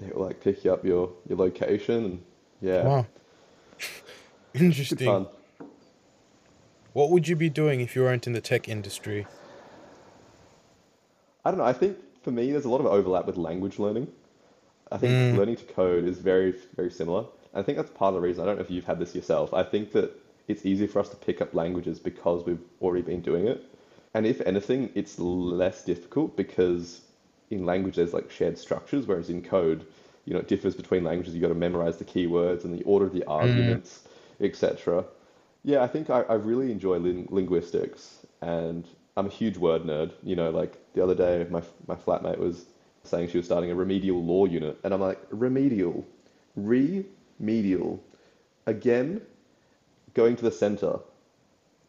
it 0.00 0.14
will 0.14 0.26
like 0.26 0.40
pick 0.40 0.64
you 0.64 0.72
up 0.72 0.84
your 0.84 1.10
your 1.28 1.38
location 1.38 2.04
and 2.04 2.22
yeah, 2.60 2.82
Wow, 2.82 3.06
good 4.52 4.60
interesting. 4.60 5.06
fun. 5.06 5.26
What 6.92 7.10
would 7.10 7.28
you 7.28 7.36
be 7.36 7.48
doing 7.48 7.80
if 7.80 7.94
you 7.94 8.02
weren't 8.02 8.26
in 8.26 8.32
the 8.32 8.40
tech 8.40 8.68
industry? 8.68 9.26
I 11.44 11.50
don't 11.50 11.58
know. 11.58 11.64
I 11.64 11.72
think 11.72 11.96
for 12.22 12.30
me, 12.30 12.50
there's 12.52 12.64
a 12.64 12.68
lot 12.68 12.80
of 12.80 12.86
overlap 12.86 13.26
with 13.26 13.36
language 13.36 13.78
learning. 13.78 14.08
I 14.90 14.96
think 14.98 15.12
Mm, 15.12 15.36
learning 15.36 15.56
to 15.56 15.64
code 15.64 16.04
is 16.04 16.18
very, 16.18 16.54
very 16.76 16.90
similar. 16.90 17.24
I 17.54 17.62
think 17.62 17.78
that's 17.78 17.90
part 17.90 18.14
of 18.14 18.20
the 18.20 18.26
reason. 18.26 18.42
I 18.42 18.46
don't 18.46 18.56
know 18.56 18.62
if 18.62 18.70
you've 18.70 18.84
had 18.84 18.98
this 18.98 19.14
yourself. 19.14 19.54
I 19.54 19.62
think 19.62 19.92
that 19.92 20.12
it's 20.48 20.64
easy 20.64 20.86
for 20.86 21.00
us 21.00 21.08
to 21.10 21.16
pick 21.16 21.40
up 21.40 21.54
languages 21.54 21.98
because 21.98 22.44
we've 22.44 22.60
already 22.80 23.02
been 23.02 23.20
doing 23.20 23.46
it. 23.46 23.64
And 24.14 24.26
if 24.26 24.40
anything, 24.42 24.90
it's 24.94 25.18
less 25.18 25.84
difficult 25.84 26.36
because 26.36 27.02
in 27.50 27.66
language 27.66 27.96
there's 27.96 28.14
like 28.14 28.30
shared 28.30 28.58
structures, 28.58 29.06
whereas 29.06 29.30
in 29.30 29.42
code, 29.42 29.86
you 30.24 30.34
know, 30.34 30.40
it 30.40 30.48
differs 30.48 30.74
between 30.74 31.04
languages. 31.04 31.34
You've 31.34 31.42
got 31.42 31.48
to 31.48 31.54
memorize 31.54 31.98
the 31.98 32.04
keywords 32.04 32.64
and 32.64 32.78
the 32.78 32.82
order 32.84 33.06
of 33.06 33.12
the 33.12 33.20
mm, 33.20 33.30
arguments, 33.30 34.02
etc. 34.40 35.04
Yeah, 35.64 35.82
I 35.82 35.86
think 35.86 36.10
I, 36.10 36.22
I 36.22 36.34
really 36.34 36.70
enjoy 36.72 36.98
lin 36.98 37.26
linguistics, 37.30 38.26
and 38.40 38.86
I'm 39.16 39.26
a 39.26 39.30
huge 39.30 39.56
word 39.56 39.82
nerd. 39.84 40.12
You 40.22 40.36
know, 40.36 40.50
like 40.50 40.76
the 40.94 41.02
other 41.02 41.14
day, 41.14 41.46
my 41.50 41.62
my 41.86 41.94
flatmate 41.94 42.38
was 42.38 42.66
saying 43.04 43.28
she 43.28 43.38
was 43.38 43.46
starting 43.46 43.70
a 43.70 43.74
remedial 43.74 44.22
law 44.22 44.44
unit, 44.44 44.78
and 44.84 44.92
I'm 44.92 45.00
like, 45.00 45.20
remedial, 45.30 46.04
remedial, 47.40 48.02
again, 48.66 49.22
going 50.14 50.36
to 50.36 50.44
the 50.44 50.52
center, 50.52 51.00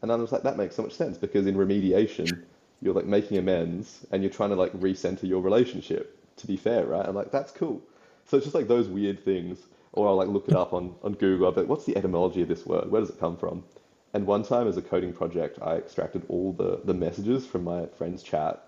and 0.01 0.11
I 0.11 0.15
was 0.15 0.31
like, 0.31 0.43
that 0.43 0.57
makes 0.57 0.75
so 0.75 0.83
much 0.83 0.93
sense 0.93 1.17
because 1.17 1.47
in 1.47 1.55
remediation, 1.55 2.43
you're 2.81 2.93
like 2.93 3.05
making 3.05 3.37
amends, 3.37 4.05
and 4.11 4.23
you're 4.23 4.31
trying 4.31 4.51
to 4.51 4.55
like 4.55 4.73
recenter 4.73 5.23
your 5.23 5.41
relationship. 5.41 6.15
To 6.37 6.47
be 6.47 6.57
fair, 6.57 6.85
right? 6.85 7.05
I'm 7.05 7.15
like, 7.15 7.31
that's 7.31 7.51
cool. 7.51 7.81
So 8.25 8.37
it's 8.37 8.45
just 8.45 8.55
like 8.55 8.67
those 8.69 8.87
weird 8.87 9.23
things, 9.25 9.59
or 9.93 10.07
I'll 10.07 10.15
like 10.15 10.29
look 10.29 10.47
it 10.47 10.55
up 10.55 10.73
on 10.73 10.95
on 11.03 11.13
Google. 11.13 11.47
I'll 11.47 11.51
be 11.53 11.61
like, 11.61 11.69
what's 11.69 11.85
the 11.85 11.97
etymology 11.97 12.41
of 12.41 12.47
this 12.47 12.65
word? 12.65 12.89
Where 12.91 13.01
does 13.01 13.09
it 13.09 13.19
come 13.19 13.37
from? 13.37 13.63
And 14.13 14.25
one 14.25 14.43
time 14.43 14.67
as 14.67 14.77
a 14.77 14.81
coding 14.81 15.13
project, 15.13 15.59
I 15.61 15.75
extracted 15.77 16.23
all 16.29 16.53
the, 16.53 16.81
the 16.85 16.93
messages 16.93 17.45
from 17.45 17.63
my 17.65 17.87
friend's 17.87 18.23
chat 18.23 18.63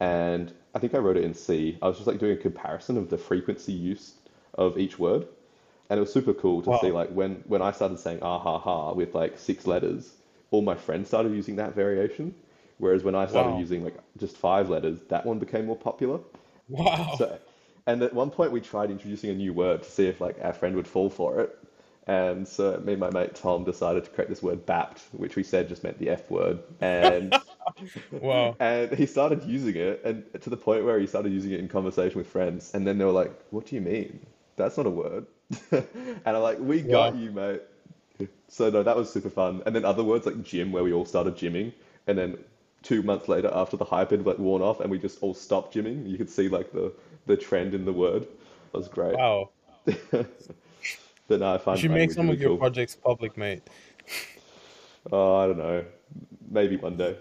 and 0.00 0.52
I 0.74 0.78
think 0.78 0.94
I 0.94 0.98
wrote 0.98 1.16
it 1.16 1.24
in 1.24 1.34
C. 1.34 1.78
I 1.82 1.88
was 1.88 1.96
just 1.96 2.06
like 2.06 2.18
doing 2.18 2.32
a 2.32 2.40
comparison 2.40 2.96
of 2.96 3.10
the 3.10 3.18
frequency 3.18 3.72
use 3.72 4.14
of 4.54 4.78
each 4.78 4.98
word. 4.98 5.26
And 5.90 5.98
it 5.98 6.00
was 6.02 6.12
super 6.12 6.34
cool 6.34 6.62
to 6.62 6.72
see 6.72 6.92
like 6.92 7.10
when, 7.10 7.36
when 7.46 7.62
I 7.62 7.72
started 7.72 7.98
saying 7.98 8.20
ah 8.22 8.38
ha 8.38 8.58
ha 8.58 8.92
with 8.92 9.14
like 9.14 9.38
six 9.38 9.66
letters, 9.66 10.14
all 10.50 10.62
my 10.62 10.74
friends 10.76 11.08
started 11.08 11.32
using 11.34 11.56
that 11.56 11.74
variation. 11.74 12.34
Whereas 12.78 13.04
when 13.04 13.14
I 13.14 13.26
started 13.26 13.54
wow, 13.54 13.56
using 13.56 13.84
like 13.84 13.96
just 14.18 14.36
five 14.36 14.70
letters, 14.70 15.00
that 15.08 15.26
one 15.26 15.38
became 15.38 15.66
more 15.66 15.76
popular. 15.76 16.20
wow. 16.68 17.18
So, 17.18 17.38
and 17.86 18.02
at 18.02 18.14
one 18.14 18.30
point 18.30 18.52
we 18.52 18.60
tried 18.60 18.90
introducing 18.90 19.30
a 19.30 19.34
new 19.34 19.52
word 19.52 19.82
to 19.82 19.90
see 19.90 20.06
if 20.06 20.20
like 20.20 20.36
our 20.42 20.52
friend 20.52 20.76
would 20.76 20.88
fall 20.88 21.10
for 21.10 21.40
it. 21.40 21.58
And 22.06 22.48
so 22.48 22.78
me 22.84 22.92
and 22.94 23.00
my 23.00 23.10
mate 23.10 23.34
Tom 23.34 23.64
decided 23.64 24.04
to 24.04 24.10
create 24.10 24.28
this 24.30 24.42
word 24.42 24.66
bapped, 24.66 25.00
which 25.12 25.36
we 25.36 25.42
said 25.42 25.68
just 25.68 25.84
meant 25.84 25.98
the 25.98 26.10
F 26.10 26.30
word. 26.30 26.60
And 26.80 27.38
Wow. 28.10 28.58
and 28.60 28.92
he 28.92 29.06
started 29.06 29.44
using 29.44 29.76
it 29.76 30.00
and 30.04 30.24
to 30.42 30.50
the 30.50 30.56
point 30.56 30.84
where 30.84 30.98
he 30.98 31.06
started 31.06 31.32
using 31.32 31.52
it 31.52 31.60
in 31.60 31.68
conversation 31.68 32.18
with 32.18 32.26
friends. 32.26 32.72
And 32.74 32.86
then 32.86 32.98
they 32.98 33.04
were 33.04 33.12
like, 33.12 33.32
What 33.50 33.66
do 33.66 33.74
you 33.76 33.80
mean? 33.80 34.26
That's 34.56 34.76
not 34.76 34.86
a 34.86 34.90
word. 34.90 35.26
And 35.72 36.20
I'm 36.26 36.42
like, 36.42 36.58
We 36.60 36.82
got 36.82 37.14
Wow. 37.14 37.16
you, 37.16 37.32
mate. 37.32 37.62
So 38.48 38.70
no, 38.70 38.82
that 38.82 38.96
was 38.96 39.12
super 39.12 39.30
fun. 39.30 39.62
And 39.66 39.74
then 39.76 39.84
other 39.84 40.04
words 40.04 40.26
like 40.26 40.42
gym, 40.42 40.72
where 40.72 40.84
we 40.84 40.92
all 40.92 41.04
started 41.06 41.36
gymming, 41.36 41.72
and 42.06 42.18
then 42.18 42.38
two 42.82 43.02
months 43.02 43.28
later, 43.28 43.50
after 43.52 43.76
the 43.76 43.84
hype 43.84 44.10
had 44.10 44.26
like 44.26 44.38
worn 44.38 44.62
off, 44.62 44.80
and 44.80 44.90
we 44.90 44.98
just 44.98 45.22
all 45.22 45.34
stopped 45.34 45.74
gymming, 45.74 46.08
you 46.08 46.18
could 46.18 46.30
see 46.30 46.48
like 46.48 46.72
the 46.72 46.92
the 47.26 47.36
trend 47.36 47.74
in 47.74 47.84
the 47.84 47.92
word. 47.92 48.22
That 48.72 48.78
was 48.78 48.88
great. 48.88 49.18
Wow. 49.18 49.50
But 51.28 51.40
no, 51.40 51.54
I 51.54 51.58
You 51.70 51.76
find 51.76 51.78
should 51.78 51.92
make 51.92 52.10
language 52.10 52.12
some 52.12 52.28
really 52.28 52.36
of 52.36 52.38
your 52.40 52.50
cool. 52.50 52.58
projects 52.58 52.94
public, 52.94 53.36
mate. 53.38 53.62
Oh, 55.12 55.36
I 55.36 55.46
don't 55.46 55.58
know. 55.58 55.84
Maybe 56.50 56.76
one 56.76 56.96
day. 56.96 57.16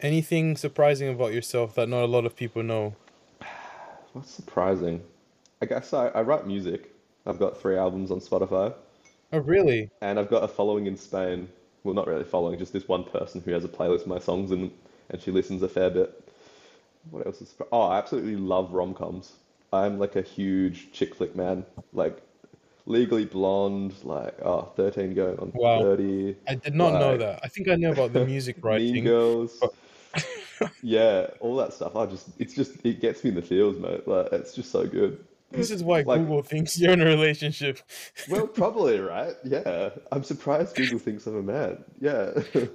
Anything 0.00 0.56
surprising 0.56 1.08
about 1.08 1.32
yourself 1.32 1.74
that 1.76 1.88
not 1.88 2.02
a 2.02 2.06
lot 2.06 2.26
of 2.26 2.34
people 2.34 2.64
know? 2.64 2.96
What's 4.12 4.30
surprising? 4.30 5.02
I 5.62 5.66
guess 5.66 5.92
I, 5.92 6.08
I 6.08 6.22
write 6.22 6.46
music. 6.46 6.94
I've 7.28 7.38
got 7.38 7.60
three 7.60 7.76
albums 7.76 8.10
on 8.10 8.20
Spotify, 8.20 8.74
Oh, 9.32 9.38
really? 9.38 9.90
and 10.00 10.18
I've 10.18 10.30
got 10.30 10.42
a 10.44 10.48
following 10.48 10.86
in 10.86 10.96
Spain. 10.96 11.48
Well, 11.84 11.94
not 11.94 12.06
really 12.06 12.24
following, 12.24 12.58
just 12.58 12.72
this 12.72 12.88
one 12.88 13.04
person 13.04 13.40
who 13.40 13.52
has 13.52 13.64
a 13.64 13.68
playlist 13.68 14.02
of 14.02 14.08
my 14.08 14.18
songs 14.18 14.50
and 14.50 14.70
and 15.10 15.22
she 15.22 15.30
listens 15.30 15.62
a 15.62 15.68
fair 15.68 15.90
bit. 15.90 16.22
What 17.10 17.26
else 17.26 17.40
is? 17.40 17.54
Oh, 17.72 17.82
I 17.82 17.98
absolutely 17.98 18.36
love 18.36 18.72
rom-coms. 18.72 19.32
I'm 19.72 19.98
like 19.98 20.16
a 20.16 20.22
huge 20.22 20.92
chick 20.92 21.14
flick 21.14 21.34
man. 21.36 21.64
Like 21.92 22.20
Legally 22.86 23.24
Blonde, 23.24 23.94
like 24.04 24.34
oh, 24.42 24.72
13 24.76 25.14
going 25.14 25.38
on 25.38 25.52
Wow. 25.52 25.80
30, 25.82 26.36
I 26.46 26.54
did 26.56 26.74
not 26.74 26.94
know 26.94 27.16
that. 27.16 27.40
I 27.42 27.48
think 27.48 27.68
I 27.68 27.76
knew 27.76 27.90
about 27.92 28.12
the 28.12 28.26
music 28.26 28.56
Mean 28.64 28.64
writing, 28.64 29.04
Girls. 29.04 29.58
but 29.60 29.72
Yeah, 30.82 31.28
all 31.40 31.56
that 31.56 31.72
stuff. 31.72 31.96
I 31.96 32.06
just, 32.06 32.28
it's 32.38 32.54
just, 32.54 32.84
it 32.84 33.00
gets 33.00 33.24
me 33.24 33.30
in 33.30 33.36
the 33.36 33.42
feels, 33.42 33.78
mate. 33.78 34.06
Like, 34.06 34.32
it's 34.32 34.54
just 34.54 34.70
so 34.70 34.86
good. 34.86 35.24
This 35.50 35.70
is 35.70 35.82
why 35.82 36.02
Like, 36.02 36.20
Google 36.20 36.42
thinks 36.42 36.78
you're 36.78 36.92
in 36.92 37.00
a 37.00 37.06
relationship. 37.06 37.80
well, 38.28 38.46
probably, 38.46 38.98
right? 39.00 39.34
Yeah. 39.44 39.90
I'm 40.12 40.22
surprised 40.22 40.76
Google 40.76 40.98
thinks 40.98 41.26
I'm 41.26 41.36
a 41.36 41.42
man. 41.42 41.84
Yeah. 42.00 42.32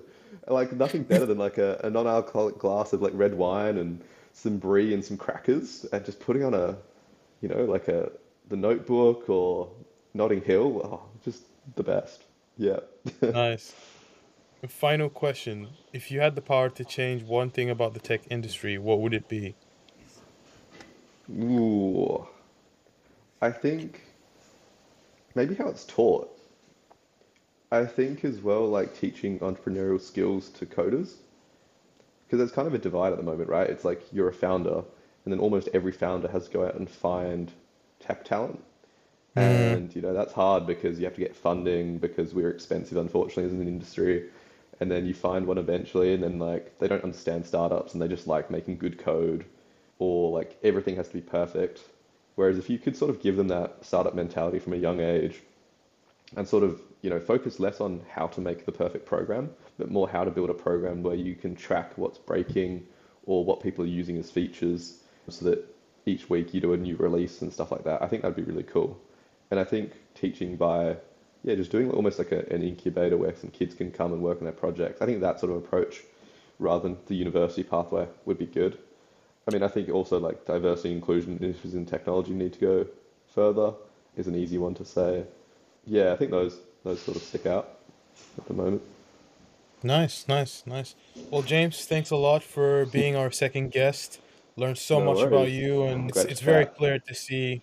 Like, 0.46 0.74
nothing 0.74 1.04
better 1.04 1.26
than 1.26 1.38
like 1.38 1.58
a, 1.58 1.80
a 1.86 1.90
non-alcoholic 1.90 2.58
glass 2.58 2.92
of 2.92 3.02
like 3.02 3.14
red 3.16 3.34
wine 3.34 3.78
and 3.78 4.04
some 4.34 4.58
brie 4.58 4.94
and 4.94 5.06
some 5.06 5.16
crackers 5.16 5.86
and 5.94 6.04
just 6.04 6.20
putting 6.20 6.44
on 6.44 6.54
a, 6.54 6.76
you 7.40 7.48
know, 7.48 7.64
like 7.64 7.88
a, 7.88 8.12
the 8.50 8.58
Notebook 8.58 9.30
or 9.30 9.72
Notting 10.14 10.42
Hill. 10.42 10.82
Oh, 10.84 11.02
just 11.24 11.44
the 11.76 11.84
best. 11.84 12.24
Yeah. 12.58 12.80
Nice. 13.22 13.74
A 14.64 14.68
Final 14.68 15.10
question. 15.10 15.68
If 15.94 16.12
you 16.12 16.20
had 16.20 16.36
the 16.36 16.42
power 16.42 16.70
to 16.70 16.84
change 16.84 17.24
one 17.24 17.50
thing 17.50 17.70
about 17.70 17.94
the 17.94 18.00
tech 18.00 18.22
industry, 18.30 18.78
what 18.78 19.00
would 19.00 19.14
it 19.14 19.28
be? 19.28 19.56
Ooh. 21.32 22.28
I 23.44 23.52
think 23.52 24.02
maybe 25.36 25.54
how 25.56 25.68
it's 25.68 25.86
taught. 25.86 26.30
I 27.74 27.86
think 27.86 28.24
as 28.24 28.40
well, 28.42 28.70
like 28.70 28.96
teaching 28.98 29.40
entrepreneurial 29.40 30.00
skills 30.00 30.50
to 30.52 30.66
coders, 30.66 31.16
because 32.26 32.40
there's 32.40 32.52
kind 32.52 32.68
of 32.68 32.74
a 32.74 32.80
divide 32.80 33.12
at 33.14 33.18
the 33.18 33.24
moment, 33.24 33.50
right? 33.50 33.70
It's 33.70 33.86
like 33.86 34.02
you're 34.12 34.30
a 34.30 34.34
founder, 34.34 34.84
and 35.26 35.32
then 35.34 35.40
almost 35.40 35.70
every 35.74 35.92
founder 35.92 36.28
has 36.30 36.48
to 36.48 36.52
go 36.54 36.66
out 36.66 36.76
and 36.76 36.90
find 36.90 37.52
tech 38.00 38.26
talent. 38.26 38.64
Mm, 39.36 39.84
And 39.84 39.96
you 39.96 40.02
know 40.02 40.14
that's 40.14 40.34
hard 40.34 40.68
because 40.68 41.00
you 41.00 41.06
have 41.06 41.16
to 41.16 41.22
get 41.22 41.36
funding 41.36 42.00
because 42.00 42.34
we're 42.36 42.52
expensive, 42.52 42.98
unfortunately, 42.98 43.46
as 43.46 43.54
an 43.54 43.68
industry. 43.68 44.30
And 44.82 44.92
then 44.92 45.06
you 45.06 45.14
find 45.16 45.48
one 45.48 45.58
eventually, 45.60 46.14
and 46.14 46.24
then 46.24 46.40
like 46.40 46.78
they 46.80 46.88
don't 46.90 47.04
understand 47.04 47.46
startups, 47.46 47.94
and 47.94 48.02
they 48.02 48.08
just 48.10 48.28
like 48.28 48.52
making 48.52 48.78
good 48.80 48.98
code, 49.00 49.46
or 50.00 50.32
like 50.32 50.58
everything 50.64 50.96
has 50.98 51.08
to 51.10 51.16
be 51.16 51.22
perfect. 51.22 51.82
Whereas 52.36 52.58
if 52.58 52.70
you 52.70 52.80
could 52.80 52.96
sort 52.96 53.12
of 53.12 53.22
give 53.22 53.36
them 53.36 53.48
that 53.50 53.86
startup 53.86 54.16
mentality 54.16 54.60
from 54.60 54.74
a 54.74 54.78
young 54.78 55.00
age, 55.00 55.42
and 56.36 56.48
sort 56.48 56.64
of 56.64 56.82
you 57.02 57.10
know 57.10 57.20
focus 57.20 57.60
less 57.60 57.80
on 57.80 58.02
how 58.10 58.28
to 58.28 58.42
make 58.42 58.66
the 58.66 58.72
perfect 58.72 59.06
program, 59.06 59.50
but 59.78 59.92
more 59.92 60.10
how 60.10 60.24
to 60.24 60.32
build 60.32 60.50
a 60.50 60.54
program 60.54 61.04
where 61.04 61.16
you 61.16 61.36
can 61.36 61.56
track 61.56 61.98
what's 61.98 62.18
breaking 62.18 62.86
or 63.26 63.46
what 63.46 63.62
people 63.62 63.84
are 63.86 63.88
using 63.88 64.18
as 64.18 64.32
features, 64.32 65.00
so 65.30 65.46
that 65.46 65.64
each 66.06 66.30
week 66.30 66.54
you 66.54 66.60
do 66.60 66.74
a 66.74 66.78
new 66.78 66.96
release 66.98 67.42
and 67.42 67.54
stuff 67.54 67.72
like 67.72 67.84
that. 67.84 68.02
I 68.02 68.08
think 68.08 68.22
that'd 68.22 68.36
be 68.36 68.44
really 68.44 68.64
cool. 68.64 69.00
And 69.52 69.60
I 69.60 69.64
think 69.64 69.94
teaching 70.16 70.58
by 70.58 70.98
yeah, 71.44 71.56
just 71.56 71.72
doing 71.72 71.92
almost 71.92 72.18
like 72.18 72.32
a, 72.32 72.40
an 72.54 72.64
incubator 72.64 73.18
where 73.18 73.36
some 73.36 73.50
kids 73.52 73.76
can 73.76 73.92
come 73.92 74.14
and 74.14 74.22
work 74.22 74.38
on 74.38 74.46
their 74.46 74.54
projects. 74.54 75.02
I 75.02 75.06
think 75.06 75.22
that 75.22 75.40
sort 75.40 75.52
of 75.52 75.58
approach, 75.58 76.02
rather 76.58 76.84
than 76.84 76.98
the 77.08 77.16
university 77.16 77.64
pathway, 77.64 78.08
would 78.26 78.38
be 78.38 78.46
good. 78.46 78.78
I 79.48 79.52
mean, 79.52 79.64
I 79.64 79.68
think 79.68 79.90
also 79.90 80.20
like 80.20 80.46
diversity 80.46 80.90
and 80.90 80.98
inclusion 80.98 81.38
issues 81.44 81.74
in 81.74 81.86
technology 81.86 82.32
need 82.32 82.54
to 82.54 82.60
go 82.60 82.88
further 83.34 83.74
is 84.16 84.28
an 84.28 84.36
easy 84.36 84.58
one 84.58 84.74
to 84.76 84.86
say. 84.86 85.24
Yeah, 85.86 86.14
I 86.14 86.16
think 86.16 86.32
those 86.32 86.58
those 86.84 87.02
sort 87.02 87.18
of 87.18 87.24
stick 87.24 87.46
out 87.46 87.80
at 88.38 88.46
the 88.46 88.54
moment. 88.54 88.82
nice, 89.82 90.28
nice, 90.28 90.64
nice. 90.66 90.96
Well, 91.30 91.42
James, 91.42 91.86
thanks 91.86 92.10
a 92.12 92.16
lot 92.16 92.44
for 92.44 92.86
being 92.86 93.16
our 93.16 93.32
second 93.32 93.72
guest. 93.72 94.20
Learned 94.56 94.78
so 94.78 95.00
No 95.00 95.14
much 95.14 95.24
about 95.24 95.52
you, 95.52 95.84
and 95.84 96.10
it's 96.10 96.18
Great 96.18 96.26
to 96.26 96.32
it's 96.32 96.42
very 96.42 96.66
clear 96.66 97.00
to 97.00 97.16
see 97.16 97.62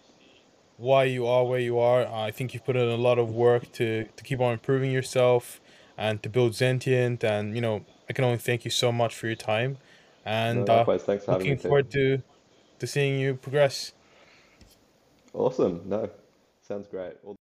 why 0.77 1.05
you 1.05 1.27
are 1.27 1.45
where 1.45 1.61
you 1.61 1.79
are. 1.79 2.07
I 2.07 2.31
think 2.31 2.53
you've 2.53 2.65
put 2.65 2.77
in 2.77 2.89
a 2.89 2.97
lot 2.97 3.19
of 3.19 3.31
work 3.31 3.71
to 3.73 4.05
to 4.05 4.25
keep 4.25 4.41
on 4.41 4.53
improving 4.53 4.91
yourself 4.91 5.61
and 5.97 6.23
to 6.23 6.29
build 6.29 6.53
Zentient. 6.53 7.23
And 7.23 7.55
you 7.55 7.61
know, 7.61 7.85
I 8.09 8.13
can 8.13 8.25
only 8.25 8.39
thank 8.39 8.65
you 8.65 8.71
so 8.71 8.91
much 8.91 9.15
for 9.15 9.27
your 9.27 9.37
time, 9.37 9.79
and 10.25 10.67
no, 10.67 10.77
likewise, 10.77 11.03
uh, 11.03 11.05
thanks 11.07 11.25
for 11.25 11.33
looking 11.33 11.57
forward 11.59 11.91
too. 11.91 12.19
to 12.19 12.23
to 12.81 12.87
seeing 12.87 13.19
you 13.19 13.35
progress. 13.35 13.93
Awesome. 15.33 15.83
No, 15.87 16.11
sounds 16.63 16.89
great. 16.89 17.15
All- 17.25 17.37